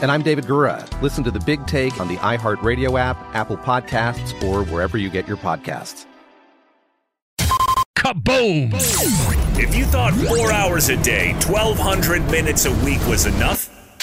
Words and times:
And 0.00 0.12
I'm 0.12 0.22
David 0.22 0.44
Gura. 0.44 0.86
Listen 1.02 1.24
to 1.24 1.30
the 1.32 1.40
big 1.40 1.66
take 1.66 2.00
on 2.00 2.06
the 2.06 2.16
iHeartRadio 2.18 2.98
app, 2.98 3.16
Apple 3.34 3.56
Podcasts, 3.56 4.40
or 4.44 4.64
wherever 4.64 4.96
you 4.96 5.10
get 5.10 5.26
your 5.26 5.36
podcasts. 5.36 6.06
Kaboom! 7.96 8.72
If 9.58 9.74
you 9.74 9.84
thought 9.84 10.14
four 10.14 10.52
hours 10.52 10.88
a 10.88 10.96
day, 11.02 11.32
1,200 11.32 12.22
minutes 12.30 12.64
a 12.66 12.72
week 12.84 13.04
was 13.08 13.26
enough, 13.26 13.68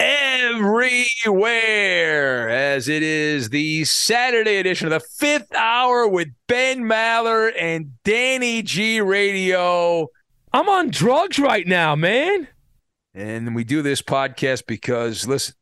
everywhere, 0.00 2.48
as 2.48 2.88
it 2.88 3.02
is 3.02 3.50
the 3.50 3.84
Saturday 3.84 4.56
edition 4.56 4.86
of 4.86 4.92
the 4.92 5.06
fifth 5.18 5.54
hour 5.54 6.08
with 6.08 6.28
Ben 6.46 6.80
Maller 6.80 7.52
and 7.58 7.92
Danny 8.02 8.62
G 8.62 9.02
Radio. 9.02 10.08
I'm 10.54 10.70
on 10.70 10.88
drugs 10.88 11.38
right 11.38 11.66
now, 11.66 11.94
man. 11.94 12.48
And 13.14 13.54
we 13.54 13.62
do 13.62 13.82
this 13.82 14.00
podcast 14.00 14.62
because, 14.66 15.28
listen, 15.28 15.54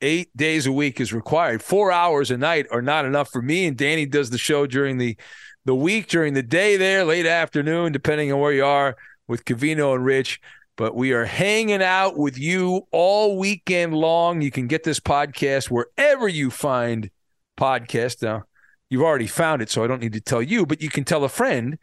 eight 0.00 0.34
days 0.36 0.66
a 0.66 0.72
week 0.72 1.00
is 1.00 1.12
required. 1.12 1.60
Four 1.60 1.90
hours 1.90 2.30
a 2.30 2.36
night 2.36 2.66
are 2.70 2.82
not 2.82 3.04
enough 3.04 3.32
for 3.32 3.42
me. 3.42 3.66
And 3.66 3.76
Danny 3.76 4.06
does 4.06 4.30
the 4.30 4.38
show 4.38 4.66
during 4.66 4.98
the, 4.98 5.16
the 5.64 5.74
week, 5.74 6.06
during 6.06 6.34
the 6.34 6.42
day 6.42 6.76
there, 6.76 7.04
late 7.04 7.26
afternoon, 7.26 7.90
depending 7.90 8.32
on 8.32 8.38
where 8.38 8.52
you 8.52 8.64
are 8.64 8.96
with 9.26 9.44
Covino 9.44 9.92
and 9.94 10.04
Rich 10.04 10.40
but 10.76 10.94
we 10.94 11.12
are 11.12 11.24
hanging 11.24 11.82
out 11.82 12.16
with 12.16 12.38
you 12.38 12.86
all 12.90 13.38
weekend 13.38 13.94
long. 13.94 14.40
You 14.40 14.50
can 14.50 14.66
get 14.66 14.84
this 14.84 15.00
podcast 15.00 15.70
wherever 15.70 16.28
you 16.28 16.50
find 16.50 17.10
podcasts. 17.58 18.22
Now, 18.22 18.44
you've 18.88 19.02
already 19.02 19.26
found 19.26 19.62
it, 19.62 19.70
so 19.70 19.84
I 19.84 19.86
don't 19.86 20.00
need 20.00 20.14
to 20.14 20.20
tell 20.20 20.42
you, 20.42 20.66
but 20.66 20.82
you 20.82 20.88
can 20.88 21.04
tell 21.04 21.24
a 21.24 21.28
friend. 21.28 21.78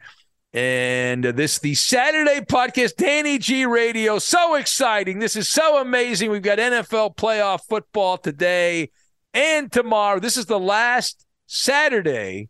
And 0.52 1.22
this 1.22 1.60
the 1.60 1.74
Saturday 1.74 2.40
podcast, 2.40 2.96
Danny 2.96 3.38
G 3.38 3.66
Radio. 3.66 4.18
So 4.18 4.56
exciting. 4.56 5.20
This 5.20 5.36
is 5.36 5.48
so 5.48 5.80
amazing. 5.80 6.30
We've 6.32 6.42
got 6.42 6.58
NFL 6.58 7.14
playoff 7.14 7.60
football 7.68 8.18
today 8.18 8.90
and 9.32 9.70
tomorrow. 9.70 10.18
This 10.18 10.36
is 10.36 10.46
the 10.46 10.58
last 10.58 11.24
Saturday 11.46 12.48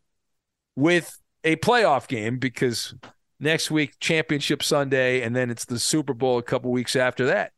with 0.77 1.15
a 1.45 1.57
playoff 1.57 2.09
game 2.09 2.39
because 2.39 2.95
next 3.41 3.71
week 3.71 3.99
championship 4.01 4.63
sunday 4.63 5.23
and 5.23 5.35
then 5.35 5.51
it's 5.51 5.65
the 5.65 5.79
super 5.79 6.15
bowl 6.15 6.39
a 6.39 6.43
couple 6.43 6.71
weeks 6.71 6.95
after 6.95 7.27
that. 7.27 7.53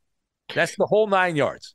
That's 0.54 0.76
the 0.76 0.86
whole 0.86 1.06
nine 1.06 1.36
yards. 1.36 1.74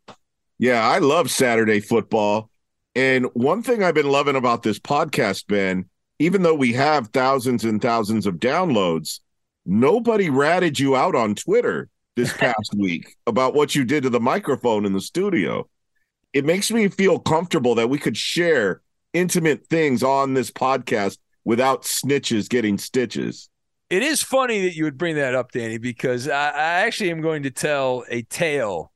Yeah 0.57 0.87
i 0.87 0.99
love 0.99 1.29
saturday 1.29 1.79
football. 1.79 2.49
And 2.95 3.27
one 3.33 3.61
thing 3.61 3.83
i've 3.83 3.93
been 3.93 4.09
loving 4.09 4.35
about 4.35 4.63
this 4.63 4.79
podcast 4.79 5.47
ben 5.47 5.85
even 6.19 6.41
though 6.41 6.55
we 6.55 6.73
have 6.73 7.09
thousands 7.09 7.63
and 7.63 7.81
thousands 7.81 8.25
of 8.25 8.35
downloads 8.35 9.19
nobody 9.65 10.29
ratted 10.29 10.79
you 10.79 10.95
out 10.95 11.13
on 11.13 11.35
twitter 11.35 11.89
this 12.17 12.33
past 12.37 12.73
week 12.75 13.15
about 13.25 13.53
what 13.53 13.73
you 13.73 13.85
did 13.85 14.03
to 14.03 14.09
the 14.09 14.19
microphone 14.19 14.85
in 14.85 14.91
the 14.91 14.99
studio. 14.99 15.69
It 16.33 16.43
makes 16.43 16.69
me 16.69 16.89
feel 16.89 17.19
comfortable 17.19 17.75
that 17.75 17.89
we 17.89 17.97
could 17.97 18.17
share 18.17 18.81
intimate 19.13 19.67
things 19.67 20.03
on 20.03 20.33
this 20.33 20.51
podcast 20.51 21.17
without 21.45 21.83
snitches 21.83 22.49
getting 22.49 22.77
stitches 22.77 23.49
it 23.89 24.03
is 24.03 24.21
funny 24.21 24.63
that 24.63 24.75
you 24.75 24.83
would 24.83 24.97
bring 24.97 25.15
that 25.15 25.35
up, 25.35 25.51
Danny, 25.51 25.77
because 25.77 26.27
I, 26.27 26.49
I 26.49 26.63
actually 26.85 27.11
am 27.11 27.21
going 27.21 27.43
to 27.43 27.51
tell 27.51 28.03
a 28.09 28.21
tale 28.23 28.91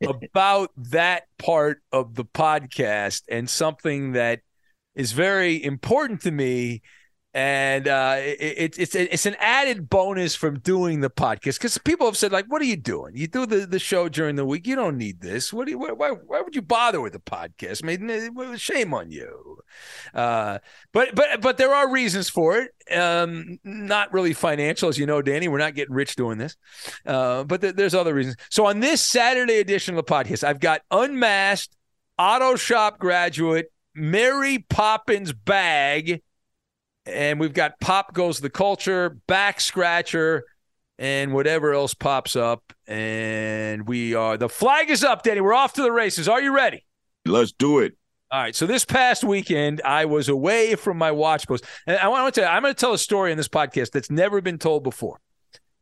about 0.02 0.70
that 0.76 1.24
part 1.38 1.82
of 1.92 2.14
the 2.14 2.24
podcast 2.24 3.22
and 3.28 3.50
something 3.50 4.12
that 4.12 4.40
is 4.94 5.12
very 5.12 5.62
important 5.62 6.22
to 6.22 6.30
me 6.30 6.82
and 7.34 7.86
uh, 7.86 8.16
it, 8.18 8.78
it's 8.78 8.94
it's 8.94 9.26
an 9.26 9.36
added 9.38 9.90
bonus 9.90 10.34
from 10.34 10.60
doing 10.60 11.00
the 11.00 11.10
podcast 11.10 11.58
because 11.58 11.76
people 11.78 12.06
have 12.06 12.16
said 12.16 12.32
like, 12.32 12.46
"What 12.46 12.62
are 12.62 12.66
you 12.66 12.76
doing? 12.76 13.16
You 13.16 13.26
do 13.26 13.44
the, 13.44 13.66
the 13.66 13.78
show 13.78 14.08
during 14.08 14.36
the 14.36 14.46
week. 14.46 14.66
You 14.66 14.76
don't 14.76 14.96
need 14.96 15.20
this. 15.20 15.52
What 15.52 15.66
do 15.66 15.72
you? 15.72 15.78
Why, 15.78 15.92
why 15.92 16.40
would 16.40 16.56
you 16.56 16.62
bother 16.62 17.00
with 17.00 17.12
the 17.12 17.18
podcast? 17.18 17.84
I 17.84 17.96
mean, 17.96 18.56
shame 18.56 18.94
on 18.94 19.10
you." 19.10 19.58
Uh, 20.14 20.58
but 20.92 21.14
but 21.14 21.42
but 21.42 21.58
there 21.58 21.74
are 21.74 21.92
reasons 21.92 22.30
for 22.30 22.56
it. 22.56 22.96
Um, 22.96 23.58
not 23.62 24.12
really 24.12 24.32
financial, 24.32 24.88
as 24.88 24.98
you 24.98 25.04
know, 25.04 25.20
Danny. 25.20 25.48
We're 25.48 25.58
not 25.58 25.74
getting 25.74 25.94
rich 25.94 26.16
doing 26.16 26.38
this, 26.38 26.56
uh, 27.04 27.44
but 27.44 27.60
th- 27.60 27.74
there's 27.74 27.94
other 27.94 28.14
reasons. 28.14 28.36
So 28.48 28.66
on 28.66 28.80
this 28.80 29.02
Saturday 29.02 29.58
edition 29.58 29.96
of 29.96 30.04
the 30.04 30.10
podcast, 30.10 30.44
I've 30.44 30.60
got 30.60 30.80
unmasked 30.90 31.76
auto 32.18 32.56
shop 32.56 32.98
graduate 32.98 33.70
Mary 33.94 34.64
Poppins 34.70 35.32
bag 35.32 36.22
and 37.08 37.40
we've 37.40 37.52
got 37.52 37.80
Pop 37.80 38.14
Goes 38.14 38.40
the 38.40 38.50
Culture, 38.50 39.18
Back 39.26 39.60
Scratcher, 39.60 40.44
and 40.98 41.32
whatever 41.32 41.72
else 41.72 41.94
pops 41.94 42.36
up. 42.36 42.72
And 42.86 43.86
we 43.86 44.14
are, 44.14 44.36
the 44.36 44.48
flag 44.48 44.90
is 44.90 45.04
up, 45.04 45.22
Danny. 45.22 45.40
We're 45.40 45.54
off 45.54 45.72
to 45.74 45.82
the 45.82 45.92
races. 45.92 46.28
Are 46.28 46.40
you 46.40 46.54
ready? 46.54 46.84
Let's 47.24 47.52
do 47.52 47.80
it. 47.80 47.96
All 48.30 48.40
right. 48.40 48.54
So 48.54 48.66
this 48.66 48.84
past 48.84 49.24
weekend, 49.24 49.80
I 49.84 50.04
was 50.04 50.28
away 50.28 50.74
from 50.74 50.98
my 50.98 51.10
watch 51.10 51.48
post. 51.48 51.64
And 51.86 51.96
I 51.98 52.08
want 52.08 52.32
to 52.34 52.40
tell 52.40 52.50
you, 52.50 52.54
I'm 52.54 52.62
going 52.62 52.74
to 52.74 52.78
tell 52.78 52.92
a 52.92 52.98
story 52.98 53.32
in 53.32 53.38
this 53.38 53.48
podcast 53.48 53.92
that's 53.92 54.10
never 54.10 54.40
been 54.40 54.58
told 54.58 54.84
before 54.84 55.20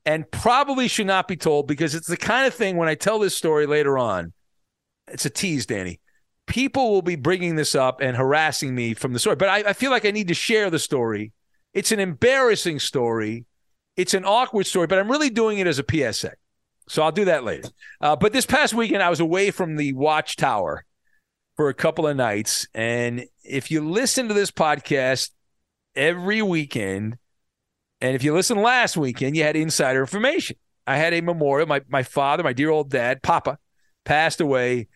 and 0.05 0.31
probably 0.31 0.87
should 0.87 1.09
not 1.09 1.27
be 1.27 1.37
told 1.37 1.67
because 1.67 1.95
it's 1.95 2.07
the 2.07 2.17
kind 2.17 2.47
of 2.47 2.55
thing 2.55 2.77
when 2.77 2.89
I 2.89 2.95
tell 2.95 3.19
this 3.19 3.37
story 3.37 3.67
later 3.67 3.99
on, 3.99 4.33
it's 5.09 5.27
a 5.27 5.31
tease, 5.31 5.67
Danny 5.67 6.01
people 6.47 6.93
will 6.93 7.03
be 7.03 7.17
bringing 7.17 7.57
this 7.57 7.75
up 7.75 8.01
and 8.01 8.17
harassing 8.17 8.75
me 8.75 8.95
from 8.95 9.13
the 9.13 9.19
story. 9.19 9.37
But 9.37 9.49
I, 9.49 9.71
I, 9.71 9.73
feel 9.73 9.91
like 9.91 10.05
I 10.05 10.11
need 10.11 10.29
to 10.29 10.35
share 10.35 10.71
the 10.71 10.79
story. 10.79 11.33
It's 11.75 11.93
an 11.93 12.01
embarrassing 12.01 12.79
story. 12.79 13.45
It's 13.97 14.15
an 14.15 14.25
awkward 14.25 14.67
story, 14.67 14.87
but 14.87 14.99
I'm 14.99 15.11
really 15.11 15.31
doing 15.31 15.59
it 15.59 15.67
as 15.67 15.79
a 15.79 15.85
PSA. 15.89 16.33
So 16.89 17.03
I'll 17.03 17.13
do 17.13 17.25
that 17.25 17.45
later. 17.45 17.69
Uh, 18.01 18.15
but 18.15 18.33
this 18.33 18.47
past 18.47 18.75
weekend, 18.75 19.03
I 19.03 19.11
was 19.11 19.21
away 19.21 19.51
from 19.51 19.77
the 19.77 19.93
Watchtower 19.93 20.85
for 21.57 21.69
a 21.69 21.75
couple 21.75 22.07
of 22.07 22.17
nights. 22.17 22.69
And 22.75 23.25
if 23.43 23.71
you 23.71 23.81
listen 23.81 24.29
to 24.29 24.35
this 24.35 24.51
podcast 24.51 25.31
every 25.97 26.43
weekend, 26.43 27.19
and 28.01 28.15
if 28.15 28.23
you 28.23 28.35
listen 28.35 28.63
last 28.63 28.97
weekend, 28.97 29.37
you 29.37 29.43
had 29.43 29.57
insider 29.57 30.01
information. 30.01 30.57
I 30.87 30.97
had 30.97 31.15
a 31.15 31.21
memorial. 31.23 31.67
My, 31.67 31.81
my 31.89 32.05
father, 32.05 32.45
my 32.45 32.53
dear 32.53 32.71
old 32.71 32.91
dad, 32.91 33.23
Papa, 33.23 33.59
passed 34.05 34.41
away 34.41 34.89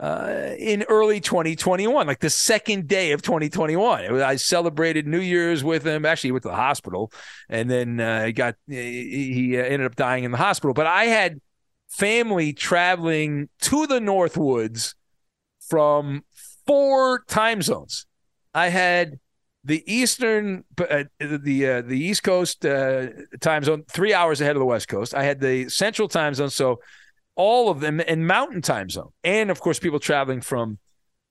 uh, 0.00 0.50
in 0.58 0.82
early 0.84 1.20
2021, 1.20 2.06
like 2.06 2.20
the 2.20 2.30
second 2.30 2.88
day 2.88 3.12
of 3.12 3.22
2021. 3.22 4.12
Was, 4.12 4.22
I 4.22 4.36
celebrated 4.36 5.06
New 5.06 5.20
Year's 5.20 5.62
with 5.62 5.86
him. 5.86 6.04
Actually, 6.04 6.28
he 6.28 6.32
went 6.32 6.42
to 6.42 6.48
the 6.48 6.56
hospital, 6.56 7.12
and 7.48 7.70
then 7.70 8.00
uh, 8.00 8.26
he 8.26 8.32
got 8.32 8.56
he, 8.66 9.32
he 9.32 9.56
ended 9.56 9.84
up 9.84 9.94
dying 9.94 10.24
in 10.24 10.30
the 10.30 10.36
hospital. 10.36 10.74
But 10.74 10.86
I 10.86 11.04
had 11.04 11.40
family 11.88 12.52
traveling 12.52 13.48
to 13.60 13.86
the 13.86 14.00
Northwoods 14.00 14.94
from 15.60 16.24
four 16.66 17.24
time 17.28 17.62
zones. 17.62 18.06
I 18.52 18.68
had 18.68 19.18
the 19.64 19.82
Eastern, 19.86 20.64
uh, 20.78 21.04
the 21.18 21.68
uh, 21.68 21.82
the 21.82 21.98
East 21.98 22.22
Coast 22.24 22.66
uh, 22.66 23.06
time 23.40 23.62
zone, 23.62 23.84
three 23.88 24.12
hours 24.12 24.40
ahead 24.40 24.56
of 24.56 24.60
the 24.60 24.66
West 24.66 24.88
Coast. 24.88 25.14
I 25.14 25.22
had 25.22 25.40
the 25.40 25.68
Central 25.68 26.08
time 26.08 26.34
zone, 26.34 26.50
so 26.50 26.80
all 27.36 27.70
of 27.70 27.80
them, 27.80 28.00
in 28.00 28.26
Mountain 28.26 28.62
time 28.62 28.90
zone, 28.90 29.10
and 29.22 29.50
of 29.50 29.60
course 29.60 29.78
people 29.78 30.00
traveling 30.00 30.40
from 30.40 30.78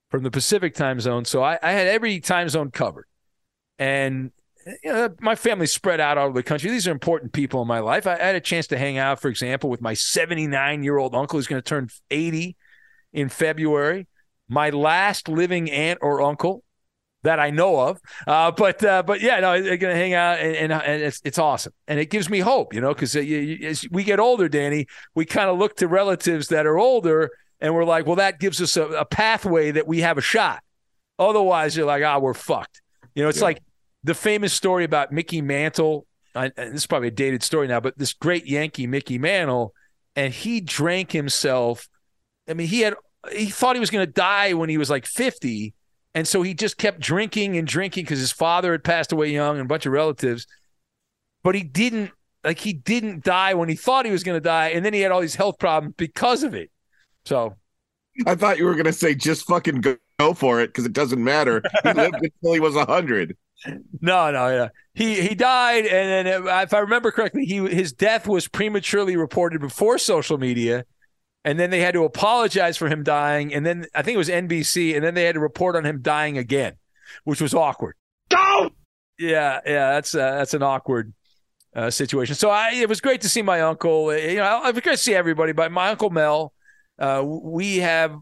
from 0.09 0.23
the 0.23 0.31
Pacific 0.31 0.75
time 0.75 0.99
zone. 0.99 1.25
So 1.25 1.41
I, 1.41 1.57
I 1.63 1.71
had 1.71 1.87
every 1.87 2.19
time 2.19 2.49
zone 2.49 2.71
covered, 2.71 3.07
and 3.79 4.31
you 4.83 4.91
know, 4.91 5.09
my 5.19 5.35
family 5.35 5.67
spread 5.67 5.99
out 5.99 6.17
all 6.17 6.27
over 6.27 6.39
the 6.39 6.43
country. 6.43 6.69
These 6.69 6.87
are 6.87 6.91
important 6.91 7.33
people 7.33 7.61
in 7.61 7.67
my 7.67 7.79
life. 7.79 8.07
I, 8.07 8.17
had 8.17 8.35
a 8.35 8.41
chance 8.41 8.67
to 8.67 8.77
hang 8.77 8.97
out, 8.97 9.19
for 9.19 9.27
example, 9.27 9.69
with 9.69 9.81
my 9.81 9.93
79 9.93 10.83
year 10.83 10.97
old 10.97 11.15
uncle 11.15 11.37
who's 11.37 11.47
going 11.47 11.61
to 11.61 11.67
turn 11.67 11.89
80 12.09 12.55
in 13.11 13.29
February. 13.29 14.07
My 14.47 14.69
last 14.69 15.27
living 15.27 15.69
aunt 15.71 15.99
or 16.01 16.21
uncle 16.21 16.63
that 17.23 17.39
I 17.39 17.49
know 17.49 17.79
of. 17.79 17.99
Uh, 18.27 18.51
but 18.51 18.83
uh, 18.83 19.03
but 19.03 19.21
yeah, 19.21 19.39
no, 19.39 19.61
they're 19.61 19.77
gonna 19.77 19.95
hang 19.95 20.13
out 20.13 20.39
and, 20.39 20.55
and, 20.55 20.73
and, 20.73 21.01
it's 21.01 21.21
it's 21.23 21.39
awesome, 21.39 21.73
and 21.87 21.99
it 21.99 22.09
gives 22.09 22.29
me 22.29 22.39
hope, 22.39 22.73
you 22.73 22.81
know, 22.81 22.93
because 22.93 23.15
uh, 23.15 23.19
as 23.19 23.85
we 23.91 24.03
get 24.03 24.19
older, 24.19 24.47
Danny, 24.47 24.87
we 25.15 25.25
kind 25.25 25.49
of 25.49 25.57
look 25.57 25.75
to 25.77 25.87
relatives 25.87 26.49
that 26.49 26.65
are 26.65 26.77
older, 26.77 27.31
and 27.59 27.73
we're 27.73 27.85
like, 27.85 28.05
well, 28.05 28.17
that 28.17 28.39
gives 28.39 28.61
us 28.61 28.77
a, 28.77 28.83
a 28.83 29.05
pathway 29.05 29.71
that 29.71 29.87
we 29.87 30.01
have 30.01 30.17
a 30.17 30.21
shot. 30.21 30.61
Otherwise, 31.17 31.75
you're 31.75 31.85
like, 31.85 32.03
ah, 32.03 32.15
oh, 32.15 32.19
we're 32.19 32.33
fucked. 32.33 32.81
You 33.15 33.23
know, 33.23 33.29
it's 33.29 33.39
yeah. 33.39 33.45
like 33.45 33.63
the 34.03 34.13
famous 34.13 34.53
story 34.53 34.83
about 34.83 35.11
Mickey 35.11 35.41
Mantle. 35.41 36.05
I, 36.35 36.49
this 36.49 36.73
is 36.73 36.87
probably 36.87 37.09
a 37.09 37.11
dated 37.11 37.43
story 37.43 37.67
now, 37.67 37.79
but 37.79 37.97
this 37.97 38.13
great 38.13 38.47
Yankee 38.47 38.87
Mickey 38.87 39.17
Mantle, 39.17 39.73
and 40.15 40.33
he 40.33 40.61
drank 40.61 41.11
himself. 41.11 41.87
I 42.49 42.53
mean, 42.53 42.67
he 42.67 42.81
had 42.81 42.95
he 43.31 43.45
thought 43.45 43.75
he 43.75 43.79
was 43.79 43.91
going 43.91 44.05
to 44.05 44.11
die 44.11 44.53
when 44.53 44.69
he 44.69 44.77
was 44.77 44.89
like 44.89 45.05
50 45.05 45.73
and 46.15 46.27
so 46.27 46.41
he 46.41 46.53
just 46.53 46.77
kept 46.77 46.99
drinking 46.99 47.57
and 47.57 47.67
drinking 47.67 48.03
because 48.03 48.19
his 48.19 48.31
father 48.31 48.71
had 48.71 48.83
passed 48.83 49.11
away 49.11 49.31
young 49.31 49.57
and 49.57 49.65
a 49.65 49.67
bunch 49.67 49.85
of 49.85 49.91
relatives. 49.91 50.45
But 51.43 51.55
he 51.55 51.63
didn't 51.63 52.11
like 52.43 52.59
he 52.59 52.73
didn't 52.73 53.23
die 53.23 53.53
when 53.53 53.69
he 53.69 53.75
thought 53.75 54.05
he 54.05 54.11
was 54.11 54.23
going 54.23 54.37
to 54.37 54.43
die, 54.43 54.69
and 54.69 54.85
then 54.85 54.93
he 54.93 55.01
had 55.01 55.11
all 55.11 55.21
these 55.21 55.35
health 55.35 55.57
problems 55.59 55.95
because 55.97 56.43
of 56.43 56.53
it. 56.53 56.69
So 57.25 57.55
I 58.25 58.35
thought 58.35 58.57
you 58.57 58.65
were 58.65 58.73
going 58.73 58.85
to 58.85 58.93
say 58.93 59.15
just 59.15 59.47
fucking 59.47 59.81
go, 59.81 59.97
go 60.19 60.33
for 60.33 60.61
it 60.61 60.67
because 60.67 60.85
it 60.85 60.93
doesn't 60.93 61.23
matter. 61.23 61.61
He 61.83 61.93
lived 61.93 62.15
until 62.15 62.53
he 62.53 62.59
was 62.59 62.75
a 62.75 62.85
hundred. 62.85 63.35
No, 64.01 64.29
no, 64.31 64.49
yeah. 64.49 64.69
He 64.93 65.21
he 65.21 65.35
died, 65.35 65.85
and 65.85 66.27
then 66.27 66.43
if 66.43 66.73
I 66.73 66.79
remember 66.79 67.11
correctly, 67.11 67.45
he 67.45 67.57
his 67.67 67.91
death 67.93 68.27
was 68.27 68.47
prematurely 68.47 69.17
reported 69.17 69.61
before 69.61 69.97
social 69.97 70.37
media, 70.37 70.85
and 71.43 71.59
then 71.59 71.69
they 71.69 71.81
had 71.81 71.93
to 71.93 72.03
apologize 72.03 72.77
for 72.77 72.87
him 72.87 73.03
dying, 73.03 73.53
and 73.53 73.65
then 73.65 73.85
I 73.93 74.01
think 74.01 74.15
it 74.15 74.19
was 74.19 74.29
NBC, 74.29 74.95
and 74.95 75.03
then 75.03 75.13
they 75.13 75.25
had 75.25 75.35
to 75.35 75.39
report 75.39 75.75
on 75.75 75.85
him 75.85 76.01
dying 76.01 76.37
again, 76.37 76.73
which 77.23 77.41
was 77.41 77.53
awkward. 77.53 77.95
Go. 78.29 78.69
Yeah, 79.19 79.59
yeah, 79.65 79.93
that's 79.93 80.15
uh, 80.15 80.37
that's 80.37 80.53
an 80.53 80.63
awkward 80.63 81.13
uh, 81.75 81.89
situation. 81.89 82.35
So 82.35 82.49
I, 82.49 82.71
it 82.73 82.89
was 82.89 83.01
great 83.01 83.21
to 83.21 83.29
see 83.29 83.41
my 83.41 83.61
uncle. 83.61 84.15
You 84.15 84.37
know, 84.37 84.65
it 84.65 84.73
was 84.73 84.83
great 84.83 84.95
to 84.95 85.03
see 85.03 85.13
everybody, 85.13 85.51
but 85.51 85.71
my 85.71 85.89
uncle 85.89 86.09
Mel, 86.09 86.53
uh, 86.97 87.23
we 87.25 87.77
have 87.77 88.17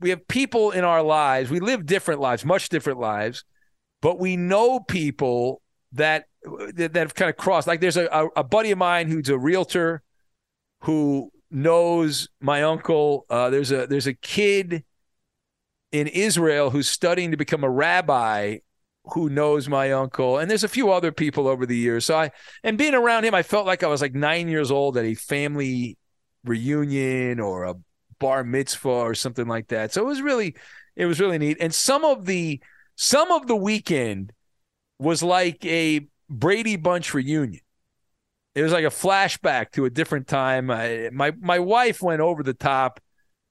we 0.00 0.10
have 0.10 0.26
people 0.26 0.70
in 0.70 0.84
our 0.84 1.02
lives. 1.02 1.50
We 1.50 1.60
live 1.60 1.86
different 1.86 2.20
lives, 2.20 2.44
much 2.44 2.68
different 2.68 2.98
lives, 2.98 3.44
but 4.00 4.18
we 4.18 4.36
know 4.36 4.80
people 4.80 5.60
that 5.92 6.26
that, 6.74 6.94
have 6.94 7.14
kind 7.14 7.30
of 7.30 7.36
crossed. 7.36 7.66
Like 7.66 7.80
there's 7.80 7.96
a, 7.96 8.28
a 8.36 8.44
buddy 8.44 8.70
of 8.70 8.78
mine 8.78 9.08
who's 9.08 9.28
a 9.28 9.38
realtor 9.38 10.02
who 10.80 11.30
knows 11.54 12.28
my 12.40 12.64
uncle. 12.64 13.24
Uh, 13.30 13.48
there's 13.48 13.72
a 13.72 13.86
there's 13.86 14.06
a 14.06 14.14
kid 14.14 14.84
in 15.92 16.08
Israel 16.08 16.70
who's 16.70 16.88
studying 16.88 17.30
to 17.30 17.36
become 17.36 17.64
a 17.64 17.70
rabbi 17.70 18.58
who 19.12 19.28
knows 19.28 19.68
my 19.68 19.92
uncle 19.92 20.38
and 20.38 20.50
there's 20.50 20.64
a 20.64 20.68
few 20.68 20.90
other 20.90 21.12
people 21.12 21.46
over 21.46 21.66
the 21.66 21.76
years. 21.76 22.06
So 22.06 22.16
i 22.16 22.30
and 22.62 22.78
being 22.78 22.94
around 22.94 23.24
him 23.24 23.34
i 23.34 23.42
felt 23.42 23.66
like 23.66 23.82
i 23.82 23.86
was 23.86 24.00
like 24.00 24.14
nine 24.14 24.48
years 24.48 24.70
old 24.70 24.96
at 24.96 25.04
a 25.04 25.14
family 25.14 25.98
reunion 26.42 27.38
or 27.38 27.64
a 27.64 27.74
bar 28.18 28.44
mitzvah 28.44 28.88
or 28.88 29.14
something 29.14 29.46
like 29.46 29.68
that. 29.68 29.92
So 29.92 30.02
it 30.02 30.06
was 30.06 30.22
really 30.22 30.56
it 30.96 31.06
was 31.06 31.20
really 31.20 31.38
neat. 31.38 31.58
And 31.60 31.74
some 31.74 32.04
of 32.04 32.24
the 32.24 32.60
some 32.96 33.30
of 33.30 33.46
the 33.46 33.56
weekend 33.56 34.32
was 34.98 35.22
like 35.22 35.64
a 35.64 36.06
brady 36.30 36.76
bunch 36.76 37.12
reunion 37.12 37.60
it 38.54 38.62
was 38.62 38.72
like 38.72 38.84
a 38.84 38.88
flashback 38.88 39.72
to 39.72 39.84
a 39.84 39.90
different 39.90 40.28
time. 40.28 40.70
I, 40.70 41.10
my 41.12 41.32
my 41.40 41.58
wife 41.58 42.00
went 42.02 42.20
over 42.20 42.42
the 42.42 42.54
top. 42.54 43.00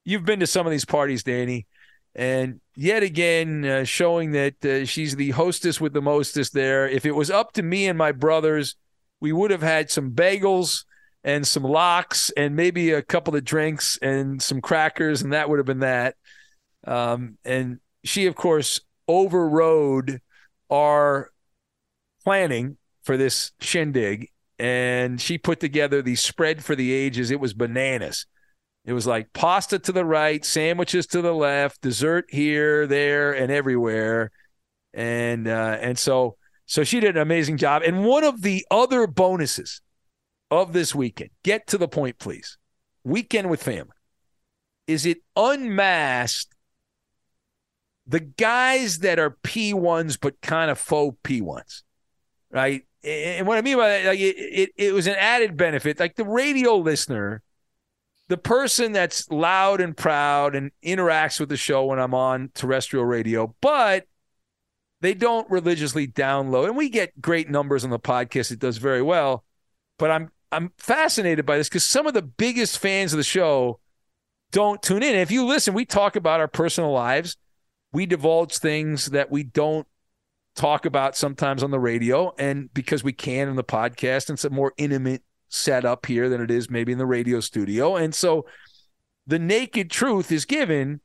You've 0.05 0.25
been 0.25 0.39
to 0.39 0.47
some 0.47 0.65
of 0.65 0.71
these 0.71 0.85
parties, 0.85 1.23
Danny, 1.23 1.67
and 2.15 2.61
yet 2.75 3.03
again 3.03 3.65
uh, 3.65 3.83
showing 3.83 4.31
that 4.31 4.63
uh, 4.65 4.85
she's 4.85 5.15
the 5.15 5.31
hostess 5.31 5.81
with 5.81 5.93
the 5.93 6.01
mostest 6.01 6.53
there. 6.53 6.87
If 6.87 7.05
it 7.05 7.11
was 7.11 7.29
up 7.29 7.53
to 7.53 7.63
me 7.63 7.87
and 7.87 7.97
my 7.97 8.11
brothers, 8.11 8.75
we 9.19 9.31
would 9.31 9.51
have 9.51 9.61
had 9.61 9.91
some 9.91 10.11
bagels 10.11 10.85
and 11.23 11.47
some 11.47 11.63
lox 11.63 12.29
and 12.35 12.55
maybe 12.55 12.91
a 12.91 13.01
couple 13.01 13.35
of 13.35 13.43
drinks 13.45 13.97
and 14.01 14.41
some 14.41 14.61
crackers, 14.61 15.21
and 15.21 15.33
that 15.33 15.49
would 15.49 15.59
have 15.59 15.65
been 15.65 15.79
that. 15.79 16.15
Um, 16.85 17.37
and 17.45 17.79
she, 18.03 18.25
of 18.25 18.35
course, 18.35 18.81
overrode 19.07 20.21
our 20.69 21.31
planning 22.23 22.77
for 23.03 23.17
this 23.17 23.51
shindig 23.59 24.29
and 24.63 25.19
she 25.19 25.37
put 25.37 25.59
together 25.59 26.01
the 26.01 26.15
spread 26.15 26.63
for 26.63 26.73
the 26.73 26.93
ages. 26.93 27.31
It 27.31 27.41
was 27.41 27.53
bananas. 27.53 28.25
It 28.85 28.93
was 28.93 29.05
like 29.05 29.33
pasta 29.33 29.77
to 29.77 29.91
the 29.91 30.05
right, 30.05 30.43
sandwiches 30.45 31.05
to 31.07 31.21
the 31.21 31.33
left, 31.33 31.81
dessert 31.81 32.27
here, 32.29 32.87
there, 32.87 33.33
and 33.33 33.51
everywhere, 33.51 34.31
and 34.93 35.49
uh, 35.49 35.77
and 35.81 35.99
so 35.99 36.37
so 36.65 36.85
she 36.85 37.01
did 37.01 37.17
an 37.17 37.21
amazing 37.21 37.57
job. 37.57 37.81
And 37.85 38.05
one 38.05 38.23
of 38.23 38.41
the 38.41 38.65
other 38.71 39.05
bonuses 39.05 39.81
of 40.49 40.71
this 40.71 40.95
weekend, 40.95 41.31
get 41.43 41.67
to 41.67 41.77
the 41.77 41.89
point, 41.89 42.17
please. 42.17 42.57
Weekend 43.03 43.49
with 43.49 43.61
family, 43.61 43.97
is 44.87 45.05
it 45.05 45.17
unmasked 45.35 46.55
the 48.07 48.21
guys 48.21 48.99
that 48.99 49.19
are 49.19 49.37
P 49.43 49.73
ones 49.73 50.15
but 50.15 50.39
kind 50.39 50.71
of 50.71 50.79
faux 50.79 51.17
P 51.21 51.41
ones, 51.41 51.83
right? 52.49 52.83
And 53.03 53.47
what 53.47 53.57
I 53.57 53.61
mean 53.61 53.77
by 53.77 53.89
that, 53.89 54.05
like 54.05 54.19
it, 54.19 54.35
it, 54.37 54.69
it 54.77 54.93
was 54.93 55.07
an 55.07 55.15
added 55.15 55.57
benefit. 55.57 55.99
Like 55.99 56.15
the 56.15 56.25
radio 56.25 56.77
listener, 56.77 57.41
the 58.29 58.37
person 58.37 58.93
that's 58.93 59.29
loud 59.29 59.81
and 59.81 59.95
proud 59.95 60.55
and 60.55 60.71
interacts 60.83 61.39
with 61.39 61.49
the 61.49 61.57
show 61.57 61.85
when 61.85 61.99
I'm 61.99 62.13
on 62.13 62.51
terrestrial 62.53 63.05
radio, 63.05 63.53
but 63.61 64.05
they 65.01 65.13
don't 65.13 65.49
religiously 65.51 66.07
download. 66.07 66.67
And 66.67 66.77
we 66.77 66.89
get 66.89 67.21
great 67.21 67.49
numbers 67.49 67.83
on 67.83 67.89
the 67.89 67.99
podcast. 67.99 68.51
It 68.51 68.59
does 68.59 68.77
very 68.77 69.01
well. 69.01 69.43
But 69.99 70.11
I'm 70.11 70.31
I'm 70.51 70.71
fascinated 70.77 71.45
by 71.45 71.57
this 71.57 71.67
because 71.67 71.83
some 71.83 72.07
of 72.07 72.13
the 72.13 72.21
biggest 72.21 72.77
fans 72.79 73.11
of 73.11 73.17
the 73.17 73.23
show 73.23 73.79
don't 74.51 74.81
tune 74.81 75.03
in. 75.03 75.15
If 75.15 75.31
you 75.31 75.45
listen, 75.45 75.73
we 75.73 75.85
talk 75.85 76.15
about 76.15 76.39
our 76.39 76.47
personal 76.47 76.91
lives. 76.91 77.37
We 77.91 78.05
divulge 78.05 78.57
things 78.57 79.07
that 79.07 79.29
we 79.29 79.43
don't 79.43 79.87
talk 80.55 80.85
about 80.85 81.15
sometimes 81.15 81.63
on 81.63 81.71
the 81.71 81.79
radio, 81.79 82.33
and 82.37 82.73
because 82.73 83.03
we 83.03 83.13
can 83.13 83.49
in 83.49 83.55
the 83.55 83.63
podcast, 83.63 84.29
and 84.29 84.35
it's 84.35 84.45
a 84.45 84.49
more 84.49 84.73
intimate 84.77 85.23
setup 85.49 86.05
here 86.05 86.29
than 86.29 86.41
it 86.41 86.51
is 86.51 86.69
maybe 86.69 86.91
in 86.91 86.97
the 86.97 87.05
radio 87.05 87.39
studio. 87.39 87.95
And 87.95 88.13
so 88.13 88.45
the 89.27 89.39
naked 89.39 89.89
truth 89.91 90.31
is 90.31 90.45
given. 90.45 91.01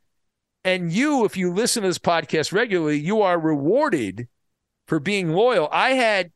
And 0.63 0.91
you, 0.91 1.23
if 1.23 1.37
you 1.37 1.53
listen 1.53 1.83
to 1.83 1.89
this 1.89 1.99
podcast 1.99 2.51
regularly, 2.51 2.99
you 2.99 3.21
are 3.21 3.39
rewarded 3.39 4.27
for 4.87 4.99
being 4.99 5.31
loyal. 5.31 5.69
I 5.71 5.91
had 5.91 6.31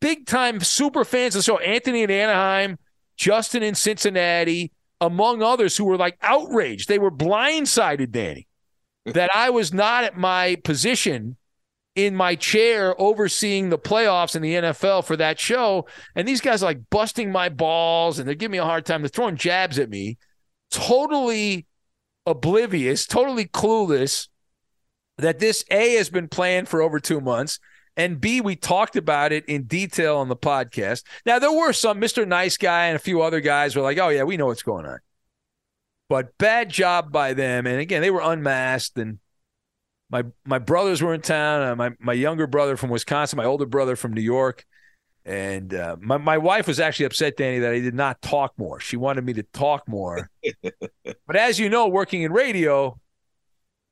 big 0.00 0.26
time 0.26 0.60
super 0.60 1.04
fans 1.04 1.34
of 1.34 1.40
the 1.40 1.44
show, 1.44 1.58
Anthony 1.58 2.02
in 2.02 2.10
Anaheim, 2.10 2.78
Justin 3.16 3.62
in 3.62 3.74
Cincinnati, 3.74 4.72
among 5.00 5.42
others 5.42 5.76
who 5.76 5.84
were 5.84 5.96
like 5.96 6.18
outraged. 6.22 6.88
They 6.88 6.98
were 6.98 7.10
blindsided, 7.10 8.10
Danny, 8.10 8.46
that 9.06 9.30
I 9.34 9.50
was 9.50 9.72
not 9.72 10.04
at 10.04 10.16
my 10.16 10.56
position 10.62 11.36
in 11.98 12.14
my 12.14 12.36
chair 12.36 12.94
overseeing 13.00 13.70
the 13.70 13.78
playoffs 13.78 14.36
in 14.36 14.42
the 14.42 14.54
NFL 14.54 15.04
for 15.04 15.16
that 15.16 15.40
show. 15.40 15.84
And 16.14 16.28
these 16.28 16.40
guys 16.40 16.62
are 16.62 16.66
like 16.66 16.88
busting 16.90 17.32
my 17.32 17.48
balls 17.48 18.20
and 18.20 18.28
they're 18.28 18.36
giving 18.36 18.52
me 18.52 18.58
a 18.58 18.64
hard 18.64 18.86
time. 18.86 19.02
They're 19.02 19.08
throwing 19.08 19.34
jabs 19.34 19.80
at 19.80 19.90
me, 19.90 20.16
totally 20.70 21.66
oblivious, 22.24 23.04
totally 23.04 23.46
clueless 23.46 24.28
that 25.16 25.40
this 25.40 25.64
A 25.72 25.94
has 25.94 26.08
been 26.08 26.28
planned 26.28 26.68
for 26.68 26.80
over 26.80 27.00
two 27.00 27.20
months. 27.20 27.58
And 27.96 28.20
B, 28.20 28.40
we 28.40 28.54
talked 28.54 28.94
about 28.94 29.32
it 29.32 29.44
in 29.46 29.64
detail 29.64 30.18
on 30.18 30.28
the 30.28 30.36
podcast. 30.36 31.02
Now, 31.26 31.40
there 31.40 31.50
were 31.50 31.72
some, 31.72 32.00
Mr. 32.00 32.28
Nice 32.28 32.56
Guy 32.56 32.86
and 32.86 32.94
a 32.94 33.00
few 33.00 33.22
other 33.22 33.40
guys 33.40 33.74
were 33.74 33.82
like, 33.82 33.98
oh, 33.98 34.10
yeah, 34.10 34.22
we 34.22 34.36
know 34.36 34.46
what's 34.46 34.62
going 34.62 34.86
on. 34.86 35.00
But 36.08 36.38
bad 36.38 36.70
job 36.70 37.10
by 37.10 37.34
them. 37.34 37.66
And 37.66 37.80
again, 37.80 38.02
they 38.02 38.12
were 38.12 38.22
unmasked 38.22 38.96
and 38.98 39.18
my 40.10 40.24
my 40.44 40.58
brothers 40.58 41.02
were 41.02 41.14
in 41.14 41.20
town. 41.20 41.62
Uh, 41.62 41.76
my 41.76 41.90
my 42.00 42.12
younger 42.12 42.46
brother 42.46 42.76
from 42.76 42.90
Wisconsin, 42.90 43.36
my 43.36 43.44
older 43.44 43.66
brother 43.66 43.96
from 43.96 44.12
New 44.12 44.22
York, 44.22 44.64
And 45.24 45.74
uh, 45.74 45.96
my 46.00 46.16
my 46.18 46.38
wife 46.38 46.66
was 46.66 46.80
actually 46.80 47.06
upset, 47.06 47.36
Danny, 47.36 47.58
that 47.60 47.72
I 47.72 47.80
did 47.80 47.94
not 47.94 48.22
talk 48.22 48.54
more. 48.58 48.80
She 48.80 48.96
wanted 48.96 49.24
me 49.24 49.34
to 49.34 49.42
talk 49.42 49.86
more. 49.88 50.30
but 51.04 51.36
as 51.36 51.58
you 51.58 51.68
know, 51.68 51.88
working 51.88 52.22
in 52.22 52.32
radio, 52.32 52.98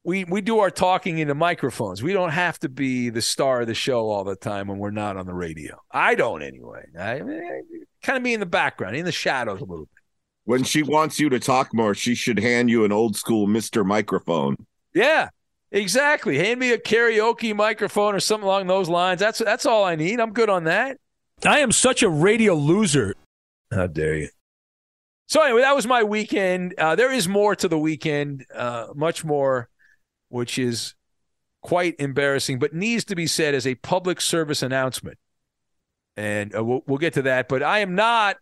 we 0.04 0.25
we 0.25 0.40
do 0.40 0.61
our 0.61 0.70
talking 0.70 1.18
into 1.18 1.35
microphones. 1.35 2.02
We 2.02 2.12
don't 2.14 2.30
have 2.30 2.58
to 2.61 2.68
be 2.68 3.11
the 3.11 3.23
star 3.23 3.62
of 3.62 3.66
the 3.66 3.75
show 3.75 4.08
all 4.08 4.25
the 4.25 4.37
time 4.37 4.68
when 4.68 4.78
we're 4.78 4.90
not 4.90 5.16
on 5.16 5.26
the 5.26 5.35
radio. 5.35 5.78
I 5.90 6.14
don't 6.14 6.42
anyway. 6.42 6.85
I, 6.99 7.20
I 7.20 7.61
kind 8.02 8.16
of 8.16 8.23
be 8.23 8.32
in 8.35 8.40
the 8.40 8.46
background, 8.46 8.96
in 8.96 9.04
the 9.04 9.12
shadows 9.12 9.61
a 9.61 9.64
little 9.64 9.87
bit. 9.87 9.90
When 10.44 10.62
she 10.64 10.82
wants 10.82 11.18
you 11.20 11.28
to 11.30 11.40
talk 11.40 11.75
more, 11.75 11.94
she 11.94 12.14
should 12.14 12.38
hand 12.38 12.70
you 12.70 12.85
an 12.85 12.92
old 12.92 13.16
school 13.16 13.46
Mister 13.46 13.85
Microphone. 13.85 14.56
Yeah, 14.94 15.28
exactly. 15.70 16.38
Hand 16.38 16.61
me 16.61 16.73
a 16.73 16.78
karaoke 16.78 17.54
microphone 17.54 18.14
or 18.14 18.20
something 18.20 18.46
along 18.46 18.66
those 18.66 18.88
lines. 18.88 19.20
That's 19.20 19.38
that's 19.38 19.66
all 19.66 19.85
I 19.85 19.96
need. 19.96 20.20
I'm 20.20 20.32
good 20.32 20.50
on 20.50 20.64
that. 20.64 20.99
I 21.44 21.61
am 21.61 21.73
such 21.73 22.02
a 22.02 22.08
radio 22.08 22.54
loser. 22.54 23.14
How 23.70 23.87
dare 23.87 24.16
you? 24.16 24.28
So 25.28 25.42
anyway, 25.42 25.62
that 25.62 25.75
was 25.75 25.87
my 25.87 26.04
weekend. 26.04 26.75
Uh, 26.78 26.94
there 26.94 27.12
is 27.12 27.26
more 27.26 27.56
to 27.56 27.68
the 27.68 27.78
weekend, 27.78 28.46
uh, 28.54 28.88
much 28.94 29.25
more, 29.25 29.68
which 30.28 30.58
is 30.58 30.94
quite 31.62 31.96
embarrassing, 31.99 32.61
but 32.61 32.73
needs 32.73 33.04
to 33.06 33.16
be 33.16 33.26
said 33.26 33.54
as 33.54 33.66
a 33.66 33.75
public 33.75 34.20
service 34.20 34.62
announcement. 34.62 35.18
And 36.16 36.54
uh, 36.54 36.64
we'll, 36.64 36.82
we'll 36.87 36.99
get 36.99 37.14
to 37.14 37.23
that. 37.23 37.49
But 37.49 37.64
I 37.64 37.80
am 37.80 37.96
not 37.96 38.37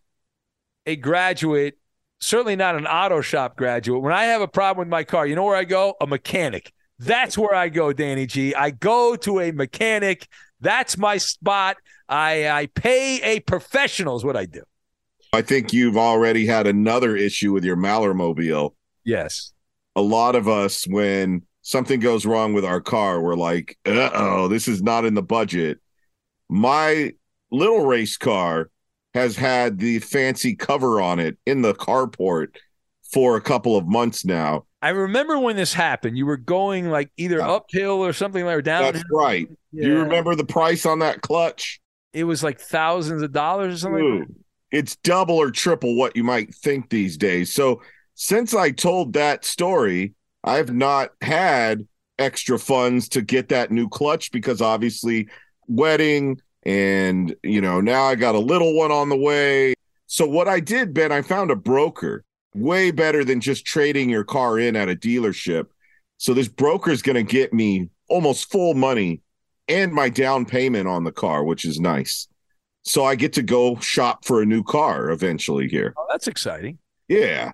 a 0.85 0.95
graduate, 0.97 1.79
certainly 2.21 2.55
not 2.55 2.77
an 2.77 2.87
auto 2.87 3.23
shop 3.23 3.57
graduate. 3.57 4.03
When 4.03 4.13
I 4.13 4.25
have 4.27 4.43
a 4.43 4.49
problem 4.49 4.87
with 4.87 4.91
my 4.91 5.05
car, 5.05 5.27
you 5.27 5.35
know 5.35 5.45
where 5.45 5.57
I 5.57 5.65
go? 5.65 5.95
A 6.03 6.07
mechanic. 6.07 6.73
That's 6.99 7.37
where 7.37 7.55
I 7.55 7.69
go, 7.69 7.93
Danny 7.93 8.27
G. 8.27 8.55
I 8.55 8.71
go 8.71 9.17
to 9.17 9.41
a 9.41 9.53
mechanic. 9.53 10.29
That's 10.61 10.97
my 10.97 11.19
spot. 11.19 11.77
I, 12.09 12.49
I 12.49 12.67
pay 12.67 13.21
a 13.23 13.41
professional, 13.41 14.17
is 14.17 14.25
what 14.25 14.37
I 14.37 14.47
do. 14.47 14.63
I 15.33 15.43
think 15.43 15.73
you've 15.73 15.97
already 15.97 16.47
had 16.47 16.67
another 16.67 17.17
issue 17.17 17.53
with 17.53 17.65
your 17.65 17.77
Mallermobile. 17.77 18.75
Yes. 19.05 19.53
A 19.97 20.01
lot 20.01 20.37
of 20.37 20.49
us, 20.49 20.87
when 20.87 21.43
something 21.63 21.99
goes 21.99 22.25
wrong 22.25 22.53
with 22.53 22.65
our 22.65 22.81
car, 22.81 23.21
we're 23.21 23.35
like, 23.35 23.77
uh 23.85 24.11
oh, 24.15 24.49
this 24.49 24.69
is 24.69 24.83
not 24.83 25.05
in 25.05 25.15
the 25.15 25.23
budget. 25.23 25.81
My 26.49 27.13
little 27.51 27.85
race 27.85 28.17
car 28.17 28.71
has 29.15 29.37
had 29.37 29.79
the 29.79 29.99
fancy 30.01 30.55
cover 30.55 31.01
on 31.01 31.19
it 31.19 31.37
in 31.47 31.63
the 31.63 31.75
carport 31.75 32.57
for 33.13 33.37
a 33.37 33.41
couple 33.41 33.77
of 33.77 33.87
months 33.87 34.25
now. 34.25 34.67
I 34.85 34.91
remember 34.91 35.39
when 35.39 35.57
this 35.57 35.73
happened. 35.73 36.19
You 36.19 36.27
were 36.27 36.37
going 36.37 36.91
like 36.91 37.11
either 37.17 37.39
Yeah. 37.39 37.53
uphill 37.53 38.05
or 38.05 38.13
something 38.13 38.45
like 38.45 38.57
or 38.57 38.61
down. 38.63 38.83
That's 38.93 39.03
right. 39.11 39.49
Do 39.49 39.57
you 39.89 39.99
remember 40.01 40.35
the 40.35 40.45
price 40.45 40.85
on 40.85 40.99
that 40.99 41.23
clutch? 41.23 41.81
It 42.13 42.25
was 42.25 42.45
like 42.45 42.61
thousands 42.61 43.23
of 43.23 43.33
dollars 43.33 43.75
or 43.75 43.79
something. 43.79 44.19
like 44.21 44.29
that. 44.29 44.35
It's 44.73 44.97
double 44.97 45.37
or 45.37 45.51
triple 45.51 45.97
what 45.97 46.15
you 46.17 46.23
might 46.23 46.55
think 46.55 46.91
these 46.91 47.17
days. 47.17 47.51
So 47.51 47.81
since 48.15 48.55
I 48.55 48.73
told 48.73 49.15
that 49.15 49.47
story, 49.47 50.13
I've 50.45 50.73
not 50.75 51.13
had 51.23 51.87
extra 52.19 52.59
funds 52.59 53.09
to 53.09 53.23
get 53.23 53.49
that 53.49 53.71
new 53.71 53.89
clutch 53.89 54.33
because 54.33 54.61
obviously 54.61 55.29
wedding 55.67 56.39
and 56.67 57.35
you 57.43 57.61
know 57.63 57.81
now 57.81 58.05
I 58.05 58.17
got 58.17 58.35
a 58.35 58.39
little 58.39 58.77
one 58.77 58.93
on 58.93 59.09
the 59.09 59.17
way. 59.17 59.73
So 60.09 60.27
what 60.27 60.47
I 60.47 60.61
did, 60.61 60.93
Ben, 60.93 61.11
I 61.11 61.23
found 61.23 61.51
a 61.51 61.57
broker 61.57 62.23
way 62.55 62.91
better 62.91 63.25
than 63.25 63.41
just 63.41 63.67
trading 63.67 64.09
your 64.09 64.25
car 64.25 64.59
in 64.59 64.77
at 64.77 64.89
a 64.89 64.97
dealership. 64.97 65.67
So 66.19 66.33
this 66.33 66.49
broker 66.49 66.91
is 66.91 67.03
going 67.03 67.17
to 67.17 67.23
get 67.23 67.53
me 67.53 67.91
almost 68.09 68.51
full 68.51 68.75
money 68.75 69.21
and 69.69 69.93
my 69.93 70.09
down 70.09 70.45
payment 70.45 70.89
on 70.89 71.05
the 71.05 71.13
car, 71.13 71.45
which 71.45 71.65
is 71.65 71.81
nice. 71.81 72.29
So 72.83 73.05
I 73.05 73.15
get 73.15 73.33
to 73.35 73.43
go 73.43 73.77
shop 73.81 74.25
for 74.25 74.43
a 74.43 74.47
new 74.47 74.63
car 74.63 75.11
eventually 75.11 75.69
here. 75.69 75.95
Oh, 75.97 76.07
that's 76.11 76.29
exciting. 76.29 76.79
Yeah. 77.09 77.53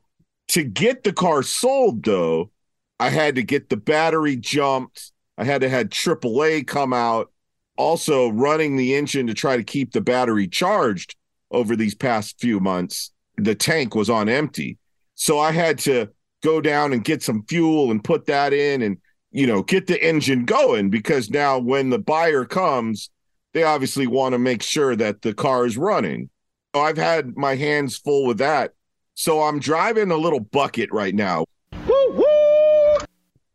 To 0.49 0.65
get 0.65 1.05
the 1.05 1.13
car 1.13 1.43
sold 1.43 2.05
though, 2.05 2.51
I 2.99 3.09
had 3.09 3.37
to 3.37 3.43
get 3.43 3.71
the 3.71 3.77
battery 3.77 4.37
jumped. 4.37 5.13
I 5.39 5.45
had 5.45 5.63
to 5.63 5.69
had 5.69 5.91
AAA 5.91 6.67
come 6.67 6.93
out, 6.93 7.31
also 7.79 8.29
running 8.29 8.77
the 8.77 8.95
engine 8.95 9.29
to 9.29 9.35
try 9.35 9.57
to 9.57 9.65
keep 9.65 9.93
the 9.93 10.03
battery 10.03 10.47
charged 10.49 11.17
over 11.51 11.77
these 11.77 11.95
past 11.95 12.39
few 12.41 12.61
months. 12.61 13.13
The 13.37 13.55
tank 13.55 13.95
was 13.95 14.11
on 14.11 14.29
empty. 14.29 14.77
So 15.21 15.39
I 15.39 15.53
had 15.53 15.79
to 15.81 16.09
go 16.43 16.63
down 16.63 16.95
and 16.95 17.05
get 17.05 17.23
some 17.23 17.45
fuel 17.47 17.91
and 17.91 18.03
put 18.03 18.25
that 18.25 18.55
in 18.55 18.81
and 18.81 18.97
you 19.33 19.47
know, 19.47 19.63
get 19.63 19.87
the 19.87 20.03
engine 20.03 20.47
going 20.47 20.89
because 20.89 21.29
now 21.29 21.59
when 21.59 21.91
the 21.91 21.99
buyer 21.99 22.47
comes, 22.47 23.11
they 23.53 23.63
obviously 23.63 24.07
want 24.07 24.33
to 24.33 24.39
make 24.39 24.63
sure 24.63 24.97
that 24.97 25.21
the 25.21 25.35
car 25.35 25.67
is 25.67 25.77
running. 25.77 26.31
So 26.75 26.81
I've 26.81 26.97
had 26.97 27.37
my 27.37 27.55
hands 27.55 27.99
full 27.99 28.27
with 28.27 28.39
that. 28.39 28.73
So 29.13 29.43
I'm 29.43 29.61
driving 29.61 30.11
a 30.11 30.17
little 30.17 30.41
bucket 30.41 30.91
right 30.91 31.15
now. 31.15 31.45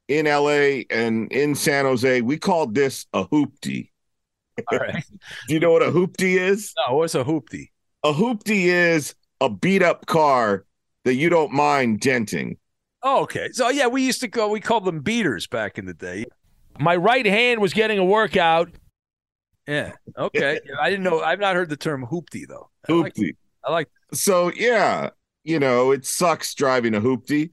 In 0.08 0.28
LA 0.28 0.84
and 0.92 1.32
in 1.32 1.56
San 1.56 1.86
Jose, 1.86 2.22
we 2.22 2.38
called 2.38 2.76
this 2.76 3.08
a 3.12 3.26
hoopty. 3.26 3.90
All 4.72 4.78
right. 4.78 5.04
Do 5.48 5.54
you 5.56 5.60
know 5.60 5.72
what 5.72 5.82
a 5.82 5.90
hoopty 5.92 6.38
is? 6.38 6.76
No, 6.88 6.98
what's 6.98 7.16
a 7.16 7.24
hoopty? 7.24 7.72
A 8.04 8.14
hoopty 8.14 8.66
is 8.66 9.16
a 9.42 9.50
beat 9.50 9.82
up 9.82 10.06
car 10.06 10.64
that 11.06 11.16
you 11.16 11.30
don't 11.30 11.54
mind 11.54 12.02
denting. 12.02 12.58
Oh, 13.02 13.22
okay. 13.22 13.50
So 13.54 13.70
yeah, 13.70 13.88
we 13.88 14.02
used 14.04 14.20
to 14.22 14.28
go. 14.28 14.50
We 14.50 14.60
called 14.60 14.84
them 14.84 15.00
beaters 15.00 15.48
back 15.48 15.78
in 15.78 15.86
the 15.86 15.94
day. 15.94 16.26
My 16.80 16.96
right 16.96 17.26
hand 17.26 17.62
was 17.62 17.74
getting 17.74 18.00
a 18.00 18.04
workout. 18.04 18.70
Yeah. 19.68 19.94
Okay. 20.18 20.60
I 20.82 20.90
didn't 20.90 21.04
know. 21.04 21.22
I've 21.22 21.40
not 21.40 21.56
heard 21.56 21.70
the 21.70 21.78
term 21.78 22.06
hoopty 22.06 22.48
though. 22.48 22.70
I 22.90 22.94
like. 22.94 23.14
Hoopty. 23.14 23.36
I 23.64 23.72
like. 23.72 23.88
So 24.14 24.52
yeah, 24.52 25.12
you 25.44 25.60
know, 25.60 25.92
it 25.92 26.06
sucks 26.06 26.54
driving 26.56 26.96
a 26.96 27.02
hoopty 27.02 27.52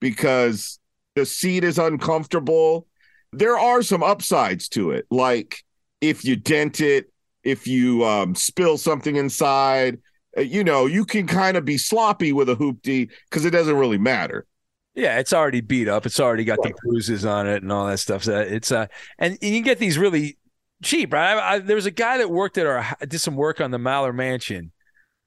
because 0.00 0.78
the 1.14 1.24
seat 1.24 1.64
is 1.64 1.78
uncomfortable. 1.78 2.86
There 3.32 3.58
are 3.58 3.82
some 3.82 4.02
upsides 4.02 4.68
to 4.70 4.90
it, 4.90 5.06
like 5.10 5.62
if 6.00 6.24
you 6.24 6.36
dent 6.36 6.80
it, 6.80 7.12
if 7.44 7.66
you 7.66 8.04
um, 8.04 8.34
spill 8.34 8.78
something 8.78 9.16
inside, 9.16 9.98
you 10.40 10.64
know, 10.64 10.86
you 10.86 11.04
can 11.04 11.26
kind 11.26 11.56
of 11.56 11.64
be 11.64 11.78
sloppy 11.78 12.32
with 12.32 12.48
a 12.48 12.56
hoopty 12.56 13.10
because 13.28 13.44
it 13.44 13.50
doesn't 13.50 13.76
really 13.76 13.98
matter. 13.98 14.46
Yeah, 14.94 15.18
it's 15.18 15.32
already 15.32 15.60
beat 15.60 15.86
up. 15.86 16.06
It's 16.06 16.18
already 16.18 16.44
got 16.44 16.60
the 16.62 16.74
bruises 16.82 17.24
on 17.24 17.46
it 17.46 17.62
and 17.62 17.70
all 17.70 17.86
that 17.86 17.98
stuff. 17.98 18.24
So 18.24 18.40
it's 18.40 18.72
uh, 18.72 18.88
and, 19.18 19.38
and 19.40 19.42
you 19.42 19.58
can 19.58 19.62
get 19.62 19.78
these 19.78 19.96
really 19.96 20.38
cheap, 20.82 21.12
right? 21.12 21.34
I, 21.34 21.54
I, 21.54 21.58
there 21.60 21.76
was 21.76 21.86
a 21.86 21.92
guy 21.92 22.18
that 22.18 22.30
worked 22.30 22.58
at 22.58 22.66
our 22.66 22.84
did 23.06 23.20
some 23.20 23.36
work 23.36 23.60
on 23.60 23.70
the 23.70 23.78
Maller 23.78 24.14
Mansion, 24.14 24.72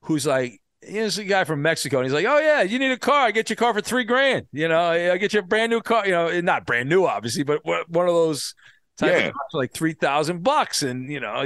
who's 0.02 0.26
like, 0.26 0.62
here's 0.82 1.18
a 1.18 1.24
guy 1.24 1.46
from 1.46 1.62
Mexico, 1.62 2.00
and 2.00 2.06
he's 2.06 2.14
like, 2.14 2.26
oh 2.26 2.40
yeah, 2.40 2.64
you 2.64 2.80
need 2.80 2.92
a 2.92 2.98
car, 2.98 3.28
I 3.28 3.32
get 3.32 3.50
your 3.50 3.56
car 3.56 3.74
for 3.74 3.82
three 3.82 4.04
grand. 4.04 4.48
You 4.52 4.68
know, 4.68 4.82
I 4.82 5.18
get 5.18 5.34
you 5.34 5.40
a 5.40 5.44
brand 5.44 5.70
new 5.70 5.80
car. 5.80 6.06
You 6.06 6.12
know, 6.12 6.42
not 6.42 6.66
brand 6.66 6.90
new, 6.90 7.06
obviously, 7.06 7.44
but 7.44 7.64
one 7.64 8.08
of 8.08 8.14
those 8.14 8.54
Yeah. 9.02 9.32
for 9.52 9.58
like 9.58 9.74
three 9.74 9.94
thousand 9.94 10.44
bucks, 10.44 10.84
and 10.84 11.12
you 11.12 11.20
know, 11.20 11.44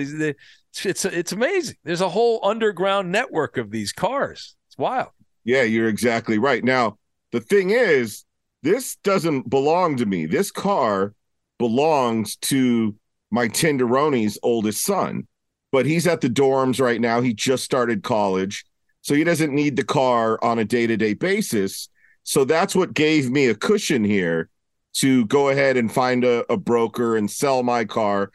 it's 0.84 1.06
it's 1.06 1.32
amazing. 1.32 1.76
There's 1.84 2.02
a 2.02 2.10
whole 2.10 2.40
underground 2.44 3.12
network 3.12 3.58
of 3.58 3.72
these 3.72 3.92
cars. 3.92 4.56
It's 4.68 4.78
wild. 4.78 5.10
Yeah, 5.44 5.64
you're 5.64 5.88
exactly 5.90 6.38
right. 6.40 6.64
Now, 6.64 6.98
the 7.32 7.40
thing 7.40 7.70
is, 7.70 8.26
this 8.64 8.96
doesn't 8.98 9.50
belong 9.50 9.98
to 9.98 10.06
me. 10.06 10.26
This 10.26 10.52
car 10.52 11.14
belongs 11.60 12.36
to 12.38 12.96
my 13.32 13.48
Tenderoni's 13.48 14.40
oldest 14.44 14.84
son, 14.84 15.28
but 15.72 15.86
he's 15.86 16.08
at 16.08 16.22
the 16.22 16.30
dorms 16.30 16.82
right 16.82 17.00
now. 17.00 17.22
He 17.22 17.34
just 17.34 17.64
started 17.64 18.04
college, 18.04 18.66
so 19.02 19.14
he 19.14 19.24
doesn't 19.24 19.54
need 19.54 19.76
the 19.76 19.84
car 19.84 20.44
on 20.44 20.60
a 20.60 20.66
day 20.66 20.88
to 20.88 20.98
day 20.98 21.14
basis. 21.14 21.90
So 22.24 22.44
that's 22.44 22.76
what 22.76 22.94
gave 22.94 23.30
me 23.30 23.48
a 23.48 23.56
cushion 23.56 24.04
here 24.04 24.50
to 24.96 25.26
go 25.26 25.50
ahead 25.50 25.78
and 25.78 25.92
find 25.92 26.24
a, 26.24 26.52
a 26.52 26.58
broker 26.58 27.18
and 27.18 27.30
sell 27.30 27.64
my 27.64 27.86
car. 27.86 28.32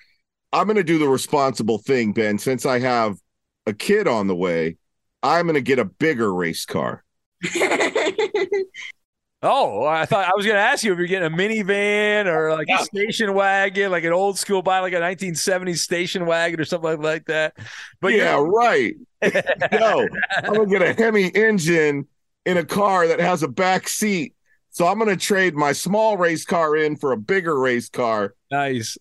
I'm 0.52 0.66
going 0.66 0.76
to 0.76 0.84
do 0.84 0.98
the 0.98 1.08
responsible 1.08 1.78
thing, 1.78 2.12
Ben. 2.12 2.38
Since 2.38 2.66
I 2.66 2.80
have 2.80 3.16
a 3.66 3.72
kid 3.72 4.08
on 4.08 4.26
the 4.26 4.36
way, 4.36 4.76
I'm 5.22 5.46
going 5.46 5.54
to 5.54 5.60
get 5.60 5.78
a 5.78 5.84
bigger 5.84 6.32
race 6.32 6.64
car. 6.64 7.04
Oh, 9.42 9.86
I 9.86 10.04
thought 10.04 10.26
I 10.26 10.36
was 10.36 10.44
going 10.44 10.56
to 10.56 10.62
ask 10.62 10.84
you 10.84 10.92
if 10.92 10.98
you're 10.98 11.06
getting 11.06 11.32
a 11.32 11.34
minivan 11.34 12.26
or 12.26 12.54
like 12.54 12.68
a 12.68 12.84
station 12.84 13.32
wagon, 13.32 13.90
like 13.90 14.04
an 14.04 14.12
old 14.12 14.38
school 14.38 14.60
buy, 14.60 14.80
like 14.80 14.92
a 14.92 15.00
1970s 15.00 15.78
station 15.78 16.26
wagon 16.26 16.60
or 16.60 16.66
something 16.66 17.00
like 17.00 17.24
that. 17.26 17.56
But 18.02 18.12
yeah, 18.12 18.38
right. 18.38 18.94
no, 19.22 20.06
I'm 20.44 20.52
gonna 20.52 20.66
get 20.66 20.82
a 20.82 20.92
Hemi 20.92 21.28
engine 21.28 22.06
in 22.44 22.58
a 22.58 22.64
car 22.64 23.06
that 23.06 23.18
has 23.18 23.42
a 23.42 23.48
back 23.48 23.88
seat. 23.88 24.34
So 24.70 24.86
I'm 24.86 24.98
gonna 24.98 25.16
trade 25.16 25.54
my 25.54 25.72
small 25.72 26.16
race 26.16 26.44
car 26.44 26.76
in 26.76 26.96
for 26.96 27.12
a 27.12 27.16
bigger 27.16 27.58
race 27.58 27.88
car. 27.88 28.34
nice. 28.50 28.96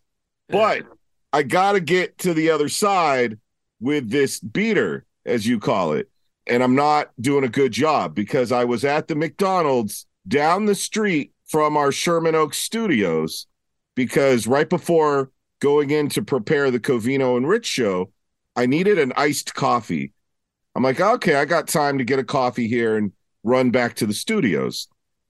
But 0.50 0.86
I 1.32 1.44
gotta 1.44 1.80
get 1.80 2.18
to 2.20 2.34
the 2.34 2.50
other 2.50 2.70
side 2.70 3.38
with 3.80 4.10
this 4.10 4.40
beater, 4.40 5.06
as 5.26 5.46
you 5.46 5.60
call 5.60 5.94
it. 5.94 6.10
And 6.48 6.64
I'm 6.64 6.76
not 6.76 7.12
doing 7.22 7.44
a 7.44 7.50
good 7.50 7.72
job 7.72 8.16
because 8.16 8.52
I 8.52 8.66
was 8.66 8.84
at 8.84 9.08
the 9.08 9.16
McDonald's 9.16 10.08
down 10.28 10.66
the 10.66 10.76
street 10.76 11.32
from 11.46 11.78
our 11.78 11.92
Sherman 11.92 12.36
Oaks 12.36 12.58
studios 12.58 13.46
because 13.96 14.48
right 14.48 14.70
before 14.70 15.32
going 15.60 15.92
in 15.92 16.10
to 16.10 16.24
prepare 16.24 16.72
the 16.72 16.80
Covino 16.80 17.38
and 17.38 17.48
Rich 17.48 17.68
show, 17.68 18.12
I 18.56 18.66
needed 18.66 18.98
an 18.98 19.14
iced 19.16 19.54
coffee. 19.54 20.14
I'm 20.76 20.84
like, 20.84 21.00
okay, 21.00 21.36
I 21.36 21.46
got 21.46 21.68
time 21.68 21.98
to 21.98 22.04
get 22.04 22.20
a 22.20 22.24
coffee 22.24 22.68
here 22.68 22.98
and 22.98 23.12
run 23.44 23.72
back 23.72 23.96
to 23.96 24.06
the 24.06 24.14
studios. 24.14 24.88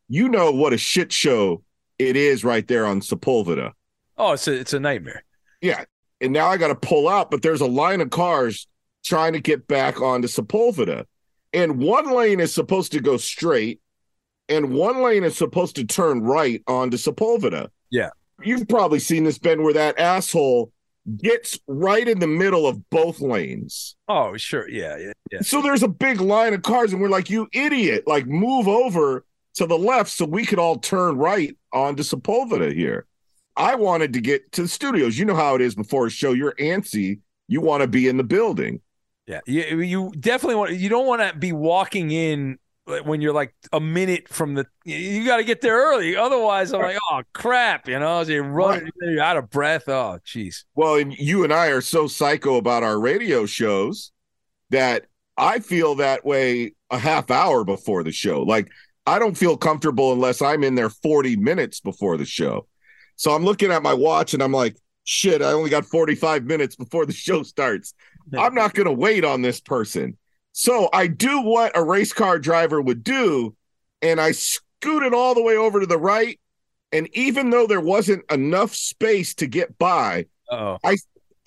You 0.09 0.27
know 0.27 0.51
what 0.51 0.73
a 0.73 0.77
shit 0.77 1.13
show 1.13 1.63
it 1.99 2.15
is 2.15 2.43
right 2.43 2.67
there 2.67 2.85
on 2.85 3.01
Sepulveda. 3.01 3.73
Oh, 4.17 4.33
it's 4.33 4.47
a 4.47 4.53
it's 4.53 4.73
a 4.73 4.79
nightmare. 4.79 5.23
Yeah. 5.61 5.85
And 6.21 6.33
now 6.33 6.47
I 6.47 6.57
got 6.57 6.67
to 6.67 6.75
pull 6.75 7.07
out, 7.07 7.31
but 7.31 7.41
there's 7.41 7.61
a 7.61 7.67
line 7.67 8.01
of 8.01 8.09
cars 8.09 8.67
trying 9.05 9.33
to 9.33 9.39
get 9.39 9.67
back 9.67 10.01
onto 10.01 10.27
Sepulveda. 10.27 11.05
And 11.53 11.79
one 11.79 12.13
lane 12.13 12.39
is 12.39 12.53
supposed 12.53 12.91
to 12.91 12.99
go 12.99 13.17
straight, 13.17 13.79
and 14.49 14.73
one 14.73 15.01
lane 15.01 15.23
is 15.23 15.37
supposed 15.37 15.75
to 15.77 15.85
turn 15.85 16.21
right 16.21 16.61
onto 16.67 16.97
Sepulveda. 16.97 17.69
Yeah. 17.89 18.09
You've 18.43 18.67
probably 18.67 18.99
seen 18.99 19.23
this, 19.23 19.37
Ben, 19.37 19.63
where 19.63 19.73
that 19.73 19.99
asshole 19.99 20.71
gets 21.17 21.59
right 21.67 22.07
in 22.07 22.19
the 22.19 22.27
middle 22.27 22.67
of 22.67 22.89
both 22.89 23.19
lanes. 23.19 23.95
Oh, 24.07 24.37
sure. 24.37 24.69
Yeah, 24.69 24.97
yeah, 24.97 25.11
yeah. 25.31 25.39
So 25.41 25.61
there's 25.61 25.83
a 25.83 25.87
big 25.87 26.21
line 26.21 26.53
of 26.53 26.61
cars, 26.61 26.93
and 26.93 27.01
we're 27.01 27.09
like, 27.09 27.29
you 27.29 27.47
idiot, 27.53 28.03
like 28.05 28.27
move 28.27 28.67
over 28.67 29.25
to 29.55 29.65
the 29.65 29.77
left 29.77 30.09
so 30.09 30.25
we 30.25 30.45
could 30.45 30.59
all 30.59 30.77
turn 30.77 31.17
right 31.17 31.55
onto 31.73 32.03
Sepulveda 32.03 32.73
here. 32.73 33.05
I 33.55 33.75
wanted 33.75 34.13
to 34.13 34.21
get 34.21 34.51
to 34.53 34.61
the 34.63 34.67
studios. 34.67 35.17
You 35.17 35.25
know 35.25 35.35
how 35.35 35.55
it 35.55 35.61
is 35.61 35.75
before 35.75 36.07
a 36.07 36.09
show. 36.09 36.31
You're 36.31 36.55
antsy. 36.55 37.19
You 37.47 37.61
want 37.61 37.81
to 37.81 37.87
be 37.87 38.07
in 38.07 38.17
the 38.17 38.23
building. 38.23 38.81
Yeah, 39.27 39.41
you, 39.45 39.81
you 39.81 40.11
definitely 40.19 40.55
want. 40.55 40.71
You 40.73 40.89
don't 40.89 41.05
want 41.05 41.21
to 41.21 41.37
be 41.37 41.51
walking 41.51 42.11
in 42.11 42.57
when 43.03 43.21
you're 43.21 43.33
like 43.33 43.53
a 43.71 43.79
minute 43.79 44.27
from 44.27 44.55
the. 44.55 44.65
You 44.85 45.25
got 45.25 45.37
to 45.37 45.43
get 45.43 45.61
there 45.61 45.75
early, 45.75 46.15
otherwise 46.15 46.73
I'm 46.73 46.81
like, 46.81 46.97
oh 47.11 47.21
crap, 47.33 47.87
you 47.87 47.99
know, 47.99 48.19
as 48.19 48.29
you 48.29 48.41
run, 48.41 48.83
right. 48.83 48.93
you're 49.01 49.21
out 49.21 49.37
of 49.37 49.49
breath. 49.49 49.87
Oh, 49.87 50.19
jeez. 50.25 50.63
Well, 50.75 50.95
and 50.95 51.13
you 51.13 51.43
and 51.43 51.53
I 51.53 51.67
are 51.67 51.81
so 51.81 52.07
psycho 52.07 52.55
about 52.55 52.83
our 52.83 52.99
radio 52.99 53.45
shows 53.45 54.11
that 54.69 55.05
I 55.37 55.59
feel 55.59 55.95
that 55.95 56.25
way 56.25 56.73
a 56.89 56.97
half 56.97 57.29
hour 57.29 57.63
before 57.63 58.03
the 58.03 58.11
show. 58.11 58.41
Like 58.41 58.69
I 59.09 59.17
don't 59.17 59.35
feel 59.35 59.57
comfortable 59.57 60.13
unless 60.13 60.39
I'm 60.39 60.63
in 60.63 60.75
there 60.75 60.91
40 60.91 61.35
minutes 61.37 61.79
before 61.79 62.15
the 62.15 62.25
show. 62.25 62.67
So 63.15 63.31
I'm 63.31 63.43
looking 63.43 63.71
at 63.71 63.81
my 63.81 63.93
watch 63.93 64.35
and 64.35 64.43
I'm 64.43 64.51
like, 64.51 64.77
shit, 65.03 65.41
I 65.41 65.51
only 65.51 65.71
got 65.71 65.85
45 65.85 66.43
minutes 66.43 66.75
before 66.75 67.07
the 67.07 67.13
show 67.25 67.41
starts. 67.41 67.95
I'm 68.37 68.53
not 68.53 68.75
going 68.75 68.85
to 68.85 68.93
wait 68.93 69.25
on 69.25 69.41
this 69.41 69.59
person. 69.59 70.15
So 70.51 70.89
I 70.93 71.07
do 71.07 71.41
what 71.41 71.75
a 71.75 71.83
race 71.83 72.13
car 72.13 72.37
driver 72.37 72.79
would 72.79 73.03
do, 73.03 73.55
and 74.03 74.21
I 74.21 74.31
scooted 74.31 75.15
all 75.15 75.33
the 75.33 75.41
way 75.41 75.57
over 75.57 75.79
to 75.79 75.87
the 75.87 75.97
right. 75.97 76.39
And 76.91 77.09
even 77.13 77.49
though 77.49 77.65
there 77.65 77.81
wasn't 77.81 78.29
enough 78.31 78.75
space 78.75 79.33
to 79.35 79.47
get 79.47 79.79
by, 79.79 80.25
Uh-oh. 80.51 80.77
I 80.83 80.97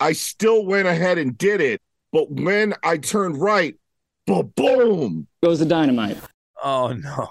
I 0.01 0.11
still 0.11 0.65
went 0.65 0.87
ahead 0.87 1.17
and 1.17 1.37
did 1.37 1.61
it. 1.61 1.81
But 2.11 2.29
when 2.29 2.73
I 2.83 2.97
turned 2.97 3.39
right, 3.39 3.75
boom, 4.25 5.27
goes 5.41 5.59
the 5.59 5.65
dynamite. 5.65 6.17
Oh 6.61 6.91
no. 6.91 7.29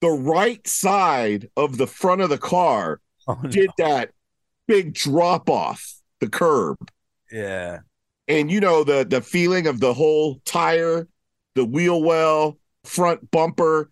The 0.00 0.08
right 0.08 0.66
side 0.66 1.50
of 1.56 1.76
the 1.76 1.86
front 1.86 2.22
of 2.22 2.30
the 2.30 2.38
car 2.38 3.00
oh, 3.28 3.38
no. 3.42 3.50
did 3.50 3.70
that 3.78 4.10
big 4.66 4.94
drop 4.94 5.50
off 5.50 5.94
the 6.20 6.28
curb. 6.28 6.76
Yeah 7.30 7.80
and 8.30 8.48
you 8.50 8.60
know 8.60 8.84
the 8.84 9.04
the 9.04 9.20
feeling 9.20 9.66
of 9.66 9.80
the 9.80 9.92
whole 9.92 10.40
tire, 10.44 11.08
the 11.56 11.64
wheel 11.64 12.00
well, 12.00 12.58
front 12.84 13.28
bumper, 13.30 13.90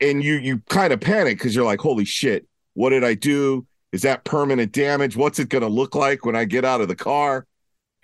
and 0.00 0.22
you 0.22 0.34
you 0.34 0.62
kind 0.70 0.92
of 0.92 1.00
panic 1.00 1.38
because 1.38 1.54
you're 1.54 1.64
like, 1.64 1.80
holy 1.80 2.04
shit, 2.04 2.46
what 2.74 2.90
did 2.90 3.02
I 3.02 3.14
do? 3.14 3.66
Is 3.92 4.02
that 4.02 4.24
permanent 4.24 4.72
damage? 4.72 5.16
What's 5.16 5.40
it 5.40 5.48
going 5.48 5.62
to 5.62 5.68
look 5.68 5.94
like 5.94 6.24
when 6.24 6.36
I 6.36 6.44
get 6.44 6.64
out 6.64 6.80
of 6.80 6.88
the 6.88 6.96
car? 6.96 7.46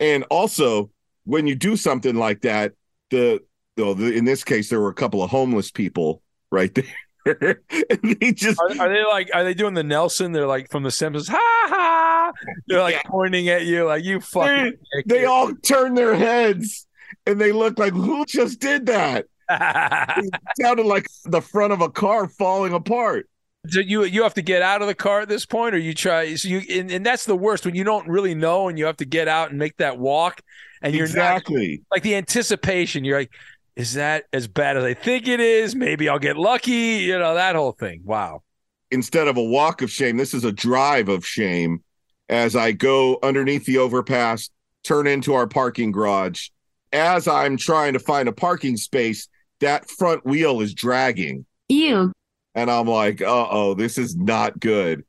And 0.00 0.24
also, 0.24 0.90
when 1.24 1.46
you 1.46 1.54
do 1.54 1.76
something 1.76 2.16
like 2.16 2.42
that, 2.42 2.72
the, 3.10 3.40
the, 3.76 3.94
the 3.94 4.12
in 4.12 4.24
this 4.24 4.44
case, 4.44 4.68
there 4.70 4.80
were 4.80 4.88
a 4.88 4.94
couple 4.94 5.22
of 5.22 5.30
homeless 5.30 5.70
people 5.70 6.22
right 6.50 6.74
there. 6.74 6.84
they 7.24 8.32
just 8.32 8.58
are, 8.60 8.70
are, 8.80 8.88
they 8.88 9.04
like 9.04 9.30
are 9.34 9.44
they 9.44 9.54
doing 9.54 9.74
the 9.74 9.84
Nelson? 9.84 10.32
They're 10.32 10.46
like 10.46 10.70
from 10.70 10.82
the 10.82 10.90
Simpsons, 10.90 11.28
ha 11.28 11.38
ha. 11.38 12.32
They're 12.66 12.80
like 12.80 12.94
yeah. 12.94 13.02
pointing 13.06 13.48
at 13.48 13.66
you 13.66 13.84
like 13.84 14.04
you 14.04 14.20
fucking. 14.20 14.74
They, 15.06 15.18
they 15.18 15.24
all 15.26 15.54
turn 15.56 15.94
their 15.94 16.14
heads 16.14 16.86
and 17.26 17.40
they 17.40 17.52
look 17.52 17.78
like 17.78 17.92
who 17.92 18.24
just 18.24 18.60
did 18.60 18.86
that. 18.86 19.26
it 19.50 20.34
sounded 20.60 20.86
like 20.86 21.06
the 21.24 21.40
front 21.40 21.72
of 21.72 21.80
a 21.80 21.90
car 21.90 22.28
falling 22.28 22.72
apart. 22.72 23.28
So 23.68 23.80
you 23.80 24.04
you 24.04 24.22
have 24.22 24.34
to 24.34 24.42
get 24.42 24.62
out 24.62 24.80
of 24.80 24.88
the 24.88 24.94
car 24.94 25.20
at 25.20 25.28
this 25.28 25.44
point, 25.44 25.74
or 25.74 25.78
you 25.78 25.92
try. 25.92 26.34
So 26.34 26.48
you 26.48 26.62
and, 26.70 26.90
and 26.90 27.04
that's 27.04 27.26
the 27.26 27.36
worst 27.36 27.66
when 27.66 27.74
you 27.74 27.84
don't 27.84 28.08
really 28.08 28.34
know 28.34 28.68
and 28.68 28.78
you 28.78 28.86
have 28.86 28.96
to 28.98 29.04
get 29.04 29.28
out 29.28 29.50
and 29.50 29.58
make 29.58 29.76
that 29.76 29.98
walk, 29.98 30.40
and 30.80 30.94
you're 30.94 31.04
exactly 31.04 31.82
not, 31.82 31.96
like 31.96 32.02
the 32.02 32.14
anticipation. 32.14 33.04
You're 33.04 33.18
like, 33.18 33.32
is 33.76 33.94
that 33.94 34.24
as 34.32 34.46
bad 34.48 34.76
as 34.76 34.84
I 34.84 34.94
think 34.94 35.28
it 35.28 35.40
is? 35.40 35.74
Maybe 35.74 36.08
I'll 36.08 36.18
get 36.18 36.36
lucky. 36.36 36.98
You 37.02 37.18
know, 37.18 37.34
that 37.34 37.56
whole 37.56 37.72
thing. 37.72 38.02
Wow. 38.04 38.42
Instead 38.90 39.28
of 39.28 39.36
a 39.36 39.42
walk 39.42 39.82
of 39.82 39.90
shame, 39.90 40.16
this 40.16 40.34
is 40.34 40.44
a 40.44 40.52
drive 40.52 41.08
of 41.08 41.24
shame 41.24 41.82
as 42.28 42.54
I 42.54 42.72
go 42.72 43.18
underneath 43.22 43.66
the 43.66 43.78
overpass, 43.78 44.50
turn 44.84 45.06
into 45.06 45.34
our 45.34 45.46
parking 45.46 45.92
garage. 45.92 46.48
As 46.92 47.28
I'm 47.28 47.56
trying 47.56 47.92
to 47.92 47.98
find 47.98 48.28
a 48.28 48.32
parking 48.32 48.76
space, 48.76 49.28
that 49.60 49.88
front 49.90 50.24
wheel 50.24 50.60
is 50.60 50.74
dragging. 50.74 51.44
Ew. 51.68 52.12
And 52.54 52.70
I'm 52.70 52.86
like, 52.86 53.20
uh 53.20 53.48
oh, 53.50 53.74
this 53.74 53.98
is 53.98 54.16
not 54.16 54.58
good. 54.58 55.04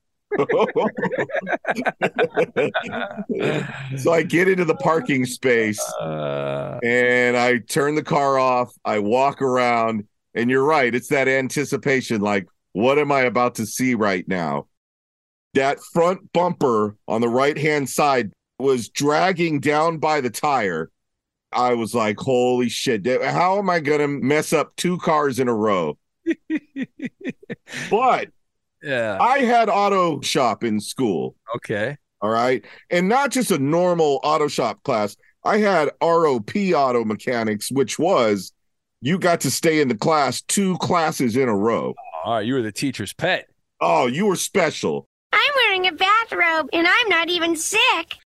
So 3.97 4.13
I 4.13 4.23
get 4.23 4.47
into 4.47 4.65
the 4.65 4.77
parking 4.79 5.25
space 5.25 5.81
uh, 5.99 6.79
and 6.83 7.35
I 7.37 7.59
turn 7.59 7.95
the 7.95 8.03
car 8.03 8.37
off. 8.39 8.73
I 8.85 8.99
walk 8.99 9.41
around, 9.41 10.07
and 10.33 10.49
you're 10.49 10.63
right. 10.63 10.93
It's 10.93 11.09
that 11.09 11.27
anticipation 11.27 12.21
like, 12.21 12.47
what 12.73 12.97
am 12.99 13.11
I 13.11 13.21
about 13.21 13.55
to 13.55 13.65
see 13.65 13.95
right 13.95 14.27
now? 14.27 14.67
That 15.53 15.79
front 15.91 16.31
bumper 16.31 16.95
on 17.07 17.21
the 17.21 17.29
right 17.29 17.57
hand 17.57 17.89
side 17.89 18.31
was 18.57 18.89
dragging 18.89 19.59
down 19.59 19.97
by 19.97 20.21
the 20.21 20.29
tire. 20.29 20.89
I 21.51 21.73
was 21.73 21.93
like, 21.93 22.17
holy 22.17 22.69
shit. 22.69 23.05
How 23.05 23.57
am 23.57 23.69
I 23.69 23.81
going 23.81 23.99
to 23.99 24.07
mess 24.07 24.53
up 24.53 24.75
two 24.77 24.97
cars 24.99 25.39
in 25.39 25.49
a 25.49 25.53
row? 25.53 25.97
but 27.89 28.29
yeah. 28.81 29.17
I 29.19 29.39
had 29.39 29.69
auto 29.69 30.21
shop 30.21 30.63
in 30.63 30.79
school. 30.79 31.35
Okay. 31.55 31.97
All 32.21 32.29
right. 32.29 32.63
And 32.89 33.09
not 33.09 33.31
just 33.31 33.51
a 33.51 33.57
normal 33.59 34.19
auto 34.23 34.47
shop 34.47 34.83
class. 34.83 35.15
I 35.43 35.57
had 35.57 35.89
ROP 36.01 36.73
auto 36.73 37.03
mechanics, 37.03 37.71
which 37.71 37.97
was 37.97 38.51
you 39.01 39.17
got 39.17 39.41
to 39.41 39.51
stay 39.51 39.81
in 39.81 39.87
the 39.87 39.95
class 39.95 40.41
two 40.41 40.77
classes 40.77 41.35
in 41.35 41.49
a 41.49 41.55
row. 41.55 41.95
All 42.23 42.33
right. 42.35 42.45
You 42.45 42.55
were 42.55 42.61
the 42.61 42.71
teacher's 42.71 43.13
pet. 43.13 43.47
Oh, 43.79 44.05
you 44.05 44.27
were 44.27 44.35
special. 44.35 45.07
I'm 45.33 45.51
wearing 45.55 45.87
a 45.87 45.91
bathrobe 45.93 46.69
and 46.73 46.87
I'm 46.87 47.09
not 47.09 47.29
even 47.29 47.55
sick. 47.55 48.17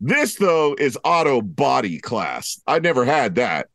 This, 0.00 0.34
though, 0.34 0.74
is 0.78 0.98
auto 1.04 1.40
body 1.40 1.98
class. 1.98 2.60
I 2.66 2.80
never 2.80 3.04
had 3.04 3.36
that. 3.36 3.68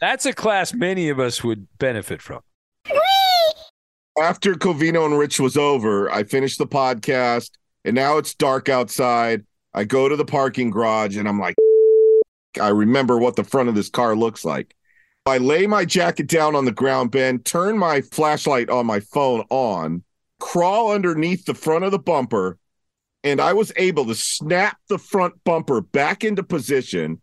That's 0.00 0.26
a 0.26 0.32
class 0.32 0.74
many 0.74 1.08
of 1.08 1.20
us 1.20 1.44
would 1.44 1.66
benefit 1.78 2.20
from 2.20 2.40
after 4.20 4.54
Covino 4.54 5.06
and 5.06 5.18
Rich 5.18 5.40
was 5.40 5.56
over, 5.56 6.10
I 6.10 6.24
finished 6.24 6.58
the 6.58 6.66
podcast 6.66 7.50
and 7.84 7.94
now 7.94 8.18
it's 8.18 8.34
dark 8.34 8.68
outside. 8.68 9.44
I 9.74 9.84
go 9.84 10.08
to 10.08 10.16
the 10.16 10.24
parking 10.24 10.70
garage 10.70 11.16
and 11.16 11.28
I'm 11.28 11.38
like, 11.38 11.54
I 12.60 12.68
remember 12.68 13.18
what 13.18 13.36
the 13.36 13.44
front 13.44 13.68
of 13.68 13.74
this 13.74 13.88
car 13.88 14.14
looks 14.14 14.44
like. 14.44 14.74
I 15.24 15.38
lay 15.38 15.66
my 15.66 15.84
jacket 15.84 16.26
down 16.26 16.56
on 16.56 16.64
the 16.64 16.72
ground, 16.72 17.12
Ben, 17.12 17.38
turn 17.38 17.78
my 17.78 18.00
flashlight 18.00 18.68
on 18.68 18.86
my 18.86 19.00
phone 19.00 19.44
on, 19.50 20.02
crawl 20.40 20.92
underneath 20.92 21.44
the 21.44 21.54
front 21.54 21.84
of 21.84 21.92
the 21.92 21.98
bumper, 21.98 22.58
and 23.22 23.40
I 23.40 23.52
was 23.52 23.72
able 23.76 24.04
to 24.06 24.16
snap 24.16 24.78
the 24.88 24.98
front 24.98 25.34
bumper 25.44 25.80
back 25.80 26.24
into 26.24 26.42
position. 26.42 27.22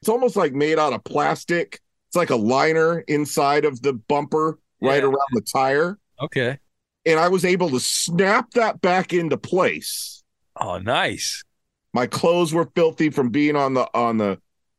It's 0.00 0.10
almost 0.10 0.36
like 0.36 0.52
made 0.52 0.78
out 0.78 0.92
of 0.92 1.02
plastic. 1.04 1.80
It's 2.08 2.16
like 2.16 2.30
a 2.30 2.36
liner 2.36 3.00
inside 3.00 3.64
of 3.64 3.80
the 3.80 3.94
bumper 3.94 4.58
right 4.80 5.02
yeah. 5.02 5.08
around 5.08 5.28
the 5.32 5.40
tire. 5.40 5.98
Okay. 6.20 6.58
And 7.06 7.18
I 7.18 7.28
was 7.28 7.44
able 7.44 7.70
to 7.70 7.80
snap 7.80 8.50
that 8.52 8.80
back 8.80 9.12
into 9.12 9.36
place. 9.36 10.22
Oh, 10.56 10.78
nice. 10.78 11.42
My 11.94 12.06
clothes 12.06 12.52
were 12.52 12.68
filthy 12.74 13.10
from 13.10 13.30
being 13.30 13.56
on 13.56 13.74
the 13.74 13.88
on 13.94 14.18
the 14.18 14.38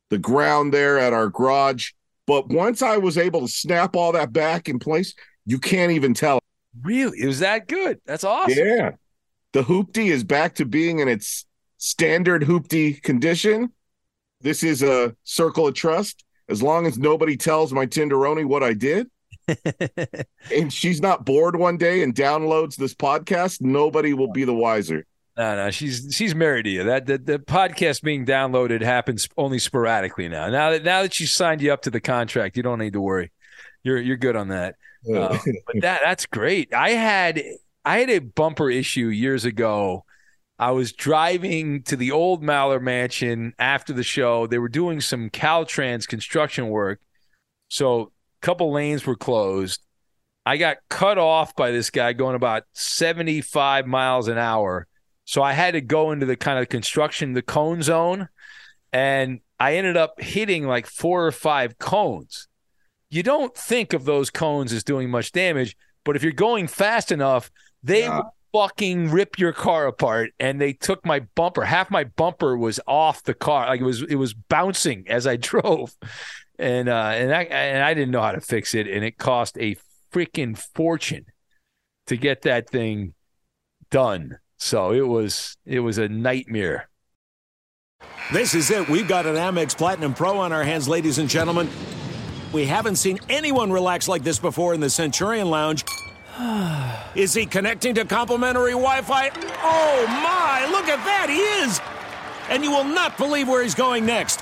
the 0.09 0.17
ground 0.17 0.73
there 0.73 0.99
at 0.99 1.13
our 1.13 1.29
garage. 1.29 1.91
But 2.27 2.49
once 2.49 2.81
I 2.81 2.97
was 2.97 3.17
able 3.17 3.41
to 3.41 3.47
snap 3.47 3.95
all 3.95 4.11
that 4.11 4.31
back 4.31 4.69
in 4.69 4.77
place, 4.79 5.15
you 5.45 5.57
can't 5.59 5.91
even 5.91 6.13
tell. 6.13 6.39
Really? 6.83 7.19
It 7.21 7.27
was 7.27 7.39
that 7.39 7.67
good. 7.67 7.99
That's 8.05 8.23
awesome. 8.23 8.65
Yeah. 8.65 8.91
The 9.53 9.63
hoopty 9.63 10.11
is 10.11 10.23
back 10.23 10.55
to 10.55 10.65
being 10.65 10.99
in 10.99 11.07
its 11.07 11.45
standard 11.77 12.43
hoopty 12.43 13.01
condition. 13.01 13.71
This 14.41 14.63
is 14.63 14.83
a 14.83 15.15
circle 15.23 15.67
of 15.67 15.73
trust. 15.73 16.23
As 16.47 16.61
long 16.61 16.85
as 16.85 16.97
nobody 16.97 17.35
tells 17.35 17.73
my 17.73 17.85
Tenderoni 17.85 18.45
what 18.45 18.63
I 18.63 18.73
did, 18.73 19.07
and 20.53 20.71
she's 20.71 21.01
not 21.01 21.25
bored 21.25 21.55
one 21.55 21.77
day 21.77 22.03
and 22.03 22.13
downloads 22.15 22.75
this 22.75 22.93
podcast, 22.93 23.61
nobody 23.61 24.13
will 24.13 24.31
be 24.31 24.43
the 24.43 24.53
wiser. 24.53 25.05
No, 25.37 25.55
no, 25.55 25.71
she's 25.71 26.09
she's 26.11 26.35
married 26.35 26.63
to 26.63 26.69
you. 26.69 26.83
That 26.83 27.05
the, 27.05 27.17
the 27.17 27.39
podcast 27.39 28.01
being 28.01 28.25
downloaded 28.25 28.81
happens 28.81 29.29
only 29.37 29.57
sporadically 29.57 30.27
now. 30.27 30.49
Now 30.49 30.71
that 30.71 30.83
now 30.83 31.01
that 31.01 31.13
she 31.13 31.25
signed 31.25 31.61
you 31.61 31.71
up 31.71 31.83
to 31.83 31.89
the 31.89 32.01
contract, 32.01 32.57
you 32.57 32.63
don't 32.63 32.79
need 32.79 32.93
to 32.93 33.01
worry. 33.01 33.31
You're 33.81 33.99
you're 33.99 34.17
good 34.17 34.35
on 34.35 34.49
that. 34.49 34.75
Uh, 35.09 35.37
but 35.65 35.75
that 35.81 36.01
that's 36.03 36.25
great. 36.25 36.73
I 36.73 36.89
had 36.89 37.41
I 37.85 37.99
had 37.99 38.09
a 38.09 38.19
bumper 38.19 38.69
issue 38.69 39.07
years 39.07 39.45
ago. 39.45 40.03
I 40.57 40.71
was 40.71 40.91
driving 40.91 41.83
to 41.83 41.95
the 41.95 42.11
old 42.11 42.43
Maller 42.43 42.81
Mansion 42.81 43.53
after 43.57 43.93
the 43.93 44.03
show. 44.03 44.45
They 44.45 44.57
were 44.57 44.67
doing 44.67 44.99
some 44.99 45.29
Caltrans 45.29 46.05
construction 46.05 46.67
work, 46.67 46.99
so 47.69 48.11
couple 48.41 48.71
lanes 48.71 49.05
were 49.05 49.15
closed. 49.15 49.81
I 50.45 50.57
got 50.57 50.77
cut 50.89 51.17
off 51.17 51.55
by 51.55 51.71
this 51.71 51.89
guy 51.89 52.13
going 52.13 52.35
about 52.35 52.63
75 52.73 53.85
miles 53.85 54.27
an 54.27 54.37
hour. 54.37 54.87
So 55.25 55.43
I 55.43 55.53
had 55.53 55.71
to 55.75 55.81
go 55.81 56.11
into 56.11 56.25
the 56.25 56.35
kind 56.35 56.57
of 56.57 56.69
construction, 56.69 57.33
the 57.33 57.43
cone 57.43 57.83
zone, 57.83 58.29
and 58.91 59.41
I 59.59 59.75
ended 59.75 59.97
up 59.97 60.19
hitting 60.19 60.65
like 60.65 60.87
four 60.87 61.27
or 61.27 61.31
five 61.31 61.77
cones. 61.77 62.47
You 63.11 63.23
don't 63.23 63.55
think 63.55 63.93
of 63.93 64.05
those 64.05 64.29
cones 64.29 64.73
as 64.73 64.83
doing 64.83 65.09
much 65.09 65.31
damage, 65.31 65.75
but 66.03 66.15
if 66.15 66.23
you're 66.23 66.31
going 66.31 66.67
fast 66.67 67.11
enough, 67.11 67.51
they 67.83 68.01
yeah. 68.01 68.21
fucking 68.53 69.11
rip 69.11 69.37
your 69.37 69.53
car 69.53 69.87
apart. 69.87 70.31
And 70.39 70.59
they 70.59 70.73
took 70.73 71.05
my 71.05 71.19
bumper. 71.35 71.63
Half 71.63 71.91
my 71.91 72.05
bumper 72.05 72.57
was 72.57 72.79
off 72.87 73.23
the 73.23 73.33
car, 73.33 73.67
like 73.67 73.81
it 73.81 73.85
was 73.85 74.01
it 74.01 74.15
was 74.15 74.33
bouncing 74.33 75.05
as 75.07 75.27
I 75.27 75.35
drove, 75.37 75.95
and 76.59 76.89
uh, 76.89 77.11
and 77.13 77.33
I 77.33 77.43
and 77.43 77.83
I 77.83 77.93
didn't 77.93 78.11
know 78.11 78.21
how 78.21 78.33
to 78.33 78.41
fix 78.41 78.75
it, 78.75 78.87
and 78.87 79.03
it 79.03 79.17
cost 79.17 79.57
a 79.57 79.77
freaking 80.13 80.57
fortune 80.57 81.25
to 82.07 82.17
get 82.17 82.41
that 82.43 82.69
thing 82.69 83.13
done. 83.89 84.39
So 84.57 84.91
it 84.91 85.07
was 85.07 85.57
it 85.65 85.79
was 85.79 85.97
a 85.97 86.09
nightmare. 86.09 86.89
This 88.31 88.53
is 88.53 88.69
it. 88.69 88.87
We've 88.89 89.07
got 89.07 89.25
an 89.25 89.35
Amex 89.35 89.75
Platinum 89.75 90.13
Pro 90.13 90.37
on 90.37 90.51
our 90.51 90.63
hands, 90.63 90.87
ladies 90.87 91.17
and 91.17 91.29
gentlemen. 91.29 91.69
We 92.51 92.65
haven't 92.65 92.97
seen 92.97 93.19
anyone 93.29 93.71
relax 93.71 94.07
like 94.07 94.23
this 94.23 94.39
before 94.39 94.73
in 94.73 94.79
the 94.79 94.89
Centurion 94.89 95.49
Lounge. 95.49 95.85
Is 97.15 97.33
he 97.33 97.45
connecting 97.45 97.95
to 97.95 98.05
complimentary 98.05 98.71
Wi 98.71 99.01
Fi? 99.01 99.29
Oh 99.61 100.05
my, 100.07 100.67
look 100.71 100.87
at 100.87 101.03
that, 101.05 101.27
he 101.29 101.37
is! 101.63 101.81
And 102.49 102.63
you 102.63 102.71
will 102.71 102.83
not 102.83 103.17
believe 103.17 103.47
where 103.47 103.61
he's 103.61 103.75
going 103.75 104.05
next. 104.05 104.41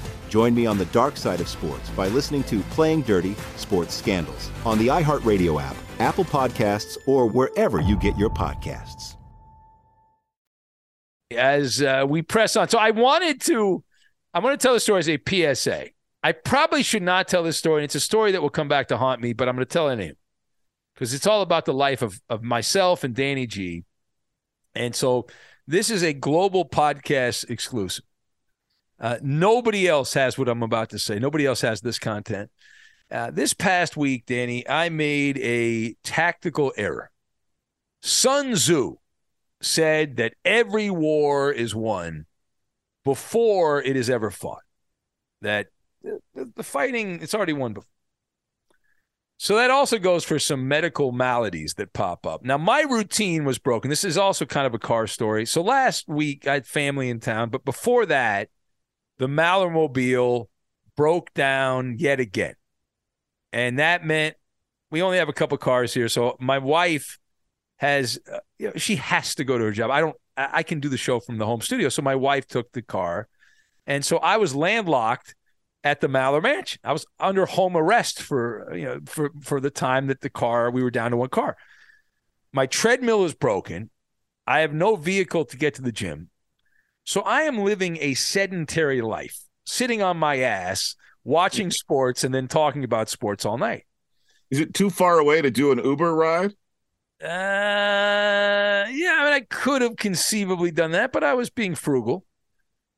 Join 0.31 0.55
me 0.55 0.65
on 0.65 0.77
the 0.77 0.85
dark 0.85 1.17
side 1.17 1.41
of 1.41 1.49
sports 1.49 1.89
by 1.89 2.07
listening 2.07 2.45
to 2.45 2.61
Playing 2.69 3.01
Dirty 3.01 3.35
Sports 3.57 3.93
Scandals 3.93 4.49
on 4.65 4.77
the 4.77 4.87
iHeartRadio 4.87 5.61
app, 5.61 5.75
Apple 5.99 6.23
Podcasts, 6.23 6.97
or 7.05 7.27
wherever 7.27 7.81
you 7.81 7.97
get 7.97 8.17
your 8.17 8.29
podcasts. 8.29 9.17
As 11.35 11.81
uh, 11.81 12.05
we 12.07 12.21
press 12.21 12.55
on, 12.55 12.69
so 12.69 12.77
I 12.79 12.91
wanted 12.91 13.41
to, 13.41 13.83
I 14.33 14.39
want 14.39 14.57
to 14.57 14.65
tell 14.65 14.73
the 14.73 14.79
story 14.79 14.99
as 14.99 15.09
a 15.09 15.19
PSA. 15.53 15.87
I 16.23 16.31
probably 16.31 16.81
should 16.81 17.03
not 17.03 17.27
tell 17.27 17.43
this 17.43 17.57
story. 17.57 17.81
And 17.81 17.85
It's 17.85 17.95
a 17.95 17.99
story 17.99 18.31
that 18.31 18.41
will 18.41 18.49
come 18.49 18.69
back 18.69 18.87
to 18.87 18.97
haunt 18.97 19.19
me, 19.19 19.33
but 19.33 19.49
I'm 19.49 19.55
going 19.55 19.67
to 19.67 19.73
tell 19.73 19.89
it 19.89 19.93
anyway 19.93 20.15
because 20.95 21.13
it's 21.13 21.27
all 21.27 21.41
about 21.41 21.65
the 21.65 21.73
life 21.73 22.01
of, 22.01 22.21
of 22.29 22.41
myself 22.41 23.03
and 23.03 23.13
Danny 23.13 23.47
G. 23.47 23.83
And 24.75 24.95
so 24.95 25.27
this 25.67 25.89
is 25.89 26.03
a 26.03 26.13
global 26.13 26.63
podcast 26.63 27.49
exclusive. 27.49 28.05
Uh, 29.01 29.17
nobody 29.23 29.87
else 29.87 30.13
has 30.13 30.37
what 30.37 30.47
I'm 30.47 30.61
about 30.61 30.91
to 30.91 30.99
say. 30.99 31.17
Nobody 31.17 31.45
else 31.45 31.61
has 31.61 31.81
this 31.81 31.97
content. 31.97 32.51
Uh, 33.09 33.31
this 33.31 33.53
past 33.53 33.97
week, 33.97 34.25
Danny, 34.27 34.67
I 34.69 34.89
made 34.89 35.39
a 35.39 35.95
tactical 36.03 36.71
error. 36.77 37.11
Sun 38.03 38.53
Tzu 38.53 38.95
said 39.59 40.17
that 40.17 40.35
every 40.45 40.89
war 40.89 41.51
is 41.51 41.73
won 41.73 42.27
before 43.03 43.81
it 43.81 43.95
is 43.95 44.09
ever 44.09 44.29
fought. 44.29 44.63
That 45.41 45.67
the, 46.03 46.51
the 46.55 46.63
fighting, 46.63 47.21
it's 47.21 47.33
already 47.33 47.53
won 47.53 47.73
before. 47.73 47.87
So 49.37 49.55
that 49.55 49.71
also 49.71 49.97
goes 49.97 50.23
for 50.23 50.37
some 50.37 50.67
medical 50.67 51.11
maladies 51.11 51.73
that 51.73 51.93
pop 51.93 52.27
up. 52.27 52.43
Now, 52.45 52.59
my 52.59 52.81
routine 52.81 53.43
was 53.43 53.57
broken. 53.57 53.89
This 53.89 54.03
is 54.03 54.15
also 54.15 54.45
kind 54.45 54.67
of 54.67 54.75
a 54.75 54.79
car 54.79 55.07
story. 55.07 55.47
So 55.47 55.63
last 55.63 56.07
week, 56.07 56.47
I 56.47 56.53
had 56.53 56.67
family 56.67 57.09
in 57.09 57.19
town, 57.19 57.49
but 57.49 57.65
before 57.65 58.05
that, 58.05 58.49
the 59.21 59.27
Mallermobile 59.27 60.47
broke 60.97 61.31
down 61.35 61.97
yet 61.99 62.19
again. 62.19 62.55
And 63.53 63.77
that 63.77 64.03
meant 64.03 64.35
we 64.89 65.03
only 65.03 65.19
have 65.19 65.29
a 65.29 65.33
couple 65.33 65.55
cars 65.59 65.93
here. 65.93 66.09
So 66.09 66.37
my 66.39 66.57
wife 66.57 67.19
has, 67.77 68.17
uh, 68.31 68.39
you 68.57 68.67
know, 68.67 68.73
she 68.77 68.95
has 68.95 69.35
to 69.35 69.43
go 69.43 69.59
to 69.59 69.65
her 69.65 69.71
job. 69.71 69.91
I 69.91 69.99
don't, 69.99 70.15
I 70.35 70.63
can 70.63 70.79
do 70.79 70.89
the 70.89 70.97
show 70.97 71.19
from 71.19 71.37
the 71.37 71.45
home 71.45 71.61
studio. 71.61 71.89
So 71.89 72.01
my 72.01 72.15
wife 72.15 72.47
took 72.47 72.71
the 72.71 72.81
car. 72.81 73.27
And 73.85 74.03
so 74.03 74.17
I 74.17 74.37
was 74.37 74.55
landlocked 74.55 75.35
at 75.83 76.01
the 76.01 76.07
Maller 76.07 76.41
Mansion. 76.41 76.79
I 76.83 76.91
was 76.91 77.05
under 77.19 77.45
home 77.45 77.77
arrest 77.77 78.23
for, 78.23 78.75
you 78.75 78.85
know, 78.85 78.99
for, 79.05 79.29
for 79.43 79.59
the 79.59 79.69
time 79.69 80.07
that 80.07 80.21
the 80.21 80.31
car, 80.31 80.71
we 80.71 80.81
were 80.81 80.89
down 80.89 81.11
to 81.11 81.17
one 81.17 81.29
car. 81.29 81.57
My 82.51 82.65
treadmill 82.65 83.23
is 83.23 83.35
broken. 83.35 83.91
I 84.47 84.61
have 84.61 84.73
no 84.73 84.95
vehicle 84.95 85.45
to 85.45 85.57
get 85.57 85.75
to 85.75 85.83
the 85.83 85.91
gym. 85.91 86.30
So 87.03 87.21
I 87.21 87.41
am 87.41 87.59
living 87.59 87.97
a 87.99 88.13
sedentary 88.13 89.01
life, 89.01 89.39
sitting 89.65 90.01
on 90.01 90.17
my 90.17 90.39
ass, 90.39 90.95
watching 91.23 91.71
sports, 91.71 92.23
and 92.23 92.33
then 92.33 92.47
talking 92.47 92.83
about 92.83 93.09
sports 93.09 93.45
all 93.45 93.57
night. 93.57 93.85
Is 94.49 94.59
it 94.59 94.73
too 94.73 94.89
far 94.89 95.17
away 95.17 95.41
to 95.41 95.49
do 95.49 95.71
an 95.71 95.79
Uber 95.83 96.13
ride? 96.13 96.51
Uh, 97.21 98.87
yeah, 98.89 99.17
I 99.19 99.23
mean, 99.23 99.33
I 99.33 99.45
could 99.49 99.81
have 99.81 99.95
conceivably 99.95 100.71
done 100.71 100.91
that, 100.91 101.11
but 101.11 101.23
I 101.23 101.33
was 101.35 101.49
being 101.49 101.75
frugal. 101.75 102.25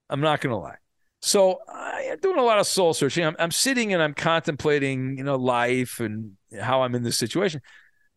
I'm 0.10 0.22
not 0.22 0.42
going 0.42 0.52
to 0.52 0.58
lie. 0.58 0.78
So 1.22 1.60
I'm 1.68 2.20
doing 2.20 2.38
a 2.38 2.44
lot 2.44 2.60
of 2.60 2.68
soul 2.68 2.94
searching. 2.94 3.26
I'm, 3.26 3.36
I'm 3.40 3.52
sitting 3.52 3.94
and 3.94 4.02
I'm 4.02 4.14
contemplating, 4.14 5.18
you 5.18 5.24
know, 5.24 5.38
life 5.38 6.00
and 6.00 6.34
how 6.60 6.84
I'm 6.84 6.96
in 6.96 7.04
this 7.04 7.18
situation. 7.18 7.62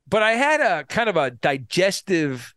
But 0.08 0.22
I 0.22 0.32
had 0.32 0.60
a 0.60 0.84
kind 0.84 1.08
of 1.08 1.16
a 1.16 1.30
digestive 1.30 2.54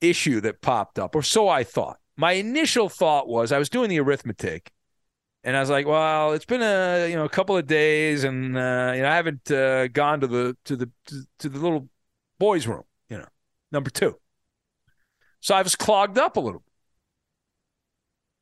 issue 0.00 0.40
that 0.42 0.60
popped 0.60 0.98
up, 0.98 1.14
or 1.14 1.22
so 1.22 1.48
I 1.48 1.64
thought 1.64 1.98
my 2.16 2.32
initial 2.32 2.88
thought 2.88 3.28
was 3.28 3.52
I 3.52 3.58
was 3.58 3.68
doing 3.68 3.90
the 3.90 4.00
arithmetic, 4.00 4.70
and 5.44 5.56
I 5.56 5.60
was 5.60 5.70
like, 5.70 5.86
well, 5.86 6.32
it's 6.32 6.44
been 6.44 6.62
a 6.62 7.08
you 7.08 7.16
know 7.16 7.24
a 7.24 7.28
couple 7.28 7.56
of 7.56 7.66
days, 7.66 8.24
and 8.24 8.56
uh, 8.56 8.92
you 8.94 9.02
know 9.02 9.08
I 9.08 9.16
haven't 9.16 9.50
uh, 9.50 9.88
gone 9.88 10.20
to 10.20 10.26
the 10.26 10.56
to 10.64 10.76
the 10.76 10.90
to, 11.38 11.48
the 11.48 11.58
little 11.58 11.88
boys' 12.38 12.66
room, 12.66 12.84
you 13.08 13.18
know, 13.18 13.26
number 13.70 13.90
two. 13.90 14.16
So 15.40 15.54
I 15.54 15.62
was 15.62 15.76
clogged 15.76 16.18
up 16.18 16.36
a 16.36 16.40
little, 16.40 16.64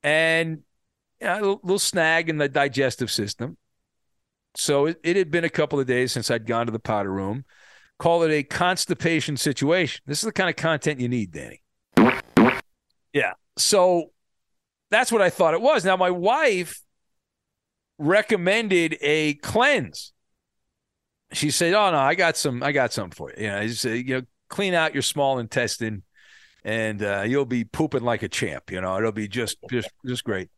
and 0.02 0.62
you 1.20 1.26
know, 1.26 1.34
a 1.34 1.40
little, 1.40 1.60
little 1.62 1.78
snag 1.78 2.28
in 2.28 2.38
the 2.38 2.48
digestive 2.48 3.10
system. 3.10 3.56
So 4.56 4.86
it, 4.86 5.00
it 5.02 5.16
had 5.16 5.30
been 5.30 5.44
a 5.44 5.50
couple 5.50 5.80
of 5.80 5.86
days 5.86 6.12
since 6.12 6.30
I'd 6.30 6.46
gone 6.46 6.66
to 6.66 6.72
the 6.72 6.78
powder 6.78 7.12
room. 7.12 7.44
Call 7.98 8.22
it 8.22 8.30
a 8.30 8.42
constipation 8.42 9.36
situation. 9.36 10.02
This 10.06 10.18
is 10.18 10.24
the 10.24 10.32
kind 10.32 10.50
of 10.50 10.56
content 10.56 11.00
you 11.00 11.08
need, 11.08 11.32
Danny. 11.32 11.62
Yeah. 13.12 13.32
So 13.56 14.10
that's 14.90 15.12
what 15.12 15.22
I 15.22 15.30
thought 15.30 15.54
it 15.54 15.60
was. 15.60 15.84
Now, 15.84 15.96
my 15.96 16.10
wife 16.10 16.80
recommended 17.98 18.96
a 19.00 19.34
cleanse. 19.34 20.12
She 21.32 21.50
said, 21.50 21.74
"Oh 21.74 21.90
no, 21.90 21.98
I 21.98 22.14
got 22.14 22.36
some. 22.36 22.62
I 22.62 22.72
got 22.72 22.92
something 22.92 23.14
for 23.14 23.30
you. 23.30 23.44
You 23.44 23.50
know, 23.50 23.66
just, 23.66 23.84
you 23.84 24.04
know, 24.04 24.22
clean 24.48 24.74
out 24.74 24.92
your 24.94 25.02
small 25.02 25.38
intestine, 25.38 26.04
and 26.64 27.02
uh, 27.02 27.24
you'll 27.26 27.44
be 27.44 27.64
pooping 27.64 28.02
like 28.02 28.22
a 28.22 28.28
champ. 28.28 28.70
You 28.70 28.80
know, 28.80 28.96
it'll 28.98 29.12
be 29.12 29.28
just 29.28 29.56
just 29.70 29.90
just 30.06 30.24
great." 30.24 30.50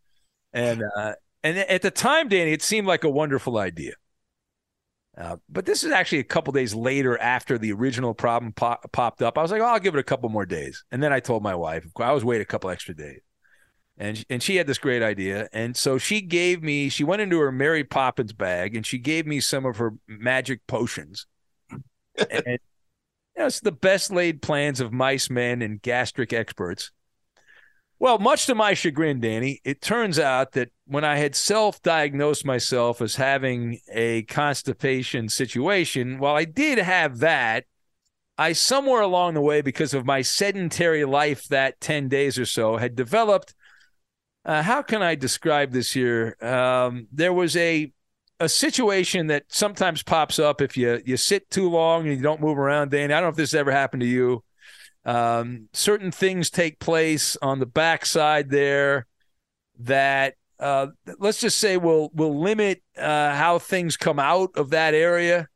And 0.53 0.83
uh, 0.97 1.15
and 1.43 1.59
at 1.59 1.83
the 1.83 1.91
time, 1.91 2.29
Danny, 2.29 2.53
it 2.53 2.63
seemed 2.63 2.87
like 2.87 3.05
a 3.05 3.11
wonderful 3.11 3.59
idea. 3.59 3.95
Uh, 5.19 5.37
but 5.49 5.65
this 5.65 5.83
is 5.83 5.93
actually 5.93 6.19
a 6.19 6.25
couple 6.25 6.53
days 6.53 6.75
later 6.75 7.19
after 7.19 7.57
the 7.57 7.73
original 7.73 8.13
problem 8.13 8.53
pop- 8.53 8.91
popped 8.93 9.23
up. 9.23 9.39
I 9.39 9.43
was 9.43 9.51
like, 9.51 9.63
oh, 9.63 9.67
I'll 9.67 9.81
give 9.81 9.95
it 9.95 9.99
a 10.01 10.05
couple 10.05 10.29
more 10.29 10.45
days. 10.45 10.85
And 10.91 11.03
then 11.03 11.13
I 11.13 11.21
told 11.21 11.43
my 11.43 11.55
wife, 11.55 11.87
I 11.99 12.13
was 12.13 12.25
wait 12.25 12.43
a 12.43 12.45
couple 12.45 12.69
extra 12.69 12.95
days. 12.95 13.21
And, 13.99 14.23
and 14.29 14.43
she 14.43 14.57
had 14.57 14.67
this 14.67 14.77
great 14.77 15.03
idea. 15.03 15.49
And 15.55 15.75
so 15.75 15.97
she 15.97 16.21
gave 16.21 16.63
me, 16.63 16.91
she 16.91 17.03
went 17.03 17.23
into 17.23 17.39
her 17.39 17.51
Mary 17.51 17.83
Poppins 17.83 18.35
bag 18.35 18.77
and 18.77 18.85
she 18.85 18.99
gave 18.99 19.27
me 19.27 19.41
some 19.41 19.65
of 19.65 19.79
her 19.79 19.95
magic 20.07 20.67
potions. 20.67 21.27
and, 21.71 21.81
you 22.47 22.59
know, 23.39 23.47
it's 23.47 23.61
the 23.61 23.73
best 23.73 24.11
laid 24.11 24.43
plans 24.43 24.81
of 24.81 24.93
mice 24.93 25.31
men 25.31 25.63
and 25.63 25.81
gastric 25.81 26.35
experts. 26.35 26.91
Well, 27.99 28.19
much 28.19 28.45
to 28.47 28.55
my 28.55 28.75
chagrin, 28.75 29.21
Danny, 29.21 29.61
it 29.65 29.81
turns 29.81 30.19
out 30.19 30.53
that 30.53 30.71
when 30.87 31.05
I 31.05 31.17
had 31.17 31.35
self 31.35 31.81
diagnosed 31.83 32.45
myself 32.45 33.01
as 33.01 33.17
having 33.17 33.81
a 33.91 34.23
constipation 34.25 35.31
situation, 35.31 36.19
while 36.19 36.37
I 36.37 36.45
did 36.45 36.79
have 36.79 37.21
that, 37.21 37.65
I 38.37 38.53
somewhere 38.53 39.01
along 39.01 39.33
the 39.33 39.41
way, 39.41 39.63
because 39.63 39.95
of 39.95 40.05
my 40.05 40.21
sedentary 40.21 41.07
life 41.07 41.49
that 41.49 41.81
10 41.81 42.09
days 42.09 42.39
or 42.39 42.45
so, 42.45 42.77
had 42.77 42.95
developed. 42.95 43.55
Uh, 44.45 44.63
how 44.63 44.83
can 44.83 45.03
I 45.03 45.15
describe 45.15 45.73
this 45.73 45.93
here? 45.93 46.37
Um, 46.43 47.09
there 47.11 47.33
was 47.33 47.57
a 47.57 47.93
a 48.39 48.49
situation 48.51 49.29
that 49.29 49.45
sometimes 49.49 50.03
pops 50.03 50.39
up 50.39 50.61
if 50.61 50.77
you 50.77 51.01
you 51.07 51.17
sit 51.17 51.49
too 51.51 51.71
long 51.71 52.07
and 52.07 52.17
you 52.17 52.23
don't 52.23 52.43
move 52.43 52.59
around, 52.59 52.91
Danny. 52.91 53.15
I 53.15 53.21
don't 53.21 53.23
know 53.23 53.31
if 53.31 53.37
this 53.37 53.55
ever 53.55 53.73
happened 53.73 54.03
to 54.03 54.07
you. 54.07 54.45
Um, 55.07 55.69
certain 55.73 56.11
things 56.11 56.51
take 56.51 56.81
place 56.81 57.39
on 57.41 57.61
the 57.61 57.67
backside 57.67 58.51
there 58.51 59.07
that 59.79 60.35
uh, 60.59 60.89
let's 61.19 61.41
just 61.41 61.59
say 61.59 61.77
will 61.77 62.11
will 62.13 62.41
limit 62.41 62.83
uh, 62.99 63.35
how 63.35 63.59
things 63.59 63.97
come 63.97 64.19
out 64.19 64.51
of 64.57 64.71
that 64.71 64.95
area. 64.95 65.49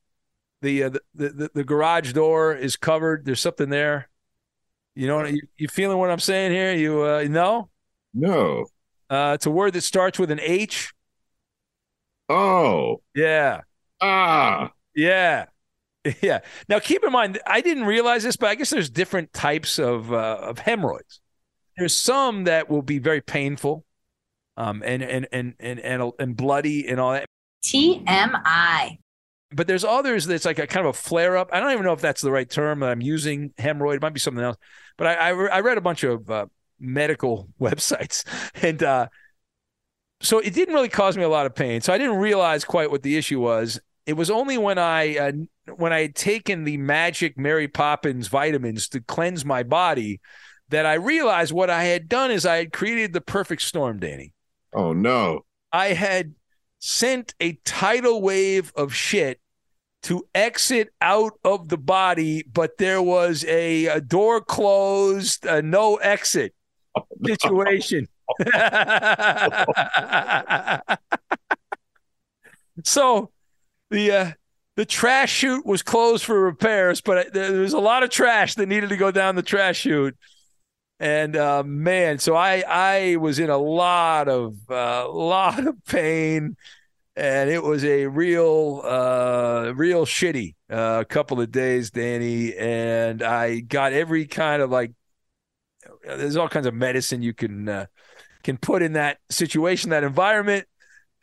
The, 0.63 0.85
uh, 0.85 0.91
the, 0.91 1.31
the 1.31 1.51
the 1.55 1.65
garage 1.65 2.13
door 2.13 2.55
is 2.55 2.77
covered. 2.77 3.25
There's 3.25 3.41
something 3.41 3.71
there. 3.71 4.09
You 4.95 5.09
know, 5.09 5.25
you, 5.25 5.41
you 5.57 5.69
feeling 5.69 5.99
what 5.99 6.11
I'm 6.11 6.21
saying 6.21 6.53
here? 6.53 6.75
You 6.75 7.03
uh, 7.03 7.25
know? 7.29 7.71
No. 8.15 8.67
Uh, 9.09 9.33
it's 9.35 9.47
a 9.47 9.51
word 9.51 9.73
that 9.73 9.81
starts 9.81 10.19
with 10.19 10.31
an 10.31 10.41
H. 10.41 10.93
Oh. 12.29 13.01
Yeah. 13.15 13.63
Ah. 14.01 14.73
Yeah. 14.95 15.47
Yeah. 16.23 16.41
Now, 16.69 16.79
keep 16.79 17.05
in 17.05 17.13
mind, 17.13 17.41
I 17.47 17.61
didn't 17.61 17.85
realize 17.85 18.23
this, 18.23 18.37
but 18.37 18.49
I 18.49 18.55
guess 18.55 18.71
there's 18.71 18.91
different 18.91 19.33
types 19.33 19.79
of 19.79 20.13
uh, 20.13 20.39
of 20.41 20.59
hemorrhoids. 20.59 21.21
There's 21.77 21.97
some 21.97 22.45
that 22.45 22.69
will 22.69 22.83
be 22.83 22.99
very 22.99 23.21
painful, 23.21 23.85
um, 24.57 24.83
and 24.85 25.03
and 25.03 25.29
and 25.33 25.55
and 25.61 25.81
and, 25.81 26.13
and 26.19 26.37
bloody 26.37 26.89
and 26.89 27.01
all 27.01 27.13
that. 27.13 27.27
TMI. 27.65 28.99
But 29.53 29.67
there's 29.67 29.85
others 29.85 30.27
that's 30.27 30.45
like 30.45 30.59
a 30.59 30.67
kind 30.67 30.87
of 30.87 30.91
a 30.95 30.99
flare 30.99 31.37
up. 31.37 31.51
I 31.53 31.61
don't 31.61 31.73
even 31.73 31.85
know 31.85 31.93
if 31.93 32.01
that's 32.01 32.23
the 32.23 32.31
right 32.31 32.49
term 32.49 32.81
that 32.81 32.91
I'm 32.91 33.01
using. 33.01 33.51
Hemorrhoid 33.59 33.97
it 33.97 34.03
might 34.03 34.15
be 34.15 34.21
something 34.21 34.45
else. 34.45 34.57
But 34.97 35.09
I 35.09 35.31
I, 35.31 35.31
I 35.31 35.61
read 35.61 35.79
a 35.79 35.83
bunch 35.83 36.05
of 36.05 36.31
uh, 36.31 36.47
medical 36.79 37.49
websites, 37.61 38.25
and 38.63 38.83
uh, 38.83 39.09
so 40.21 40.39
it 40.39 40.55
didn't 40.55 40.75
really 40.75 40.89
cause 40.89 41.17
me 41.17 41.23
a 41.23 41.29
lot 41.29 41.47
of 41.47 41.55
pain. 41.55 41.81
So 41.81 41.93
I 41.93 41.99
didn't 41.99 42.17
realize 42.17 42.65
quite 42.65 42.91
what 42.91 43.03
the 43.03 43.17
issue 43.17 43.41
was. 43.41 43.81
It 44.07 44.15
was 44.15 44.31
only 44.31 44.59
when 44.59 44.79
I 44.79 45.17
uh, 45.17 45.33
when 45.79 45.93
I 45.93 46.03
had 46.03 46.15
taken 46.15 46.65
the 46.65 46.77
magic 46.77 47.39
Mary 47.39 47.69
Poppins 47.69 48.29
vitamins 48.29 48.89
to 48.89 49.01
cleanse 49.01 49.45
my 49.45 49.63
body 49.63 50.21
that 50.71 50.87
I 50.87 50.95
realized 50.95 51.53
what 51.53 51.71
I 51.71 51.85
had 51.85 52.09
done 52.09 52.31
is 52.31 52.47
I 52.47 52.57
had 52.57 52.73
created 52.73 53.13
the 53.13 53.21
perfect 53.21 53.63
storm, 53.63 53.99
Danny. 53.99 54.33
Oh 54.73 54.93
no. 54.93 55.45
I 55.73 55.89
had 55.89 56.35
sent 56.79 57.35
a 57.41 57.55
tidal 57.65 58.23
wave 58.23 58.73
of 58.77 58.95
shit 58.95 59.41
to 60.03 60.27
exit 60.35 60.89
out 61.01 61.33
of 61.45 61.69
the 61.69 61.77
body, 61.77 62.45
but 62.51 62.79
there 62.79 63.03
was 63.03 63.45
a, 63.45 63.87
a 63.87 64.01
door 64.01 64.41
closed, 64.41 65.45
a 65.45 65.61
no 65.61 65.97
exit 65.97 66.55
situation. 67.25 68.09
so 72.85 73.31
the 73.91 74.13
uh, 74.13 74.31
the 74.77 74.85
trash 74.85 75.33
chute 75.33 75.67
was 75.67 75.83
closed 75.83 76.25
for 76.25 76.41
repairs, 76.41 77.01
but 77.01 77.33
there 77.33 77.53
was 77.53 77.73
a 77.73 77.79
lot 77.79 78.03
of 78.03 78.11
trash 78.11 78.55
that 78.55 78.67
needed 78.67 78.91
to 78.91 78.97
go 78.97 79.11
down 79.11 79.35
the 79.35 79.43
trash 79.43 79.81
chute. 79.81 80.17
And 80.99 81.35
uh, 81.37 81.63
man, 81.65 82.19
so 82.19 82.37
I 82.37 82.63
I 82.67 83.17
was 83.17 83.39
in 83.39 83.51
a 83.51 83.57
lot 83.57 84.29
of 84.29 84.57
uh, 84.71 85.09
lot 85.13 85.67
of 85.67 85.83
pain, 85.87 86.57
and 87.17 87.51
it 87.51 87.63
was 87.63 87.85
a 87.85 88.07
real 88.07 88.83
uh, 88.85 89.73
real 89.75 90.05
shitty 90.05 90.55
uh, 90.69 91.05
couple 91.05 91.41
of 91.41 91.51
days, 91.51 91.91
Danny. 91.91 92.55
And 92.55 93.23
I 93.23 93.61
got 93.61 93.93
every 93.93 94.27
kind 94.27 94.63
of 94.63 94.71
like 94.71 94.93
there's 96.05 96.37
all 96.37 96.49
kinds 96.49 96.67
of 96.67 96.75
medicine 96.75 97.23
you 97.23 97.33
can 97.33 97.69
uh, 97.69 97.87
can 98.43 98.57
put 98.59 98.83
in 98.83 98.93
that 98.93 99.19
situation, 99.31 99.91
that 99.91 100.05
environment 100.05 100.67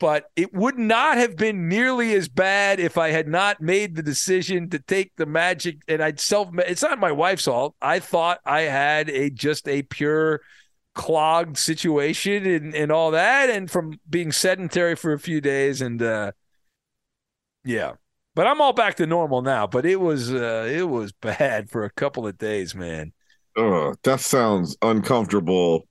but 0.00 0.30
it 0.36 0.54
would 0.54 0.78
not 0.78 1.18
have 1.18 1.36
been 1.36 1.68
nearly 1.68 2.14
as 2.14 2.28
bad 2.28 2.78
if 2.78 2.96
I 2.96 3.10
had 3.10 3.26
not 3.26 3.60
made 3.60 3.96
the 3.96 4.02
decision 4.02 4.70
to 4.70 4.78
take 4.78 5.16
the 5.16 5.26
magic 5.26 5.82
and 5.88 6.02
I'd 6.02 6.20
self 6.20 6.48
it's 6.58 6.82
not 6.82 7.00
my 7.00 7.12
wife's 7.12 7.44
fault. 7.44 7.74
I 7.82 7.98
thought 7.98 8.40
I 8.44 8.62
had 8.62 9.10
a 9.10 9.30
just 9.30 9.68
a 9.68 9.82
pure 9.82 10.40
clogged 10.94 11.56
situation 11.56 12.46
and, 12.46 12.74
and 12.74 12.92
all 12.92 13.12
that 13.12 13.50
and 13.50 13.70
from 13.70 13.98
being 14.08 14.32
sedentary 14.32 14.96
for 14.96 15.12
a 15.12 15.18
few 15.18 15.40
days 15.40 15.80
and 15.80 16.00
uh 16.02 16.32
yeah. 17.64 17.92
But 18.34 18.46
I'm 18.46 18.60
all 18.60 18.72
back 18.72 18.96
to 18.96 19.06
normal 19.06 19.42
now, 19.42 19.66
but 19.66 19.84
it 19.84 19.96
was 19.96 20.32
uh 20.32 20.68
it 20.70 20.88
was 20.88 21.12
bad 21.12 21.70
for 21.70 21.84
a 21.84 21.90
couple 21.90 22.26
of 22.26 22.38
days, 22.38 22.74
man. 22.74 23.12
Oh, 23.56 23.94
that 24.04 24.20
sounds 24.20 24.76
uncomfortable 24.80 25.88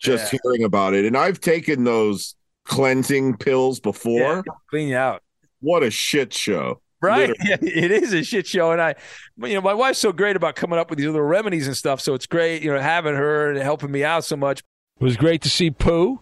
just 0.00 0.32
yeah. 0.32 0.38
hearing 0.42 0.64
about 0.64 0.94
it. 0.94 1.04
And 1.04 1.16
I've 1.16 1.40
taken 1.40 1.84
those 1.84 2.34
cleansing 2.64 3.36
pills 3.36 3.80
before. 3.80 4.18
Yeah, 4.20 4.42
clean 4.70 4.88
you 4.88 4.96
out. 4.96 5.22
What 5.60 5.82
a 5.82 5.90
shit 5.90 6.32
show. 6.32 6.80
Right. 7.00 7.34
Yeah, 7.44 7.56
it 7.60 7.90
is 7.90 8.12
a 8.12 8.22
shit 8.22 8.46
show. 8.46 8.70
And 8.70 8.80
I, 8.80 8.94
you 9.38 9.54
know, 9.54 9.60
my 9.60 9.74
wife's 9.74 9.98
so 9.98 10.12
great 10.12 10.36
about 10.36 10.54
coming 10.54 10.78
up 10.78 10.88
with 10.88 10.98
these 10.98 11.06
little 11.06 11.20
remedies 11.20 11.66
and 11.66 11.76
stuff. 11.76 12.00
So 12.00 12.14
it's 12.14 12.26
great, 12.26 12.62
you 12.62 12.72
know, 12.72 12.80
having 12.80 13.14
her 13.14 13.50
and 13.50 13.60
helping 13.60 13.90
me 13.90 14.04
out 14.04 14.24
so 14.24 14.36
much. 14.36 14.60
It 15.00 15.04
was 15.04 15.16
great 15.16 15.42
to 15.42 15.50
see 15.50 15.70
Pooh. 15.70 16.20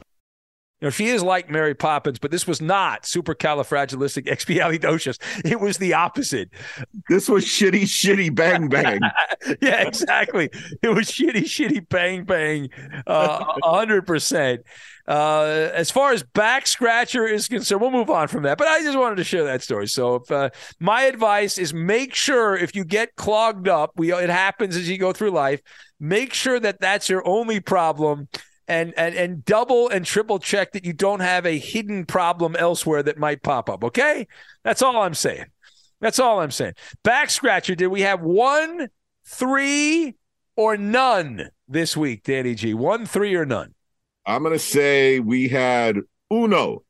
You 0.80 0.86
know, 0.86 0.90
she 0.90 1.08
is 1.08 1.22
like 1.22 1.50
Mary 1.50 1.74
Poppins, 1.74 2.18
but 2.18 2.30
this 2.30 2.46
was 2.46 2.62
not 2.62 3.02
supercalifragilisticexpialidocious. 3.02 5.18
It 5.50 5.60
was 5.60 5.78
the 5.78 5.94
opposite. 5.94 6.50
This 7.08 7.28
was 7.28 7.44
shitty, 7.44 7.82
shitty 7.82 8.32
bang 8.34 8.68
bang. 8.68 9.00
yeah, 9.60 9.82
exactly. 9.82 10.48
It 10.82 10.88
was 10.88 11.10
shitty, 11.10 11.42
shitty 11.42 11.88
bang 11.88 12.24
bang. 12.24 12.70
Uh, 13.06 13.44
hundred 13.62 14.06
percent. 14.06 14.62
Uh, 15.06 15.70
as 15.74 15.90
far 15.90 16.12
as 16.12 16.22
back 16.22 16.66
scratcher 16.66 17.26
is 17.26 17.48
concerned, 17.48 17.80
we'll 17.80 17.90
move 17.90 18.10
on 18.10 18.28
from 18.28 18.44
that. 18.44 18.58
But 18.58 18.68
I 18.68 18.82
just 18.82 18.96
wanted 18.96 19.16
to 19.16 19.24
share 19.24 19.44
that 19.44 19.62
story. 19.62 19.88
So, 19.88 20.16
if 20.16 20.30
uh, 20.30 20.50
my 20.78 21.02
advice 21.02 21.58
is 21.58 21.74
make 21.74 22.14
sure 22.14 22.56
if 22.56 22.76
you 22.76 22.84
get 22.84 23.16
clogged 23.16 23.68
up, 23.68 23.92
we 23.96 24.12
it 24.12 24.30
happens 24.30 24.76
as 24.76 24.88
you 24.88 24.98
go 24.98 25.12
through 25.12 25.32
life. 25.32 25.60
Make 25.98 26.32
sure 26.32 26.60
that 26.60 26.80
that's 26.80 27.08
your 27.08 27.26
only 27.26 27.60
problem. 27.60 28.28
And, 28.70 28.94
and 28.96 29.16
and 29.16 29.44
double 29.44 29.88
and 29.88 30.06
triple 30.06 30.38
check 30.38 30.70
that 30.72 30.85
you 30.85 30.92
don't 30.92 31.18
have 31.18 31.44
a 31.44 31.59
hidden 31.59 32.06
problem 32.06 32.54
elsewhere 32.54 33.02
that 33.02 33.18
might 33.18 33.42
pop 33.42 33.68
up. 33.68 33.83
Okay, 33.83 34.28
that's 34.62 34.80
all 34.80 35.02
I'm 35.02 35.14
saying. 35.14 35.46
That's 36.00 36.20
all 36.20 36.38
I'm 36.38 36.52
saying. 36.52 36.74
Back 37.02 37.30
scratcher. 37.30 37.74
Did 37.74 37.88
we 37.88 38.02
have 38.02 38.20
one, 38.20 38.87
three, 39.26 40.14
or 40.54 40.76
none 40.76 41.50
this 41.66 41.96
week, 41.96 42.22
Danny 42.22 42.54
G? 42.54 42.72
One, 42.72 43.06
three, 43.06 43.35
or 43.35 43.44
none? 43.44 43.74
I'm 44.24 44.44
to 44.44 44.59
say 44.61 45.18
we 45.18 45.48
had 45.48 45.98
uno. 46.33 46.85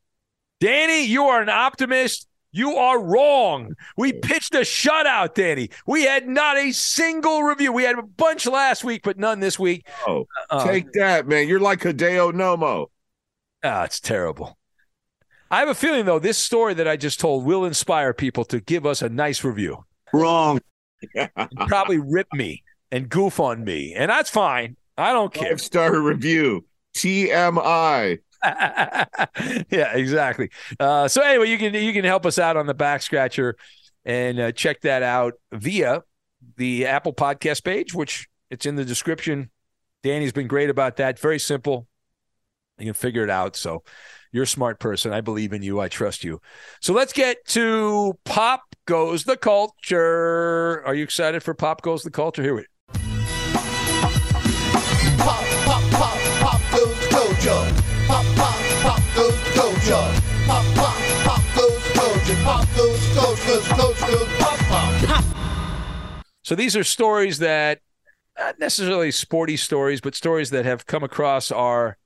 Danny, 0.59 1.05
you 1.05 1.23
are 1.23 1.41
an 1.41 1.49
optimist. 1.49 2.27
You 2.51 2.75
are 2.75 3.01
wrong. 3.01 3.75
We 3.95 4.11
pitched 4.11 4.53
a 4.55 4.59
shutout, 4.59 5.35
Danny. 5.35 5.69
We 5.85 6.03
had 6.03 6.27
not 6.27 6.57
a 6.57 6.71
single 6.73 7.43
review. 7.43 7.71
We 7.71 7.83
had 7.83 7.97
a 7.97 8.03
bunch 8.03 8.45
last 8.45 8.83
week, 8.83 9.03
but 9.03 9.17
none 9.17 9.39
this 9.39 9.57
week. 9.57 9.87
Oh, 10.05 10.25
uh, 10.49 10.65
take 10.65 10.91
that, 10.93 11.27
man. 11.27 11.47
You're 11.47 11.61
like 11.61 11.79
Hideo 11.79 12.33
Nomo. 12.33 12.87
Ah, 13.63 13.83
it's 13.83 13.99
terrible. 14.01 14.57
I 15.49 15.59
have 15.59 15.69
a 15.69 15.75
feeling, 15.75 16.05
though, 16.05 16.19
this 16.19 16.37
story 16.37 16.73
that 16.73 16.87
I 16.87 16.97
just 16.97 17.19
told 17.19 17.45
will 17.45 17.65
inspire 17.65 18.13
people 18.13 18.43
to 18.45 18.59
give 18.59 18.85
us 18.85 19.01
a 19.01 19.09
nice 19.09 19.43
review. 19.43 19.85
Wrong. 20.13 20.59
probably 21.67 21.99
rip 21.99 22.27
me 22.33 22.63
and 22.91 23.09
goof 23.09 23.39
on 23.39 23.63
me, 23.63 23.93
and 23.93 24.09
that's 24.09 24.29
fine. 24.29 24.75
I 24.97 25.13
don't 25.13 25.33
care. 25.33 25.51
Five 25.51 25.61
star 25.61 25.99
review. 25.99 26.65
TMI. 26.95 28.19
yeah, 29.69 29.93
exactly. 29.93 30.49
Uh, 30.79 31.07
so 31.07 31.21
anyway, 31.21 31.49
you 31.49 31.57
can 31.57 31.73
you 31.73 31.93
can 31.93 32.05
help 32.05 32.25
us 32.25 32.39
out 32.39 32.57
on 32.57 32.65
the 32.65 32.73
back 32.73 33.01
scratcher 33.01 33.55
and 34.05 34.39
uh, 34.39 34.51
check 34.51 34.81
that 34.81 35.03
out 35.03 35.33
via 35.51 36.03
the 36.57 36.85
Apple 36.87 37.13
Podcast 37.13 37.63
page, 37.63 37.93
which 37.93 38.27
it's 38.49 38.65
in 38.65 38.75
the 38.75 38.85
description. 38.85 39.51
Danny's 40.03 40.31
been 40.31 40.47
great 40.47 40.69
about 40.69 40.97
that. 40.97 41.19
Very 41.19 41.39
simple. 41.39 41.87
You 42.79 42.85
can 42.85 42.93
figure 42.93 43.23
it 43.23 43.29
out. 43.29 43.55
So 43.55 43.83
you're 44.31 44.43
a 44.43 44.47
smart 44.47 44.79
person. 44.79 45.13
I 45.13 45.21
believe 45.21 45.53
in 45.53 45.61
you. 45.61 45.79
I 45.79 45.87
trust 45.87 46.23
you. 46.23 46.41
So 46.79 46.93
let's 46.93 47.13
get 47.13 47.45
to 47.49 48.17
Pop 48.25 48.63
Goes 48.85 49.25
the 49.25 49.37
Culture. 49.37 50.83
Are 50.85 50.95
you 50.95 51.03
excited 51.03 51.43
for 51.43 51.53
Pop 51.53 51.81
Goes 51.81 52.03
the 52.03 52.11
Culture? 52.11 52.41
Here 52.41 52.55
we 52.55 52.65
Pop, 55.17 55.45
pop, 55.65 55.83
pop, 55.91 56.17
pop 56.39 56.61
goes 56.71 56.99
the 56.99 57.07
culture. 57.09 57.80
Culture. 59.53 60.21
Pop, 60.45 60.65
pop, 60.75 60.97
pop 61.23 61.41
goes 61.55 61.83
the 61.83 61.93
culture. 61.93 62.43
Pop 62.43 62.67
goes 62.75 63.09
the 63.09 63.21
culture, 63.21 63.75
goes 63.75 63.99
the 63.99 64.07
goes 64.07 64.37
pop, 64.37 64.59
pop, 64.59 65.07
pop. 65.07 66.25
So 66.43 66.55
these 66.55 66.75
are 66.75 66.83
stories 66.83 67.39
that 67.39 67.79
not 68.37 68.59
necessarily 68.59 69.11
sporty 69.11 69.57
stories, 69.57 70.01
but 70.01 70.15
stories 70.15 70.49
that 70.49 70.65
have 70.65 70.85
come 70.85 71.03
across 71.03 71.51
our 71.51 71.97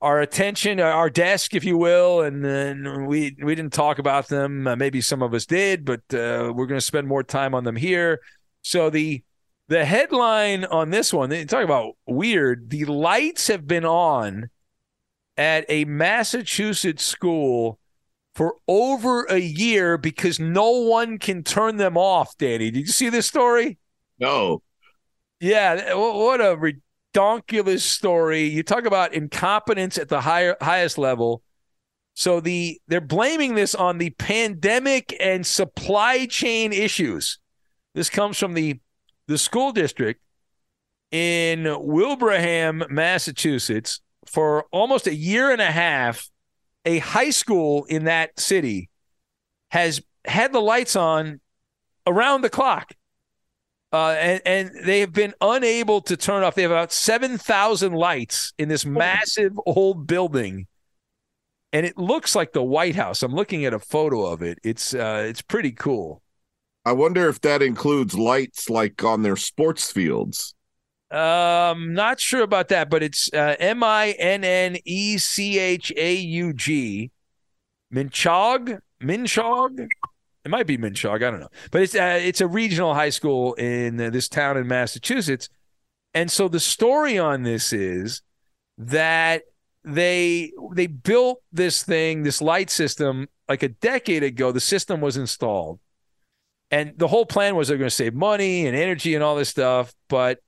our 0.00 0.20
attention, 0.20 0.80
our 0.80 1.08
desk, 1.08 1.54
if 1.54 1.64
you 1.64 1.78
will, 1.78 2.20
and 2.20 2.44
then 2.44 3.06
we 3.06 3.36
we 3.42 3.54
didn't 3.54 3.72
talk 3.72 3.98
about 3.98 4.28
them. 4.28 4.66
Uh, 4.66 4.76
maybe 4.76 5.00
some 5.00 5.22
of 5.22 5.32
us 5.32 5.46
did, 5.46 5.84
but 5.84 6.00
uh, 6.12 6.52
we're 6.54 6.66
going 6.66 6.78
to 6.78 6.80
spend 6.80 7.08
more 7.08 7.22
time 7.22 7.54
on 7.54 7.64
them 7.64 7.76
here. 7.76 8.20
So 8.62 8.90
the 8.90 9.22
the 9.68 9.84
headline 9.84 10.64
on 10.66 10.90
this 10.90 11.12
one, 11.12 11.30
they 11.30 11.44
talk 11.46 11.64
about 11.64 11.96
weird. 12.06 12.68
The 12.68 12.84
lights 12.84 13.48
have 13.48 13.66
been 13.66 13.86
on 13.86 14.50
at 15.36 15.64
a 15.68 15.84
Massachusetts 15.84 17.04
school 17.04 17.78
for 18.34 18.56
over 18.66 19.24
a 19.24 19.38
year 19.38 19.96
because 19.96 20.40
no 20.40 20.70
one 20.70 21.18
can 21.18 21.42
turn 21.42 21.76
them 21.76 21.96
off. 21.96 22.36
Danny, 22.36 22.70
did 22.70 22.80
you 22.86 22.92
see 22.92 23.08
this 23.08 23.26
story? 23.26 23.78
No. 24.18 24.62
Yeah, 25.40 25.94
what 25.94 26.40
a 26.40 26.56
redonkulous 27.14 27.80
story. 27.80 28.44
You 28.44 28.62
talk 28.62 28.86
about 28.86 29.14
incompetence 29.14 29.98
at 29.98 30.08
the 30.08 30.20
higher 30.20 30.56
highest 30.60 30.98
level. 30.98 31.42
So 32.14 32.40
the 32.40 32.80
they're 32.86 33.00
blaming 33.00 33.54
this 33.54 33.74
on 33.74 33.98
the 33.98 34.10
pandemic 34.10 35.16
and 35.20 35.44
supply 35.44 36.26
chain 36.26 36.72
issues. 36.72 37.38
This 37.94 38.08
comes 38.08 38.38
from 38.38 38.54
the 38.54 38.80
the 39.26 39.38
school 39.38 39.72
district 39.72 40.20
in 41.10 41.64
Wilbraham, 41.64 42.88
Massachusetts, 42.88 44.00
for 44.34 44.64
almost 44.72 45.06
a 45.06 45.14
year 45.14 45.50
and 45.52 45.62
a 45.62 45.70
half. 45.70 46.28
A 46.84 46.98
high 46.98 47.30
school 47.30 47.84
in 47.84 48.04
that 48.04 48.38
city 48.38 48.90
has 49.70 50.02
had 50.26 50.52
the 50.52 50.60
lights 50.60 50.96
on 50.96 51.40
around 52.06 52.42
the 52.42 52.50
clock. 52.50 52.92
Uh, 53.92 54.10
and, 54.18 54.42
and 54.44 54.70
they 54.84 55.00
have 55.00 55.12
been 55.12 55.32
unable 55.40 56.00
to 56.00 56.16
turn 56.16 56.42
off. 56.42 56.56
They 56.56 56.62
have 56.62 56.72
about 56.72 56.92
7,000 56.92 57.92
lights 57.92 58.52
in 58.58 58.68
this 58.68 58.84
massive 58.84 59.52
old 59.64 60.06
building. 60.06 60.66
And 61.72 61.86
it 61.86 61.96
looks 61.96 62.34
like 62.34 62.52
the 62.52 62.62
White 62.62 62.96
House. 62.96 63.22
I'm 63.22 63.34
looking 63.34 63.64
at 63.64 63.72
a 63.72 63.78
photo 63.78 64.26
of 64.26 64.42
it. 64.42 64.58
It's 64.62 64.94
uh, 64.94 65.24
it's 65.28 65.42
pretty 65.42 65.72
cool. 65.72 66.22
I 66.84 66.92
wonder 66.92 67.28
if 67.28 67.40
that 67.40 67.62
includes 67.62 68.14
lights 68.16 68.68
like 68.68 69.02
on 69.02 69.22
their 69.22 69.36
sports 69.36 69.90
fields. 69.90 70.53
Um, 71.14 71.94
not 71.94 72.18
sure 72.18 72.42
about 72.42 72.68
that, 72.68 72.90
but 72.90 73.04
it's 73.04 73.32
uh, 73.32 73.54
M 73.60 73.84
I 73.84 74.16
N 74.18 74.42
N 74.42 74.78
E 74.84 75.16
C 75.16 75.60
H 75.60 75.92
A 75.96 76.12
U 76.12 76.52
G, 76.52 77.12
Minchog, 77.94 78.80
Minchog. 79.00 79.86
It 80.44 80.50
might 80.50 80.66
be 80.66 80.76
Minchog. 80.76 81.16
I 81.16 81.30
don't 81.30 81.38
know, 81.38 81.50
but 81.70 81.82
it's 81.82 81.94
uh, 81.94 82.18
it's 82.20 82.40
a 82.40 82.48
regional 82.48 82.94
high 82.94 83.10
school 83.10 83.54
in 83.54 84.00
uh, 84.00 84.10
this 84.10 84.28
town 84.28 84.56
in 84.56 84.66
Massachusetts, 84.66 85.48
and 86.14 86.32
so 86.32 86.48
the 86.48 86.58
story 86.58 87.16
on 87.16 87.44
this 87.44 87.72
is 87.72 88.20
that 88.76 89.42
they 89.84 90.50
they 90.72 90.88
built 90.88 91.42
this 91.52 91.84
thing, 91.84 92.24
this 92.24 92.42
light 92.42 92.70
system, 92.70 93.28
like 93.48 93.62
a 93.62 93.68
decade 93.68 94.24
ago. 94.24 94.50
The 94.50 94.58
system 94.58 95.00
was 95.00 95.16
installed, 95.16 95.78
and 96.72 96.92
the 96.96 97.06
whole 97.06 97.24
plan 97.24 97.54
was 97.54 97.68
they're 97.68 97.78
going 97.78 97.86
to 97.86 97.94
save 97.94 98.14
money 98.14 98.66
and 98.66 98.76
energy 98.76 99.14
and 99.14 99.22
all 99.22 99.36
this 99.36 99.48
stuff, 99.48 99.94
but 100.08 100.40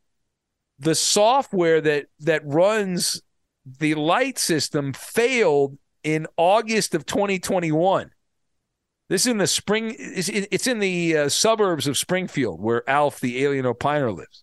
the 0.79 0.95
software 0.95 1.81
that 1.81 2.07
that 2.21 2.43
runs 2.45 3.23
the 3.79 3.95
light 3.95 4.39
system 4.39 4.93
failed 4.93 5.79
in 6.03 6.27
August 6.37 6.95
of 6.95 7.05
2021. 7.05 8.11
This 9.09 9.23
is 9.23 9.27
in 9.29 9.39
the 9.39 9.47
spring. 9.47 9.95
It's 9.99 10.67
in 10.67 10.79
the 10.81 11.17
uh, 11.17 11.29
suburbs 11.29 11.87
of 11.87 11.97
Springfield, 11.97 12.61
where 12.61 12.89
Alf, 12.89 13.21
the 13.21 13.45
alien 13.45 13.65
opiner, 13.65 14.15
lives. 14.15 14.43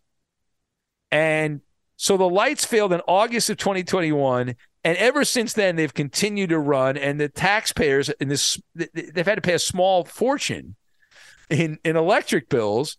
And 1.12 1.62
so 1.96 2.18
the 2.18 2.30
lights 2.30 2.66
failed 2.66 2.94
in 2.94 3.02
August 3.08 3.50
of 3.50 3.58
2021, 3.58 4.56
and 4.84 4.98
ever 4.98 5.24
since 5.26 5.54
then 5.54 5.76
they've 5.76 5.94
continued 5.94 6.50
to 6.50 6.60
run. 6.60 6.98
And 6.98 7.20
the 7.20 7.30
taxpayers 7.30 8.10
in 8.10 8.30
this, 8.30 8.60
they've 8.74 9.26
had 9.26 9.36
to 9.36 9.42
pay 9.42 9.54
a 9.54 9.60
small 9.60 10.06
fortune 10.06 10.76
in 11.50 11.78
in 11.84 11.96
electric 11.96 12.50
bills. 12.50 12.98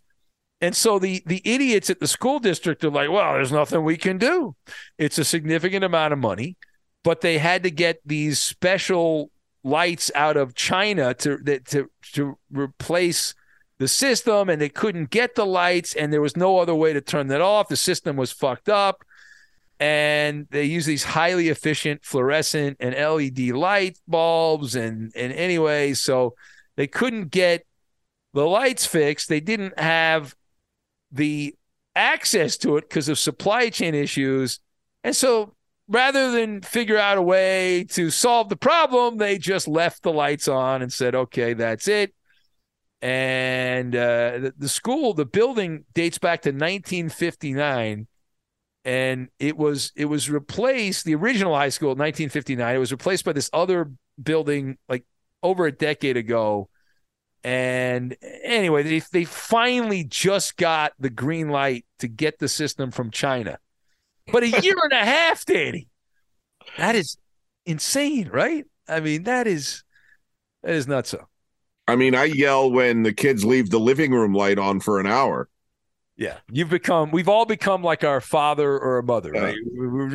And 0.65 0.75
so 0.75 0.99
the 0.99 1.23
the 1.27 1.43
idiots 1.45 1.91
at 1.91 2.01
the 2.01 2.07
school 2.07 2.39
district 2.39 2.83
are 2.85 2.91
like, 2.91 3.11
well, 3.11 3.35
there's 3.35 3.53
nothing 3.53 3.85
we 3.85 3.99
can 3.99 4.17
do. 4.17 4.57
It's 4.97 5.19
a 5.19 5.25
significant 5.25 5.85
amount 5.85 6.15
of 6.15 6.19
money, 6.19 6.57
but 7.03 7.21
they 7.21 7.37
had 7.37 7.63
to 7.65 7.71
get 7.71 8.01
these 8.07 8.41
special 8.41 9.31
lights 9.63 10.11
out 10.15 10.39
of 10.39 10.55
China 10.55 11.13
to 11.17 11.37
to 11.67 11.91
to 12.15 12.39
replace 12.51 13.35
the 13.79 13.89
system, 13.89 14.49
and 14.49 14.59
they 14.59 14.71
couldn't 14.71 15.11
get 15.11 15.35
the 15.35 15.45
lights, 15.45 15.95
and 15.95 16.11
there 16.11 16.23
was 16.23 16.35
no 16.35 16.59
other 16.59 16.75
way 16.75 16.95
to 16.95 17.03
turn 17.03 17.27
that 17.27 17.43
off. 17.43 17.69
The 17.69 17.77
system 17.77 18.17
was 18.17 18.33
fucked 18.33 18.71
up, 18.71 19.05
and 19.79 20.47
they 20.51 20.65
use 20.65 20.87
these 20.87 21.05
highly 21.05 21.51
efficient 21.51 22.07
fluorescent 22.07 22.79
and 22.81 22.95
LED 22.95 23.51
light 23.51 23.99
bulbs, 24.09 24.75
and 24.75 25.13
and 25.15 25.31
anyway, 25.35 25.93
so 25.93 26.35
they 26.77 26.87
couldn't 26.87 27.31
get 27.31 27.67
the 28.33 28.47
lights 28.47 28.87
fixed. 28.87 29.29
They 29.29 29.41
didn't 29.41 29.79
have 29.79 30.35
the 31.15 31.55
access 31.97 32.57
to 32.59 32.77
it 32.77 32.89
because 32.89 33.09
of 33.09 33.19
supply 33.19 33.71
chain 33.71 33.95
issues, 33.95 34.61
and 35.03 35.15
so 35.15 35.55
rather 35.89 36.33
than 36.33 36.63
figure 36.63 36.99
out 36.99 37.19
a 37.19 37.23
way 37.23 37.85
to 37.85 38.11
solve 38.11 38.49
the 38.49 38.57
problem, 38.57 39.19
they 39.19 39.39
just 39.39 39.69
left 39.69 40.03
the 40.03 40.13
lights 40.13 40.49
on 40.49 40.83
and 40.83 40.93
said, 40.93 41.15
okay, 41.15 41.55
that's 41.55 41.89
it. 41.89 42.15
And 43.03 43.95
uh, 43.95 44.39
the, 44.39 44.55
the, 44.57 44.69
school, 44.69 45.13
the 45.13 45.27
building 45.27 45.85
dates 45.93 46.19
back 46.19 46.43
to 46.43 46.51
1959. 46.51 48.07
And 48.87 49.29
it 49.39 49.57
was 49.57 49.93
it 49.97 50.05
was 50.07 50.29
replaced, 50.29 51.07
the 51.07 51.15
original 51.15 51.55
high 51.55 51.71
school 51.71 51.93
in 51.93 51.99
1959. 51.99 52.75
It 52.75 52.79
was 52.79 52.93
replaced 52.93 53.25
by 53.25 53.33
this 53.33 53.49
other 53.53 53.91
building 54.23 54.77
like 54.89 55.05
over 55.43 55.67
a 55.67 55.73
decade 55.73 56.19
ago. 56.19 56.69
And 57.45 58.17
anyway, 58.43 58.83
they, 58.83 59.03
they 59.13 59.25
finally 59.25 60.03
just 60.03 60.57
got 60.57 60.95
the 60.99 61.11
green 61.11 61.51
light 61.51 61.85
to 61.99 62.09
get 62.09 62.39
the 62.39 62.49
system 62.49 62.91
from 62.91 63.11
China 63.11 63.59
but 64.33 64.43
a 64.43 64.49
year 64.63 64.77
and 64.83 64.93
a 64.93 65.05
half, 65.05 65.45
Danny. 65.45 65.89
That 66.79 66.95
is 66.95 67.17
insane, 67.67 68.29
right? 68.29 68.65
I 68.89 69.01
mean, 69.01 69.25
that 69.25 69.47
is 69.47 69.83
that 70.63 70.75
is 70.75 70.89
not 70.89 71.07
so. 71.07 71.27
I 71.87 71.97
mean, 71.97 72.15
I 72.15 72.25
yell 72.25 72.71
when 72.71 73.03
the 73.03 73.13
kids 73.13 73.45
leave 73.45 73.71
the 73.71 73.81
living 73.81 74.13
room 74.13 74.33
light 74.33 74.59
on 74.59 74.81
for 74.81 74.99
an 74.99 75.07
hour. 75.07 75.49
Yeah, 76.17 76.39
you've 76.51 76.71
become. 76.71 77.11
We've 77.11 77.29
all 77.29 77.45
become 77.45 77.83
like 77.83 78.05
our 78.05 78.21
father 78.21 78.79
or 78.79 78.99
a 78.99 79.03
mother, 79.03 79.33
yeah. 79.35 79.41
right? 79.41 79.57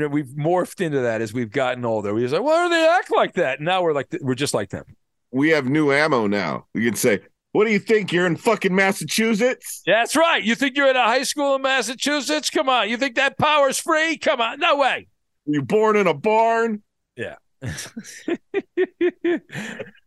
We, 0.09 0.21
have 0.21 0.29
morphed 0.29 0.81
into 0.81 1.01
that 1.01 1.21
as 1.21 1.33
we've 1.33 1.51
gotten 1.51 1.83
older. 1.83 2.13
We 2.13 2.23
was 2.23 2.31
like, 2.31 2.41
why 2.41 2.63
do 2.63 2.69
they 2.69 2.87
act 2.87 3.11
like 3.11 3.33
that? 3.33 3.59
And 3.59 3.65
now 3.65 3.83
we're 3.83 3.93
like, 3.93 4.07
we're 4.21 4.35
just 4.35 4.53
like 4.53 4.69
them. 4.69 4.85
We 5.31 5.49
have 5.49 5.67
new 5.67 5.91
ammo 5.91 6.27
now. 6.27 6.65
We 6.73 6.85
can 6.85 6.95
say, 6.95 7.19
what 7.51 7.65
do 7.65 7.71
you 7.71 7.79
think? 7.79 8.11
You're 8.13 8.27
in 8.27 8.35
fucking 8.35 8.75
Massachusetts? 8.75 9.81
That's 9.85 10.15
right. 10.15 10.43
You 10.43 10.55
think 10.55 10.77
you're 10.77 10.89
in 10.89 10.95
a 10.95 11.05
high 11.05 11.23
school 11.23 11.55
in 11.55 11.61
Massachusetts? 11.61 12.49
Come 12.49 12.69
on. 12.69 12.89
You 12.89 12.97
think 12.97 13.15
that 13.15 13.37
power's 13.37 13.79
free? 13.79 14.17
Come 14.17 14.39
on. 14.39 14.59
No 14.59 14.77
way. 14.77 15.07
You 15.45 15.63
born 15.63 15.95
in 15.95 16.05
a 16.07 16.13
barn? 16.13 16.83
Yeah. 17.15 17.35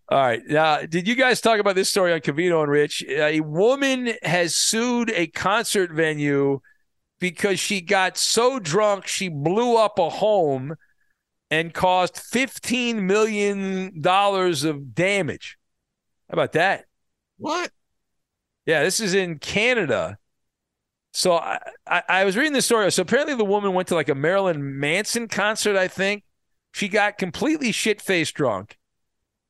All 0.09 0.19
right. 0.19 0.43
Now, 0.47 0.83
did 0.83 1.09
you 1.09 1.17
guys 1.17 1.41
talk 1.41 1.59
about 1.59 1.75
this 1.75 1.89
story 1.89 2.13
on 2.13 2.21
Covino 2.21 2.63
and 2.63 2.71
Rich? 2.71 3.05
A 3.09 3.41
woman 3.41 4.13
has 4.23 4.55
sued 4.55 5.11
a 5.11 5.27
concert 5.27 5.91
venue 5.91 6.61
because 7.19 7.59
she 7.59 7.81
got 7.81 8.17
so 8.17 8.59
drunk 8.59 9.07
she 9.07 9.29
blew 9.29 9.77
up 9.77 9.99
a 9.99 10.11
home 10.11 10.75
and 11.53 11.75
caused 11.75 12.15
$15 12.15 13.03
million 13.03 13.93
of 14.07 14.95
damage. 14.95 15.59
How 16.31 16.33
about 16.33 16.53
that? 16.53 16.87
What? 17.37 17.71
Yeah, 18.65 18.83
this 18.83 19.01
is 19.01 19.13
in 19.13 19.39
Canada. 19.39 20.17
So 21.13 21.35
I, 21.35 21.59
I, 21.87 22.03
I 22.09 22.25
was 22.25 22.39
reading 22.39 22.55
this 22.55 22.65
story. 22.65 22.91
So 22.91 23.03
apparently 23.03 23.35
the 23.35 23.45
woman 23.45 23.75
went 23.75 23.89
to 23.89 23.95
like 23.95 24.09
a 24.09 24.15
Marilyn 24.15 24.81
Manson 24.81 25.29
concert, 25.29 25.77
I 25.77 25.89
think, 25.89 26.25
She 26.73 26.89
got 26.89 27.19
completely 27.19 27.71
shit 27.71 28.01
faced 28.01 28.33
drunk. 28.35 28.79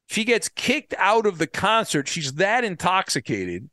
She 0.09 0.25
gets 0.25 0.49
kicked 0.49 0.95
out 0.99 1.25
of 1.25 1.39
the 1.39 1.47
concert. 1.47 2.09
She's 2.09 2.33
that 2.33 2.65
intoxicated. 2.65 3.71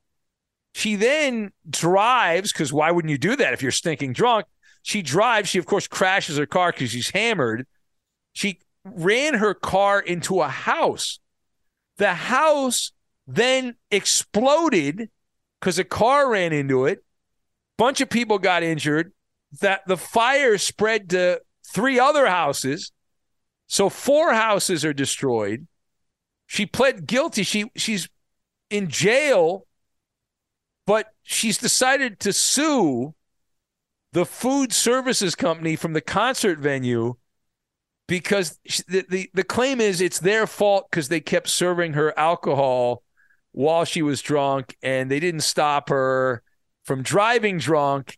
She 0.75 0.95
then 0.97 1.51
drives, 1.67 2.53
because 2.53 2.71
why 2.71 2.91
wouldn't 2.91 3.09
you 3.09 3.17
do 3.17 3.35
that 3.37 3.53
if 3.53 3.63
you're 3.63 3.71
stinking 3.71 4.13
drunk? 4.13 4.45
She 4.83 5.01
drives. 5.01 5.49
She, 5.49 5.57
of 5.57 5.65
course, 5.65 5.87
crashes 5.87 6.37
her 6.37 6.45
car 6.45 6.71
because 6.71 6.91
she's 6.91 7.09
hammered. 7.09 7.65
She 8.39 8.57
ran 8.85 9.33
her 9.33 9.53
car 9.53 9.99
into 9.99 10.39
a 10.39 10.47
house. 10.47 11.19
The 11.97 12.13
house 12.13 12.93
then 13.27 13.75
exploded 13.91 15.09
because 15.59 15.77
a 15.77 15.83
car 15.83 16.31
ran 16.31 16.53
into 16.53 16.85
it. 16.85 17.03
Bunch 17.77 17.99
of 17.99 18.09
people 18.09 18.39
got 18.39 18.63
injured. 18.63 19.11
That 19.59 19.81
the 19.87 19.97
fire 19.97 20.57
spread 20.57 21.09
to 21.09 21.41
three 21.67 21.99
other 21.99 22.27
houses. 22.27 22.93
So 23.67 23.89
four 23.89 24.31
houses 24.31 24.85
are 24.85 24.93
destroyed. 24.93 25.67
She 26.47 26.65
pled 26.65 27.07
guilty. 27.07 27.43
She 27.43 27.69
she's 27.75 28.07
in 28.69 28.87
jail, 28.87 29.67
but 30.87 31.07
she's 31.23 31.57
decided 31.57 32.21
to 32.21 32.31
sue 32.31 33.15
the 34.13 34.25
food 34.25 34.71
services 34.71 35.35
company 35.35 35.75
from 35.75 35.91
the 35.91 35.99
concert 35.99 36.59
venue 36.59 37.15
because 38.09 38.59
the, 38.87 39.05
the, 39.07 39.29
the 39.35 39.43
claim 39.43 39.79
is 39.79 40.01
it's 40.01 40.19
their 40.19 40.47
fault 40.47 40.87
because 40.89 41.09
they 41.09 41.21
kept 41.21 41.47
serving 41.47 41.93
her 41.93 42.17
alcohol 42.17 43.03
while 43.51 43.85
she 43.85 44.01
was 44.01 44.21
drunk 44.21 44.75
and 44.81 45.11
they 45.11 45.19
didn't 45.19 45.41
stop 45.41 45.89
her 45.89 46.41
from 46.83 47.03
driving 47.03 47.59
drunk. 47.59 48.17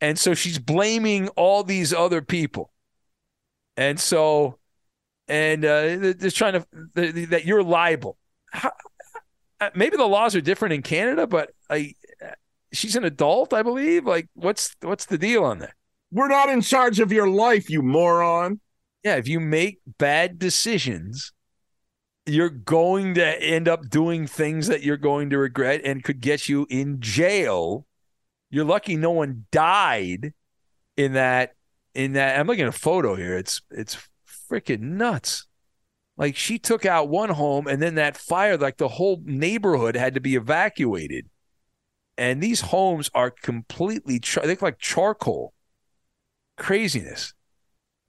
And 0.00 0.16
so 0.16 0.34
she's 0.34 0.58
blaming 0.58 1.28
all 1.30 1.64
these 1.64 1.92
other 1.92 2.22
people. 2.22 2.72
And 3.76 3.98
so, 3.98 4.58
and 5.26 5.64
uh, 5.64 6.12
they're 6.14 6.30
trying 6.30 6.62
to, 6.94 7.26
that 7.26 7.44
you're 7.44 7.64
liable. 7.64 8.16
How, 8.52 8.70
uh, 9.60 9.70
maybe 9.74 9.96
the 9.96 10.06
laws 10.06 10.36
are 10.36 10.40
different 10.40 10.74
in 10.74 10.82
Canada, 10.82 11.26
but 11.26 11.50
I, 11.68 11.94
she's 12.72 12.94
an 12.94 13.04
adult, 13.04 13.52
I 13.52 13.62
believe. 13.62 14.06
Like, 14.06 14.28
what's 14.34 14.76
what's 14.82 15.06
the 15.06 15.18
deal 15.18 15.44
on 15.44 15.60
that? 15.60 15.74
We're 16.12 16.28
not 16.28 16.48
in 16.48 16.60
charge 16.60 17.00
of 17.00 17.10
your 17.10 17.28
life, 17.28 17.70
you 17.70 17.82
moron. 17.82 18.60
Yeah, 19.04 19.16
if 19.16 19.26
you 19.26 19.40
make 19.40 19.80
bad 19.98 20.38
decisions, 20.38 21.32
you're 22.26 22.50
going 22.50 23.14
to 23.14 23.42
end 23.42 23.68
up 23.68 23.88
doing 23.88 24.26
things 24.26 24.68
that 24.68 24.82
you're 24.82 24.96
going 24.96 25.30
to 25.30 25.38
regret 25.38 25.80
and 25.84 26.04
could 26.04 26.20
get 26.20 26.48
you 26.48 26.66
in 26.70 27.00
jail. 27.00 27.86
You're 28.50 28.64
lucky 28.64 28.96
no 28.96 29.10
one 29.10 29.46
died 29.50 30.34
in 30.96 31.14
that 31.14 31.54
in 31.94 32.12
that 32.14 32.38
I'm 32.38 32.46
looking 32.46 32.64
at 32.64 32.74
a 32.74 32.78
photo 32.78 33.16
here. 33.16 33.36
It's 33.36 33.60
it's 33.70 33.96
freaking 34.50 34.80
nuts. 34.80 35.46
Like 36.16 36.36
she 36.36 36.58
took 36.58 36.86
out 36.86 37.08
one 37.08 37.30
home 37.30 37.66
and 37.66 37.82
then 37.82 37.96
that 37.96 38.16
fire 38.16 38.56
like 38.56 38.76
the 38.76 38.88
whole 38.88 39.20
neighborhood 39.24 39.96
had 39.96 40.14
to 40.14 40.20
be 40.20 40.36
evacuated. 40.36 41.28
And 42.18 42.42
these 42.42 42.60
homes 42.60 43.10
are 43.14 43.30
completely 43.30 44.20
char- 44.20 44.44
they 44.44 44.50
look 44.50 44.62
like 44.62 44.78
charcoal. 44.78 45.54
Craziness. 46.56 47.34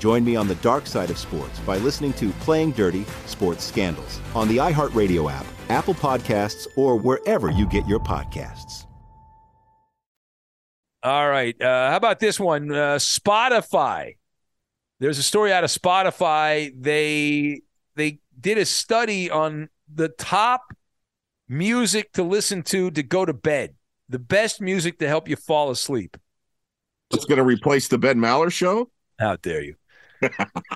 Join 0.00 0.24
me 0.24 0.34
on 0.34 0.48
the 0.48 0.54
dark 0.56 0.86
side 0.86 1.10
of 1.10 1.18
sports 1.18 1.58
by 1.60 1.76
listening 1.76 2.14
to 2.14 2.30
Playing 2.40 2.72
Dirty 2.72 3.04
Sports 3.26 3.64
Scandals 3.64 4.18
on 4.34 4.48
the 4.48 4.56
iHeartRadio 4.56 5.30
app, 5.30 5.44
Apple 5.68 5.92
Podcasts, 5.92 6.66
or 6.74 6.96
wherever 6.96 7.50
you 7.50 7.66
get 7.66 7.86
your 7.86 8.00
podcasts. 8.00 8.86
All 11.02 11.28
right. 11.28 11.54
Uh, 11.60 11.90
how 11.90 11.96
about 11.96 12.18
this 12.18 12.40
one? 12.40 12.72
Uh, 12.72 12.96
Spotify. 12.96 14.16
There's 15.00 15.18
a 15.18 15.22
story 15.22 15.52
out 15.52 15.64
of 15.64 15.70
Spotify. 15.70 16.72
They 16.74 17.60
they 17.94 18.20
did 18.38 18.56
a 18.56 18.64
study 18.64 19.30
on 19.30 19.68
the 19.92 20.08
top 20.08 20.62
music 21.46 22.12
to 22.12 22.22
listen 22.22 22.62
to 22.64 22.90
to 22.90 23.02
go 23.02 23.26
to 23.26 23.34
bed. 23.34 23.74
The 24.08 24.18
best 24.18 24.62
music 24.62 24.98
to 25.00 25.08
help 25.08 25.28
you 25.28 25.36
fall 25.36 25.70
asleep. 25.70 26.16
It's 27.12 27.26
going 27.26 27.38
to 27.38 27.44
replace 27.44 27.88
the 27.88 27.98
Ben 27.98 28.16
Maller 28.16 28.50
show. 28.50 28.90
How 29.18 29.36
dare 29.36 29.62
you? 29.62 29.74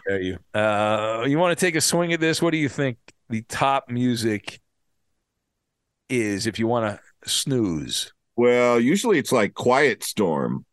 Dare 0.06 0.20
you? 0.20 0.38
Uh, 0.52 1.24
you 1.26 1.38
want 1.38 1.56
to 1.58 1.66
take 1.66 1.74
a 1.74 1.80
swing 1.80 2.12
at 2.12 2.20
this? 2.20 2.40
What 2.40 2.50
do 2.50 2.58
you 2.58 2.68
think 2.68 2.98
the 3.28 3.42
top 3.42 3.88
music 3.88 4.60
is 6.08 6.46
if 6.46 6.58
you 6.58 6.66
want 6.66 6.98
to 6.98 7.28
snooze? 7.28 8.12
Well, 8.36 8.80
usually 8.80 9.18
it's 9.18 9.32
like 9.32 9.54
Quiet 9.54 10.02
Storm, 10.02 10.64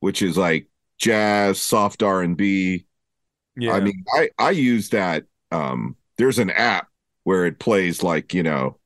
which 0.00 0.22
is 0.22 0.36
like 0.36 0.68
jazz, 0.98 1.60
soft 1.60 2.02
R 2.02 2.22
and 2.22 2.36
B. 2.36 2.86
Yeah. 3.56 3.72
I 3.72 3.80
mean, 3.80 4.04
I 4.14 4.30
I 4.38 4.50
use 4.50 4.90
that. 4.90 5.24
Um, 5.50 5.96
there's 6.18 6.38
an 6.38 6.50
app 6.50 6.88
where 7.22 7.46
it 7.46 7.58
plays 7.58 8.02
like 8.02 8.34
you 8.34 8.42
know 8.42 8.78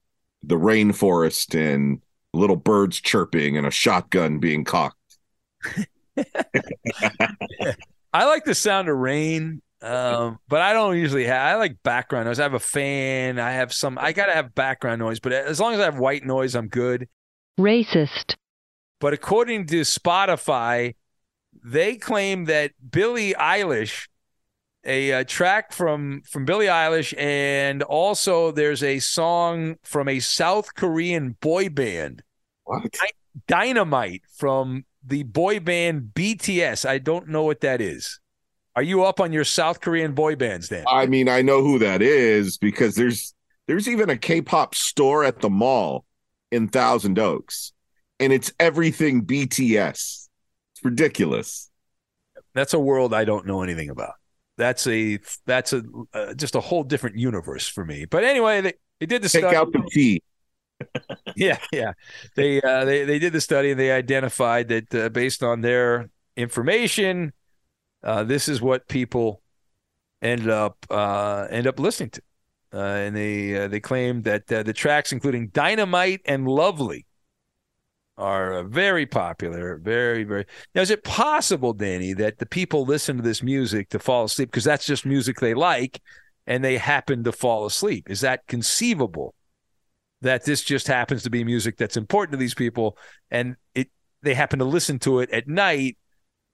the 0.43 0.57
rainforest 0.57 1.55
and 1.59 2.03
little 2.35 2.57
birds 2.57 3.01
chirping 3.01 3.57
and 3.57 3.67
a 3.67 3.71
shotgun 3.71 4.39
being 4.39 4.65
cocked. 4.65 4.97
I 8.13 8.27
like 8.27 8.45
the 8.45 8.55
sound 8.55 8.89
of 8.89 8.97
rain, 8.97 9.63
um, 9.83 10.39
but 10.49 10.61
I 10.61 10.73
don't 10.73 10.97
usually 10.97 11.25
have. 11.27 11.41
I 11.41 11.55
like 11.57 11.83
background 11.83 12.27
noise. 12.27 12.41
I 12.41 12.45
have 12.45 12.55
a 12.55 12.59
fan. 12.59 13.39
I 13.39 13.53
have 13.53 13.73
some. 13.73 13.99
I 14.01 14.13
gotta 14.13 14.33
have 14.33 14.55
background 14.55 15.01
noise, 15.01 15.21
but 15.21 15.33
as 15.33 15.61
long 15.61 15.75
as 15.75 15.81
I 15.81 15.85
have 15.85 15.99
white 15.99 16.25
noise, 16.25 16.55
I'm 16.55 16.69
good. 16.69 17.09
Racist. 17.59 18.35
But 19.01 19.13
according 19.13 19.67
to 19.67 19.83
Spotify, 19.83 20.95
they 21.65 21.97
claim 21.97 22.47
that 22.47 22.73
Billie 22.91 23.35
Eilish, 23.35 24.09
a, 24.85 25.13
uh 25.13 25.25
track 25.25 25.73
from 25.73 26.23
from 26.23 26.45
Billie 26.45 26.67
Eilish, 26.67 27.15
and 27.19 27.83
also 27.83 28.51
there's 28.51 28.83
a 28.83 28.99
song 29.01 29.77
from 29.83 30.09
a 30.09 30.19
South 30.21 30.75
Korean 30.75 31.37
boy 31.41 31.69
band, 31.69 32.23
What? 32.65 32.97
Dynamite 33.47 34.23
from 34.37 34.85
the 35.05 35.23
boy 35.23 35.61
band 35.61 36.11
BTS. 36.15 36.89
I 36.89 36.99
don't 36.99 37.29
know 37.29 37.45
what 37.45 37.61
that 37.61 37.81
is. 37.81 38.21
Are 38.77 38.83
you 38.83 39.05
up 39.05 39.21
on 39.21 39.33
your 39.33 39.45
South 39.45 39.81
Korean 39.81 40.13
boy 40.13 40.37
bands, 40.37 40.69
Dan? 40.69 40.85
I 40.87 41.07
mean, 41.07 41.29
I 41.29 41.43
know 41.43 41.63
who 41.63 41.79
that 41.81 42.01
is 42.03 42.59
because 42.59 42.95
there's 42.95 43.35
there's 43.67 43.89
even 43.89 44.09
a 44.11 44.17
K-pop 44.17 44.75
store 44.75 45.25
at 45.25 45.41
the 45.41 45.51
mall 45.51 46.05
in 46.53 46.69
Thousand 46.69 47.19
Oaks, 47.19 47.73
and 48.21 48.33
it's 48.33 48.53
everything 48.61 49.25
BTS. 49.25 50.29
It's 50.73 50.85
ridiculous. 50.85 51.71
That's 52.55 52.73
a 52.75 52.79
world 52.79 53.13
I 53.15 53.25
don't 53.25 53.47
know 53.47 53.63
anything 53.63 53.91
about. 53.91 54.15
that's 54.57 54.87
a 54.87 55.19
that's 55.47 55.73
a 55.73 55.83
uh, 56.15 56.35
just 56.35 56.55
a 56.55 56.61
whole 56.61 56.85
different 56.85 57.17
universe 57.17 57.67
for 57.69 57.85
me. 57.85 58.05
But 58.05 58.25
anyway, 58.25 58.61
they, 58.61 58.73
they 59.01 59.07
did 59.07 59.23
the 59.23 59.29
Take 59.29 59.43
study. 59.43 59.57
out 59.57 59.73
the 59.73 59.83
P. 59.93 60.23
yeah, 61.37 61.59
yeah. 61.73 61.93
They 62.37 62.61
uh, 62.61 62.85
they 62.85 63.05
they 63.05 63.19
did 63.19 63.33
the 63.33 63.41
study 63.41 63.71
and 63.71 63.81
they 63.81 63.91
identified 63.93 64.69
that 64.69 64.95
uh, 64.95 65.09
based 65.09 65.43
on 65.43 65.61
their 65.61 66.11
information, 66.37 67.33
uh, 68.03 68.25
this 68.25 68.49
is 68.49 68.61
what 68.61 68.89
people 68.89 69.43
ended 70.23 70.51
up 70.51 70.79
uh, 70.91 71.47
end 71.51 71.67
up 71.67 71.79
listening 71.81 72.11
to, 72.11 72.23
uh, 72.75 72.79
and 72.79 73.17
they 73.17 73.65
uh, 73.65 73.69
they 73.69 73.81
claimed 73.81 74.25
that 74.25 74.51
uh, 74.53 74.63
the 74.63 74.73
tracks, 74.73 75.13
including 75.13 75.49
"Dynamite" 75.49 76.23
and 76.27 76.49
"Lovely," 76.49 77.07
are 78.17 78.55
uh, 78.55 78.63
very 78.65 79.07
popular. 79.07 79.79
Very 79.79 80.25
very. 80.25 80.45
Now, 80.75 80.83
is 80.83 80.91
it 80.91 81.05
possible, 81.05 81.73
Danny, 81.73 82.13
that 82.15 82.39
the 82.39 82.47
people 82.47 82.85
listen 82.85 83.17
to 83.17 83.23
this 83.23 83.43
music 83.43 83.89
to 83.91 83.99
fall 83.99 84.25
asleep 84.25 84.51
because 84.51 84.65
that's 84.65 84.87
just 84.87 85.07
music 85.07 85.41
they 85.41 85.55
like, 85.55 86.01
and 86.47 86.65
they 86.65 86.79
happen 86.79 87.25
to 87.25 87.33
fall 87.33 87.67
asleep? 87.67 88.11
Is 88.11 88.21
that 88.23 88.47
conceivable? 88.47 89.35
That 90.21 90.45
this 90.45 90.65
just 90.65 90.89
happens 90.89 91.23
to 91.23 91.31
be 91.31 91.45
music 91.45 91.77
that's 91.77 91.97
important 91.97 92.33
to 92.33 92.39
these 92.39 92.55
people, 92.55 92.99
and 93.31 93.57
it 93.75 93.89
they 94.23 94.35
happen 94.35 94.59
to 94.59 94.65
listen 94.65 94.99
to 95.01 95.21
it 95.21 95.31
at 95.31 95.47
night 95.47 95.97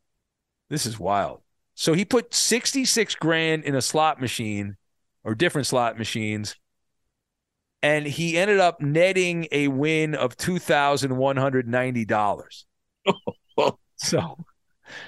This 0.70 0.86
is 0.86 0.98
wild. 0.98 1.42
So 1.74 1.94
he 1.94 2.04
put 2.04 2.34
66 2.34 3.14
grand 3.16 3.64
in 3.64 3.74
a 3.74 3.82
slot 3.82 4.20
machine 4.20 4.76
or 5.24 5.34
different 5.34 5.66
slot 5.66 5.96
machines. 5.96 6.56
And 7.82 8.06
he 8.06 8.36
ended 8.36 8.58
up 8.58 8.80
netting 8.80 9.46
a 9.52 9.68
win 9.68 10.16
of 10.16 10.36
$2,190. 10.36 12.64
so 13.96 14.36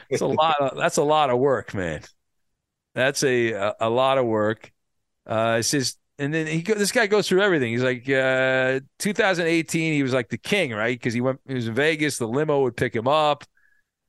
it's 0.08 0.22
a 0.22 0.26
lot 0.26 0.60
of, 0.60 0.78
that's 0.78 0.98
a 0.98 1.02
lot 1.02 1.30
of 1.30 1.38
work, 1.38 1.74
man. 1.74 2.02
That's 2.94 3.24
a, 3.24 3.52
a, 3.52 3.74
a 3.80 3.90
lot 3.90 4.18
of 4.18 4.26
work. 4.26 4.70
Uh, 5.26 5.56
it 5.60 5.64
says, 5.64 5.96
and 6.20 6.34
then 6.34 6.46
he 6.46 6.60
this 6.60 6.92
guy 6.92 7.06
goes 7.06 7.26
through 7.26 7.40
everything. 7.40 7.72
He's 7.72 7.82
like, 7.82 8.06
uh, 8.08 8.80
2018, 8.98 9.94
he 9.94 10.02
was 10.02 10.12
like 10.12 10.28
the 10.28 10.36
king, 10.36 10.72
right? 10.72 10.98
Because 10.98 11.14
he 11.14 11.22
went, 11.22 11.40
he 11.48 11.54
was 11.54 11.66
in 11.66 11.74
Vegas. 11.74 12.18
The 12.18 12.28
limo 12.28 12.60
would 12.62 12.76
pick 12.76 12.94
him 12.94 13.08
up. 13.08 13.44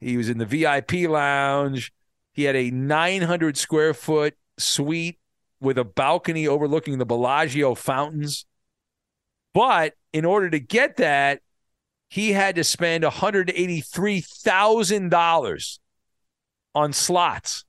He 0.01 0.17
was 0.17 0.27
in 0.27 0.37
the 0.37 0.45
VIP 0.45 1.09
lounge. 1.09 1.93
He 2.33 2.43
had 2.43 2.57
a 2.57 2.69
900 2.69 3.55
square 3.55 3.93
foot 3.93 4.35
suite 4.57 5.19
with 5.61 5.77
a 5.77 5.85
balcony 5.85 6.49
overlooking 6.49 6.97
the 6.97 7.05
Bellagio 7.05 7.75
fountains. 7.75 8.45
But 9.53 9.93
in 10.11 10.25
order 10.25 10.49
to 10.49 10.59
get 10.59 10.97
that, 10.97 11.39
he 12.09 12.33
had 12.33 12.55
to 12.55 12.65
spend 12.65 13.05
$183,000 13.05 15.79
on 16.75 16.91
slots. 16.91 17.63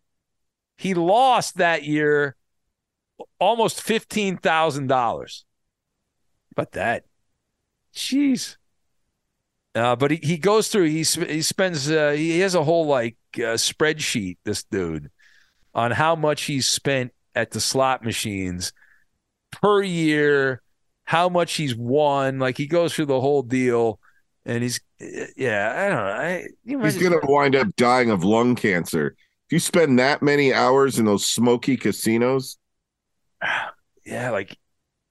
He 0.79 0.95
lost 0.95 1.59
that 1.59 1.85
year 1.85 2.35
almost 3.39 3.81
$15,000. 3.81 5.43
But 6.55 6.73
that, 6.73 7.05
jeez. 7.95 8.57
Uh, 9.75 9.97
but 9.97 10.11
he, 10.11 10.21
he 10.23 10.37
goes 10.37 10.69
through, 10.69 10.85
he, 10.85 11.03
he 11.03 11.43
spends, 11.43 11.91
uh, 11.91 12.11
he 12.11 12.41
has 12.41 12.55
a 12.55 12.63
whole 12.63 12.87
like 12.87 13.17
uh, 13.37 13.57
spreadsheet, 13.57 14.37
this 14.45 14.65
dude, 14.65 15.11
on 15.75 15.91
how 15.91 16.15
much 16.15 16.43
he's 16.43 16.69
spent 16.69 17.13
at 17.35 17.53
the 17.53 17.61
slot 17.61 18.05
machines 18.05 18.73
per 19.51 19.83
year, 19.83 20.63
how 21.05 21.29
much 21.29 21.55
he's 21.55 21.75
won. 21.75 22.39
Like 22.39 22.59
he 22.59 22.67
goes 22.67 22.95
through 22.95 23.07
the 23.07 23.21
whole 23.21 23.43
deal. 23.43 23.99
And 24.45 24.63
he's, 24.63 24.81
yeah, 25.37 25.73
I 25.77 25.89
don't 25.89 26.05
know. 26.05 26.13
I, 26.13 26.47
he's 26.65 26.99
going 26.99 27.19
to 27.19 27.27
wind 27.27 27.55
up 27.55 27.69
dying 27.77 28.11
of 28.11 28.25
lung 28.25 28.57
cancer. 28.57 29.15
If 29.47 29.53
you 29.53 29.59
spend 29.61 29.99
that 29.99 30.21
many 30.21 30.53
hours 30.53 30.99
in 30.99 31.05
those 31.05 31.27
smoky 31.27 31.77
casinos, 31.77 32.59
yeah, 34.07 34.31
like 34.31 34.57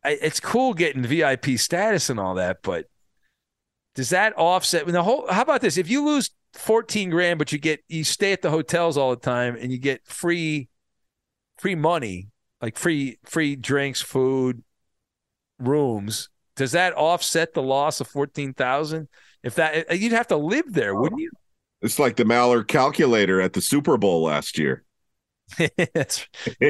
I, 0.03 0.11
it's 0.21 0.39
cool 0.39 0.73
getting 0.73 1.03
VIP 1.03 1.57
status 1.57 2.09
and 2.09 2.19
all 2.19 2.35
that, 2.35 2.59
but 2.63 2.85
does 3.95 4.09
that 4.09 4.37
offset 4.37 4.87
the 4.87 5.03
whole? 5.03 5.25
How 5.29 5.41
about 5.41 5.61
this? 5.61 5.77
If 5.77 5.89
you 5.89 6.05
lose 6.05 6.31
14 6.53 7.09
grand, 7.09 7.39
but 7.39 7.51
you 7.51 7.59
get 7.59 7.83
you 7.87 8.03
stay 8.03 8.31
at 8.31 8.41
the 8.41 8.49
hotels 8.49 8.97
all 8.97 9.09
the 9.11 9.15
time 9.17 9.57
and 9.59 9.71
you 9.71 9.77
get 9.77 10.05
free 10.05 10.69
free 11.59 11.75
money, 11.75 12.29
like 12.61 12.77
free 12.77 13.19
free 13.25 13.55
drinks, 13.55 14.01
food, 14.01 14.63
rooms, 15.59 16.29
does 16.55 16.71
that 16.71 16.93
offset 16.93 17.53
the 17.53 17.61
loss 17.61 18.01
of 18.01 18.07
14,000? 18.07 19.07
If 19.43 19.55
that 19.55 19.89
uh, 19.89 19.93
you'd 19.93 20.11
have 20.11 20.27
to 20.27 20.37
live 20.37 20.73
there, 20.73 20.95
wouldn't 20.95 21.21
you? 21.21 21.31
It's 21.81 21.99
like 21.99 22.15
the 22.15 22.25
Mallard 22.25 22.67
calculator 22.67 23.41
at 23.41 23.53
the 23.53 23.61
Super 23.61 23.97
Bowl 23.97 24.23
last 24.23 24.57
year. 24.57 24.83
That's, 25.93 26.27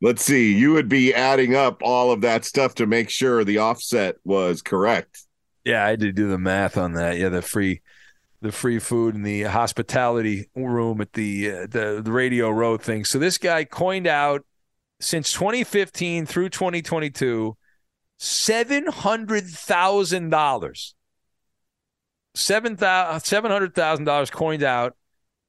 Let's 0.00 0.24
see. 0.24 0.52
You 0.52 0.72
would 0.72 0.88
be 0.88 1.12
adding 1.12 1.54
up 1.54 1.82
all 1.82 2.12
of 2.12 2.20
that 2.20 2.44
stuff 2.44 2.74
to 2.76 2.86
make 2.86 3.10
sure 3.10 3.42
the 3.42 3.58
offset 3.58 4.16
was 4.24 4.62
correct. 4.62 5.24
Yeah, 5.64 5.84
I 5.84 5.90
had 5.90 6.00
to 6.00 6.12
do 6.12 6.28
the 6.28 6.38
math 6.38 6.76
on 6.76 6.92
that. 6.92 7.18
Yeah, 7.18 7.30
the 7.30 7.42
free 7.42 7.82
the 8.40 8.52
free 8.52 8.78
food 8.78 9.14
and 9.16 9.26
the 9.26 9.42
hospitality 9.42 10.48
room 10.54 11.00
at 11.00 11.12
the 11.12 11.50
uh, 11.50 11.66
the, 11.66 12.00
the 12.02 12.12
Radio 12.12 12.50
Row 12.50 12.76
thing. 12.76 13.04
So 13.04 13.18
this 13.18 13.38
guy 13.38 13.64
coined 13.64 14.06
out 14.06 14.46
since 15.00 15.32
2015 15.32 16.26
through 16.26 16.50
2022 16.50 17.56
seven 18.18 18.86
hundred 18.86 19.44
thousand 19.46 20.30
dollars. 20.30 20.94
Seven 22.34 22.76
thousand 22.76 23.20
seven 23.20 23.50
hundred 23.50 23.74
thousand 23.74 24.04
dollars 24.04 24.30
coined 24.30 24.62
out. 24.62 24.96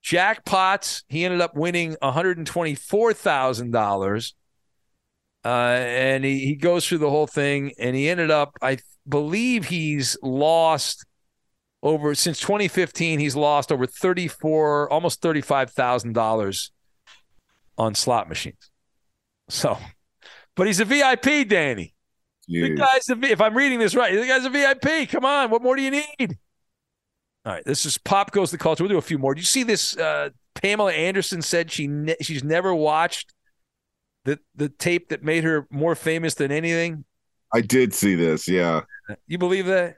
Jackpots. 0.03 1.03
He 1.07 1.25
ended 1.25 1.41
up 1.41 1.55
winning 1.55 1.95
one 1.99 2.13
hundred 2.13 2.37
and 2.37 2.47
twenty 2.47 2.75
four 2.75 3.13
thousand 3.13 3.71
uh. 5.45 5.47
And 5.47 6.23
he, 6.23 6.39
he 6.39 6.55
goes 6.55 6.87
through 6.87 6.99
the 6.99 7.09
whole 7.09 7.27
thing, 7.27 7.73
and 7.79 7.95
he 7.95 8.09
ended 8.09 8.31
up. 8.31 8.57
I 8.61 8.77
believe 9.07 9.65
he's 9.65 10.17
lost 10.21 11.05
over 11.81 12.13
since 12.15 12.39
2015. 12.39 13.19
He's 13.19 13.35
lost 13.35 13.71
over 13.71 13.85
34, 13.85 14.91
almost 14.91 15.21
thirty-five 15.21 15.71
thousand 15.71 16.13
dollars 16.13 16.71
on 17.77 17.95
slot 17.95 18.27
machines. 18.27 18.69
So, 19.49 19.77
but 20.55 20.67
he's 20.67 20.79
a 20.79 20.85
VIP, 20.85 21.47
Danny. 21.47 21.93
The 22.61 22.69
guy's 22.75 23.09
a, 23.09 23.15
V- 23.15 23.31
if 23.31 23.41
I'm 23.41 23.55
reading 23.55 23.79
this 23.79 23.95
right, 23.95 24.13
the 24.13 24.25
guy's 24.27 24.45
a 24.45 24.49
VIP. 24.49 25.09
Come 25.09 25.23
on, 25.23 25.49
what 25.51 25.61
more 25.61 25.75
do 25.75 25.81
you 25.81 25.91
need? 25.91 26.37
All 27.45 27.53
right, 27.53 27.63
this 27.65 27.85
is 27.85 27.97
pop 27.97 28.31
goes 28.31 28.51
the 28.51 28.57
culture. 28.57 28.83
We'll 28.83 28.89
do 28.91 28.97
a 28.97 29.01
few 29.01 29.17
more. 29.17 29.33
Do 29.33 29.39
you 29.39 29.45
see 29.45 29.63
this? 29.63 29.95
Uh, 29.97 30.29
Pamela 30.55 30.91
Anderson 30.91 31.41
said 31.41 31.71
she 31.71 31.87
ne- 31.87 32.17
she's 32.21 32.43
never 32.43 32.75
watched 32.75 33.33
the 34.29 34.39
the 34.55 34.69
tape 34.69 35.09
that 35.09 35.23
made 35.23 35.43
her 35.43 35.67
more 35.71 35.95
famous 35.95 36.35
than 36.35 36.51
anything. 36.51 37.03
I 37.51 37.61
did 37.61 37.93
see 37.95 38.13
this. 38.13 38.47
Yeah. 38.47 38.81
You 39.27 39.39
believe 39.39 39.65
that? 39.65 39.97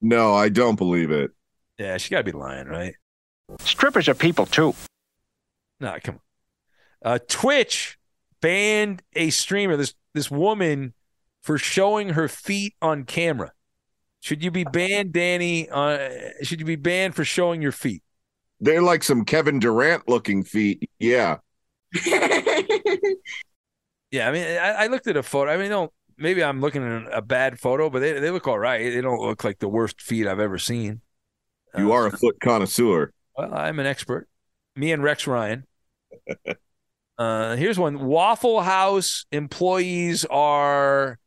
No, 0.00 0.34
I 0.34 0.48
don't 0.48 0.74
believe 0.74 1.12
it. 1.12 1.30
Yeah, 1.78 1.96
she 1.96 2.10
got 2.10 2.18
to 2.18 2.24
be 2.24 2.32
lying, 2.32 2.66
right? 2.66 2.94
Strippers 3.60 4.08
are 4.08 4.14
people 4.14 4.46
too. 4.46 4.74
Nah, 5.78 5.98
come 6.02 6.16
on. 6.16 7.12
Uh, 7.12 7.18
Twitch 7.28 7.98
banned 8.40 9.02
a 9.14 9.30
streamer, 9.30 9.76
this 9.76 9.94
this 10.12 10.30
woman, 10.30 10.94
for 11.42 11.58
showing 11.58 12.10
her 12.10 12.26
feet 12.26 12.74
on 12.82 13.04
camera. 13.04 13.52
Should 14.20 14.42
you 14.42 14.50
be 14.50 14.64
banned, 14.64 15.12
Danny? 15.12 15.68
Uh, 15.68 16.08
should 16.42 16.60
you 16.60 16.66
be 16.66 16.76
banned 16.76 17.14
for 17.14 17.24
showing 17.24 17.62
your 17.62 17.72
feet? 17.72 18.02
They're 18.60 18.82
like 18.82 19.02
some 19.02 19.24
Kevin 19.24 19.58
Durant 19.58 20.08
looking 20.08 20.44
feet. 20.44 20.88
Yeah. 20.98 21.38
Yeah, 24.12 24.28
I 24.28 24.32
mean, 24.32 24.46
I, 24.46 24.84
I 24.84 24.86
looked 24.86 25.08
at 25.08 25.16
a 25.16 25.22
photo. 25.22 25.50
I 25.50 25.56
mean, 25.56 25.70
don't 25.70 25.90
maybe 26.16 26.44
I'm 26.44 26.60
looking 26.60 26.84
at 26.84 27.12
a 27.12 27.22
bad 27.22 27.58
photo, 27.58 27.90
but 27.90 27.98
they 28.00 28.12
they 28.20 28.30
look 28.30 28.46
all 28.46 28.58
right. 28.58 28.92
They 28.92 29.00
don't 29.00 29.20
look 29.20 29.42
like 29.42 29.58
the 29.58 29.68
worst 29.68 30.00
feet 30.00 30.28
I've 30.28 30.38
ever 30.38 30.58
seen. 30.58 31.00
You 31.76 31.92
are 31.92 32.06
a 32.06 32.10
foot 32.10 32.38
connoisseur. 32.40 33.12
Well, 33.36 33.52
I'm 33.52 33.78
an 33.80 33.86
expert. 33.86 34.28
Me 34.76 34.92
and 34.92 35.02
Rex 35.02 35.26
Ryan. 35.26 35.66
Uh, 37.18 37.54
here's 37.56 37.78
one. 37.78 38.06
Waffle 38.06 38.62
House 38.62 39.26
employees 39.30 40.24
are 40.24 41.18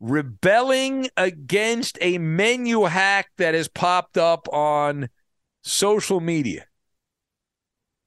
rebelling 0.00 1.08
against 1.16 1.98
a 2.00 2.16
menu 2.16 2.84
hack 2.84 3.28
that 3.36 3.52
has 3.52 3.68
popped 3.68 4.16
up 4.16 4.48
on 4.52 5.10
social 5.62 6.20
media. 6.20 6.64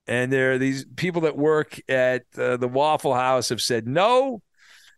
And 0.08 0.32
there 0.32 0.54
are 0.54 0.58
these 0.58 0.86
people 0.96 1.22
that 1.22 1.38
work 1.38 1.80
at 1.90 2.24
uh, 2.38 2.58
the 2.58 2.68
Waffle 2.68 3.14
House 3.14 3.50
have 3.50 3.62
said, 3.62 3.88
no, 3.88 4.42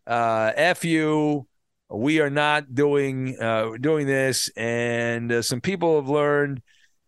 uh, 0.06 0.52
F 0.56 0.84
you. 0.84 1.48
We 1.90 2.20
are 2.20 2.30
not 2.30 2.76
doing 2.76 3.40
uh, 3.40 3.72
doing 3.80 4.08
this. 4.08 4.50
And 4.58 5.32
uh, 5.32 5.42
some 5.42 5.62
people 5.62 5.96
have 5.96 6.10
learned 6.10 6.62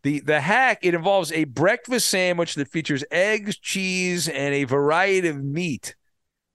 the 0.03 0.21
the 0.21 0.39
hack. 0.39 0.79
It 0.83 0.93
involves 0.93 1.33
a 1.33 1.43
breakfast 1.43 2.09
sandwich 2.09 2.55
that 2.55 2.69
features 2.69 3.03
eggs, 3.11 3.57
cheese, 3.57 4.29
and 4.29 4.53
a 4.53 4.63
variety 4.63 5.27
of 5.27 5.43
meat 5.43 5.95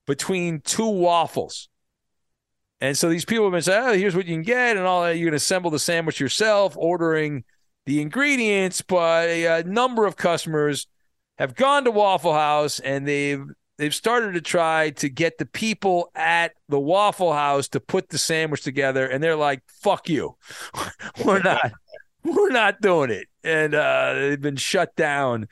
between 0.07 0.61
two 0.61 0.89
waffles. 0.89 1.69
And 2.81 2.97
so 2.97 3.09
these 3.09 3.25
people 3.25 3.45
have 3.45 3.53
been 3.53 3.63
saying, 3.63 3.85
"Oh, 3.85 3.93
here's 3.93 4.17
what 4.17 4.27
you 4.27 4.35
can 4.35 4.43
get," 4.43 4.79
and 4.79 4.87
all 4.87 5.03
that. 5.03 5.19
You 5.19 5.27
can 5.27 5.35
assemble 5.35 5.71
the 5.71 5.79
sandwich 5.79 6.21
yourself, 6.21 6.77
ordering 6.79 7.45
the 7.85 8.01
ingredients. 8.01 8.81
But 8.81 9.29
a, 9.29 9.45
a 9.45 9.65
number 9.65 10.07
of 10.07 10.17
customers 10.17 10.87
have 11.39 11.55
gone 11.55 11.85
to 11.85 11.91
Waffle 11.91 12.33
House 12.35 12.81
and 12.81 13.07
they've 13.07 13.45
they've 13.77 13.95
started 13.95 14.35
to 14.35 14.41
try 14.41 14.91
to 14.91 15.09
get 15.09 15.39
the 15.39 15.47
people 15.47 16.11
at 16.15 16.53
the 16.69 16.79
Waffle 16.79 17.33
House 17.33 17.69
to 17.69 17.81
put 17.81 18.09
the 18.09 18.19
sandwich 18.19 18.63
together, 18.63 19.07
and 19.07 19.23
they're 19.23 19.37
like, 19.37 19.63
"Fuck 19.83 20.09
you, 20.09 20.37
we're 21.25 21.43
not, 21.43 21.73
we're 22.25 22.51
not 22.51 22.81
doing 22.81 23.11
it," 23.11 23.27
and 23.43 23.75
uh, 23.75 24.15
they've 24.15 24.41
been 24.41 24.57
shut 24.57 24.95
down, 24.97 25.49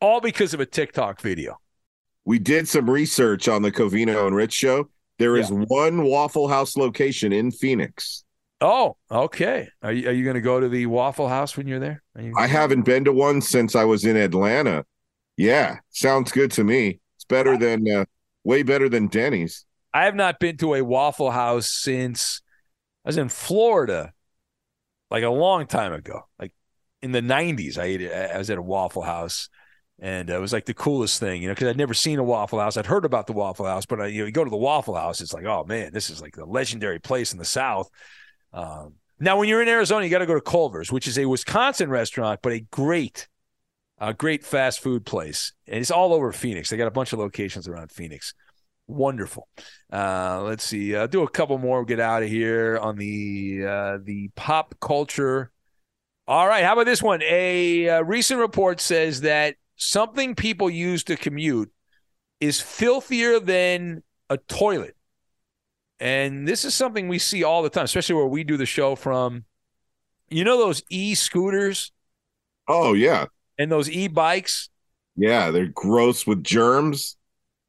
all 0.00 0.20
because 0.20 0.54
of 0.54 0.60
a 0.60 0.66
TikTok 0.66 1.20
video. 1.20 1.56
We 2.24 2.38
did 2.38 2.68
some 2.68 2.88
research 2.88 3.48
on 3.48 3.62
the 3.62 3.72
Covino 3.72 4.26
and 4.26 4.36
Rich 4.36 4.52
show. 4.52 4.90
There 5.18 5.36
is 5.36 5.50
one 5.50 6.04
Waffle 6.04 6.48
House 6.48 6.76
location 6.76 7.32
in 7.32 7.50
Phoenix. 7.50 8.24
Oh, 8.62 8.96
okay. 9.10 9.68
Are 9.82 9.92
you, 9.92 10.08
are 10.08 10.12
you 10.12 10.22
going 10.22 10.34
to 10.34 10.40
go 10.40 10.60
to 10.60 10.68
the 10.68 10.86
Waffle 10.86 11.28
House 11.28 11.56
when 11.56 11.66
you're 11.66 11.78
there? 11.78 12.02
You- 12.18 12.34
I 12.38 12.46
haven't 12.46 12.82
been 12.82 13.04
to 13.04 13.12
one 13.12 13.40
since 13.40 13.74
I 13.74 13.84
was 13.84 14.04
in 14.04 14.16
Atlanta. 14.16 14.84
Yeah, 15.40 15.78
sounds 15.88 16.32
good 16.32 16.50
to 16.52 16.64
me. 16.64 17.00
It's 17.16 17.24
better 17.24 17.56
than 17.56 17.90
uh, 17.90 18.04
way 18.44 18.62
better 18.62 18.90
than 18.90 19.06
Denny's. 19.06 19.64
I 19.94 20.04
have 20.04 20.14
not 20.14 20.38
been 20.38 20.58
to 20.58 20.74
a 20.74 20.84
Waffle 20.84 21.30
House 21.30 21.70
since 21.70 22.42
I 23.06 23.08
was 23.08 23.16
in 23.16 23.30
Florida, 23.30 24.12
like 25.10 25.24
a 25.24 25.30
long 25.30 25.66
time 25.66 25.94
ago, 25.94 26.28
like 26.38 26.52
in 27.00 27.12
the 27.12 27.22
'90s. 27.22 27.78
I 27.78 27.84
ate. 27.84 28.12
I 28.12 28.36
was 28.36 28.50
at 28.50 28.58
a 28.58 28.62
Waffle 28.62 29.00
House, 29.00 29.48
and 29.98 30.28
it 30.28 30.38
was 30.38 30.52
like 30.52 30.66
the 30.66 30.74
coolest 30.74 31.20
thing, 31.20 31.40
you 31.40 31.48
know, 31.48 31.54
because 31.54 31.68
I'd 31.68 31.78
never 31.78 31.94
seen 31.94 32.18
a 32.18 32.22
Waffle 32.22 32.60
House. 32.60 32.76
I'd 32.76 32.84
heard 32.84 33.06
about 33.06 33.26
the 33.26 33.32
Waffle 33.32 33.64
House, 33.64 33.86
but 33.86 33.98
I, 33.98 34.06
you 34.08 34.20
know, 34.20 34.26
you 34.26 34.32
go 34.32 34.44
to 34.44 34.50
the 34.50 34.58
Waffle 34.58 34.94
House, 34.94 35.22
it's 35.22 35.32
like, 35.32 35.46
oh 35.46 35.64
man, 35.64 35.90
this 35.90 36.10
is 36.10 36.20
like 36.20 36.36
the 36.36 36.44
legendary 36.44 36.98
place 36.98 37.32
in 37.32 37.38
the 37.38 37.46
South. 37.46 37.88
Um, 38.52 38.96
now, 39.18 39.38
when 39.38 39.48
you're 39.48 39.62
in 39.62 39.68
Arizona, 39.68 40.04
you 40.04 40.10
got 40.10 40.18
to 40.18 40.26
go 40.26 40.34
to 40.34 40.40
Culver's, 40.42 40.92
which 40.92 41.08
is 41.08 41.18
a 41.18 41.24
Wisconsin 41.24 41.88
restaurant, 41.88 42.40
but 42.42 42.52
a 42.52 42.60
great, 42.70 43.26
a 44.00 44.14
great 44.14 44.44
fast 44.44 44.80
food 44.80 45.04
place, 45.04 45.52
and 45.66 45.78
it's 45.78 45.90
all 45.90 46.14
over 46.14 46.32
Phoenix. 46.32 46.70
They 46.70 46.76
got 46.76 46.86
a 46.86 46.92
bunch 46.92 47.12
of 47.12 47.18
locations 47.18 47.68
around 47.68 47.92
Phoenix. 47.92 48.34
Wonderful. 48.86 49.46
Uh, 49.92 50.42
let's 50.42 50.64
see. 50.64 50.96
Uh, 50.96 51.06
do 51.06 51.22
a 51.22 51.30
couple 51.30 51.58
more. 51.58 51.84
Get 51.84 52.00
out 52.00 52.22
of 52.22 52.28
here 52.28 52.78
on 52.78 52.96
the 52.96 53.64
uh, 53.64 53.98
the 54.02 54.30
pop 54.34 54.74
culture. 54.80 55.52
All 56.26 56.46
right. 56.48 56.64
How 56.64 56.72
about 56.74 56.86
this 56.86 57.02
one? 57.02 57.22
A, 57.22 57.88
uh 57.88 58.02
recent 58.02 58.40
report 58.40 58.80
says 58.80 59.22
that 59.22 59.56
something 59.76 60.34
people 60.34 60.70
use 60.70 61.04
to 61.04 61.16
commute 61.16 61.70
is 62.40 62.60
filthier 62.60 63.38
than 63.40 64.02
a 64.28 64.38
toilet. 64.38 64.96
And 65.98 66.48
this 66.48 66.64
is 66.64 66.74
something 66.74 67.08
we 67.08 67.18
see 67.18 67.44
all 67.44 67.62
the 67.62 67.68
time, 67.70 67.84
especially 67.84 68.14
where 68.14 68.26
we 68.26 68.42
do 68.44 68.56
the 68.56 68.66
show 68.66 68.96
from. 68.96 69.44
You 70.30 70.44
know 70.44 70.56
those 70.58 70.82
e 70.88 71.14
scooters 71.14 71.92
Oh 72.68 72.94
yeah, 72.94 73.26
and 73.60 73.70
those 73.70 73.90
e 73.90 74.08
bikes? 74.08 74.70
yeah, 75.16 75.50
they're 75.50 75.66
gross 75.66 76.26
with 76.26 76.42
germs. 76.42 77.16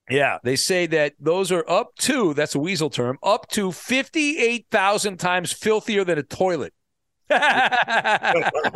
Yeah, 0.09 0.37
they 0.43 0.55
say 0.55 0.87
that 0.87 1.13
those 1.19 1.51
are 1.51 1.65
up 1.69 1.95
to, 1.99 2.33
that's 2.33 2.55
a 2.55 2.59
weasel 2.59 2.89
term, 2.89 3.17
up 3.23 3.49
to 3.51 3.71
58,000 3.71 5.17
times 5.17 5.51
filthier 5.51 6.03
than 6.03 6.17
a 6.17 6.23
toilet. 6.23 6.73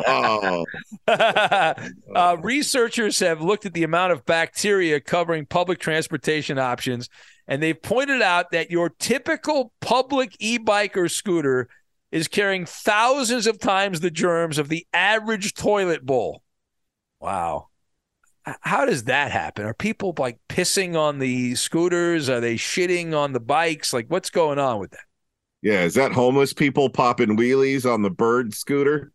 Oh, 0.08 0.64
uh, 1.08 2.36
researchers 2.40 3.18
have 3.20 3.42
looked 3.42 3.66
at 3.66 3.74
the 3.74 3.82
amount 3.82 4.12
of 4.12 4.24
bacteria 4.24 5.00
covering 5.00 5.46
public 5.46 5.78
transportation 5.78 6.58
options, 6.58 7.08
and 7.46 7.62
they've 7.62 7.80
pointed 7.80 8.22
out 8.22 8.50
that 8.52 8.70
your 8.70 8.88
typical 8.88 9.72
public 9.80 10.34
e 10.38 10.58
bike 10.58 10.96
or 10.96 11.08
scooter 11.08 11.68
is 12.10 12.28
carrying 12.28 12.64
thousands 12.64 13.46
of 13.46 13.58
times 13.58 14.00
the 14.00 14.10
germs 14.10 14.58
of 14.58 14.68
the 14.68 14.86
average 14.92 15.54
toilet 15.54 16.04
bowl. 16.06 16.42
Wow. 17.26 17.70
How 18.60 18.84
does 18.86 19.04
that 19.04 19.32
happen? 19.32 19.66
Are 19.66 19.74
people 19.74 20.14
like 20.16 20.38
pissing 20.48 20.96
on 20.96 21.18
the 21.18 21.56
scooters? 21.56 22.28
Are 22.28 22.38
they 22.40 22.54
shitting 22.54 23.12
on 23.14 23.32
the 23.32 23.40
bikes? 23.40 23.92
Like, 23.92 24.06
what's 24.08 24.30
going 24.30 24.60
on 24.60 24.78
with 24.78 24.92
that? 24.92 25.00
yeah, 25.62 25.82
is 25.82 25.94
that 25.94 26.12
homeless 26.12 26.52
people 26.52 26.88
popping 26.88 27.36
wheelies 27.36 27.84
on 27.90 28.02
the 28.02 28.10
bird 28.10 28.54
scooter? 28.54 29.10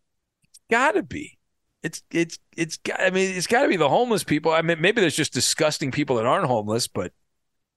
Gotta 0.70 1.02
be. 1.02 1.38
It's 1.82 2.02
it's 2.10 2.38
it's. 2.56 2.76
got- 2.76 3.00
I 3.00 3.10
mean, 3.10 3.34
it's 3.34 3.46
got 3.46 3.62
to 3.62 3.68
be 3.68 3.76
the 3.76 3.88
homeless 3.88 4.22
people. 4.24 4.52
I 4.52 4.60
mean, 4.62 4.80
maybe 4.80 5.00
there's 5.00 5.16
just 5.16 5.32
disgusting 5.32 5.90
people 5.90 6.16
that 6.16 6.26
aren't 6.26 6.46
homeless, 6.46 6.86
but 6.86 7.12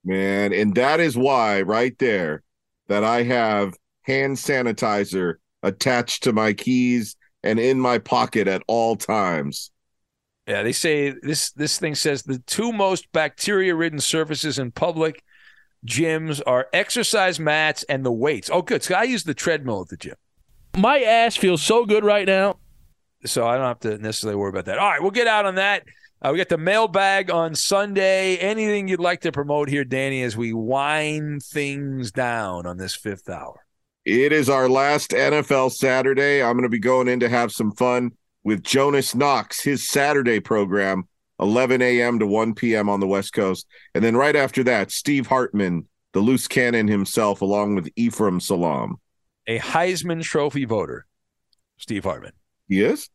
Man, 0.03 0.53
and 0.53 0.75
that 0.75 0.99
is 0.99 1.17
why 1.17 1.61
right 1.61 1.97
there 1.97 2.43
that 2.87 3.03
I 3.03 3.23
have 3.23 3.73
hand 4.03 4.37
sanitizer 4.37 5.35
attached 5.63 6.23
to 6.23 6.33
my 6.33 6.53
keys 6.53 7.15
and 7.43 7.59
in 7.59 7.79
my 7.79 7.97
pocket 7.97 8.47
at 8.47 8.61
all 8.67 8.95
times. 8.95 9.71
Yeah, 10.47 10.61
they 10.61 10.71
say 10.71 11.13
this 11.21 11.51
this 11.51 11.79
thing 11.79 11.95
says 11.95 12.23
the 12.23 12.39
two 12.39 12.71
most 12.71 13.11
bacteria-ridden 13.11 13.99
surfaces 13.99 14.59
in 14.59 14.71
public 14.71 15.23
gyms 15.85 16.41
are 16.45 16.67
exercise 16.73 17.39
mats 17.39 17.83
and 17.83 18.05
the 18.05 18.11
weights. 18.11 18.49
Oh, 18.51 18.61
good. 18.61 18.83
So 18.83 18.95
I 18.95 19.03
use 19.03 19.23
the 19.23 19.33
treadmill 19.33 19.81
at 19.81 19.89
the 19.89 19.97
gym. 19.97 20.15
My 20.77 20.99
ass 20.99 21.35
feels 21.35 21.61
so 21.61 21.85
good 21.85 22.03
right 22.03 22.27
now. 22.27 22.57
so 23.25 23.47
I 23.47 23.55
don't 23.55 23.65
have 23.65 23.79
to 23.81 23.97
necessarily 23.97 24.35
worry 24.35 24.49
about 24.49 24.65
that. 24.65 24.77
All 24.77 24.89
right, 24.89 25.01
we'll 25.01 25.11
get 25.11 25.27
out 25.27 25.45
on 25.45 25.55
that. 25.55 25.83
Uh, 26.21 26.29
we 26.31 26.37
got 26.37 26.49
the 26.49 26.57
mailbag 26.57 27.29
on 27.29 27.55
Sunday. 27.55 28.37
Anything 28.37 28.87
you'd 28.87 28.99
like 28.99 29.21
to 29.21 29.31
promote 29.31 29.69
here, 29.69 29.83
Danny, 29.83 30.23
as 30.23 30.35
we 30.35 30.53
wind 30.53 31.43
things 31.43 32.11
down 32.11 32.65
on 32.65 32.77
this 32.77 32.95
fifth 32.95 33.29
hour? 33.29 33.65
It 34.05 34.31
is 34.31 34.49
our 34.49 34.69
last 34.69 35.11
NFL 35.11 35.71
Saturday. 35.71 36.41
I'm 36.41 36.53
going 36.53 36.63
to 36.63 36.69
be 36.69 36.79
going 36.79 37.07
in 37.07 37.19
to 37.21 37.29
have 37.29 37.51
some 37.51 37.71
fun 37.71 38.11
with 38.45 38.63
Jonas 38.63 39.13
Knox, 39.13 39.61
his 39.61 39.85
Saturday 39.87 40.39
program, 40.39 41.09
11 41.41 41.81
a.m. 41.81 42.19
to 42.19 42.27
1 42.27 42.53
p.m. 42.55 42.87
on 42.87 43.01
the 43.01 43.07
West 43.07 43.33
Coast. 43.33 43.67
And 43.93 44.01
then 44.01 44.15
right 44.15 44.35
after 44.35 44.63
that, 44.63 44.91
Steve 44.91 45.27
Hartman, 45.27 45.87
the 46.13 46.21
loose 46.21 46.47
cannon 46.47 46.87
himself, 46.87 47.41
along 47.41 47.75
with 47.75 47.89
Ephraim 47.97 48.39
Salaam. 48.39 49.01
a 49.47 49.59
Heisman 49.59 50.23
Trophy 50.23 50.63
voter, 50.63 51.05
Steve 51.77 52.05
Hartman. 52.05 52.31
He 52.69 52.81
is. 52.81 53.09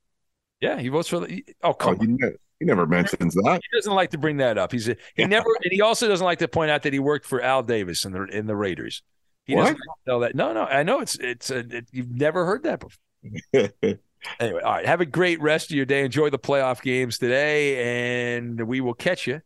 Yeah, 0.60 0.78
he 0.78 0.88
votes 0.88 1.08
for 1.08 1.20
the. 1.20 1.42
Oh, 1.62 1.72
come 1.72 1.96
oh, 1.98 2.04
he, 2.04 2.16
he 2.58 2.66
never 2.66 2.86
mentions 2.86 3.34
that. 3.34 3.60
He 3.70 3.78
doesn't 3.78 3.94
like 3.94 4.10
to 4.10 4.18
bring 4.18 4.36
that 4.36 4.58
up. 4.58 4.70
He's 4.72 4.86
a, 4.90 4.96
he 5.14 5.24
never, 5.24 5.46
and 5.64 5.72
he 5.72 5.80
also 5.80 6.06
doesn't 6.06 6.24
like 6.24 6.40
to 6.40 6.48
point 6.48 6.70
out 6.70 6.82
that 6.82 6.92
he 6.92 6.98
worked 6.98 7.24
for 7.24 7.40
Al 7.40 7.62
Davis 7.62 8.04
in 8.04 8.12
the 8.12 8.24
in 8.24 8.46
the 8.46 8.54
Raiders. 8.54 9.02
He 9.46 9.54
What? 9.54 9.62
doesn't 9.62 9.80
tell 10.06 10.20
that. 10.20 10.34
No, 10.34 10.52
no, 10.52 10.64
I 10.64 10.82
know 10.82 11.00
it's 11.00 11.16
it's 11.18 11.50
a, 11.50 11.60
it, 11.60 11.88
you've 11.92 12.10
never 12.10 12.44
heard 12.44 12.64
that 12.64 12.80
before. 12.80 13.70
Anyway, 14.38 14.60
all 14.62 14.72
right. 14.72 14.86
Have 14.86 15.00
a 15.00 15.06
great 15.06 15.40
rest 15.40 15.70
of 15.70 15.76
your 15.76 15.86
day. 15.86 16.04
Enjoy 16.04 16.30
the 16.30 16.38
playoff 16.38 16.82
games 16.82 17.18
today, 17.18 18.36
and 18.36 18.66
we 18.66 18.80
will 18.80 18.94
catch 18.94 19.26
you 19.26 19.40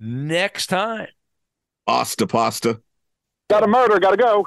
next 0.00 0.68
time. 0.68 1.08
Pasta, 1.86 2.26
pasta. 2.26 2.80
Got 3.50 3.64
a 3.64 3.66
murder, 3.66 3.98
gotta 3.98 4.16
go. 4.16 4.46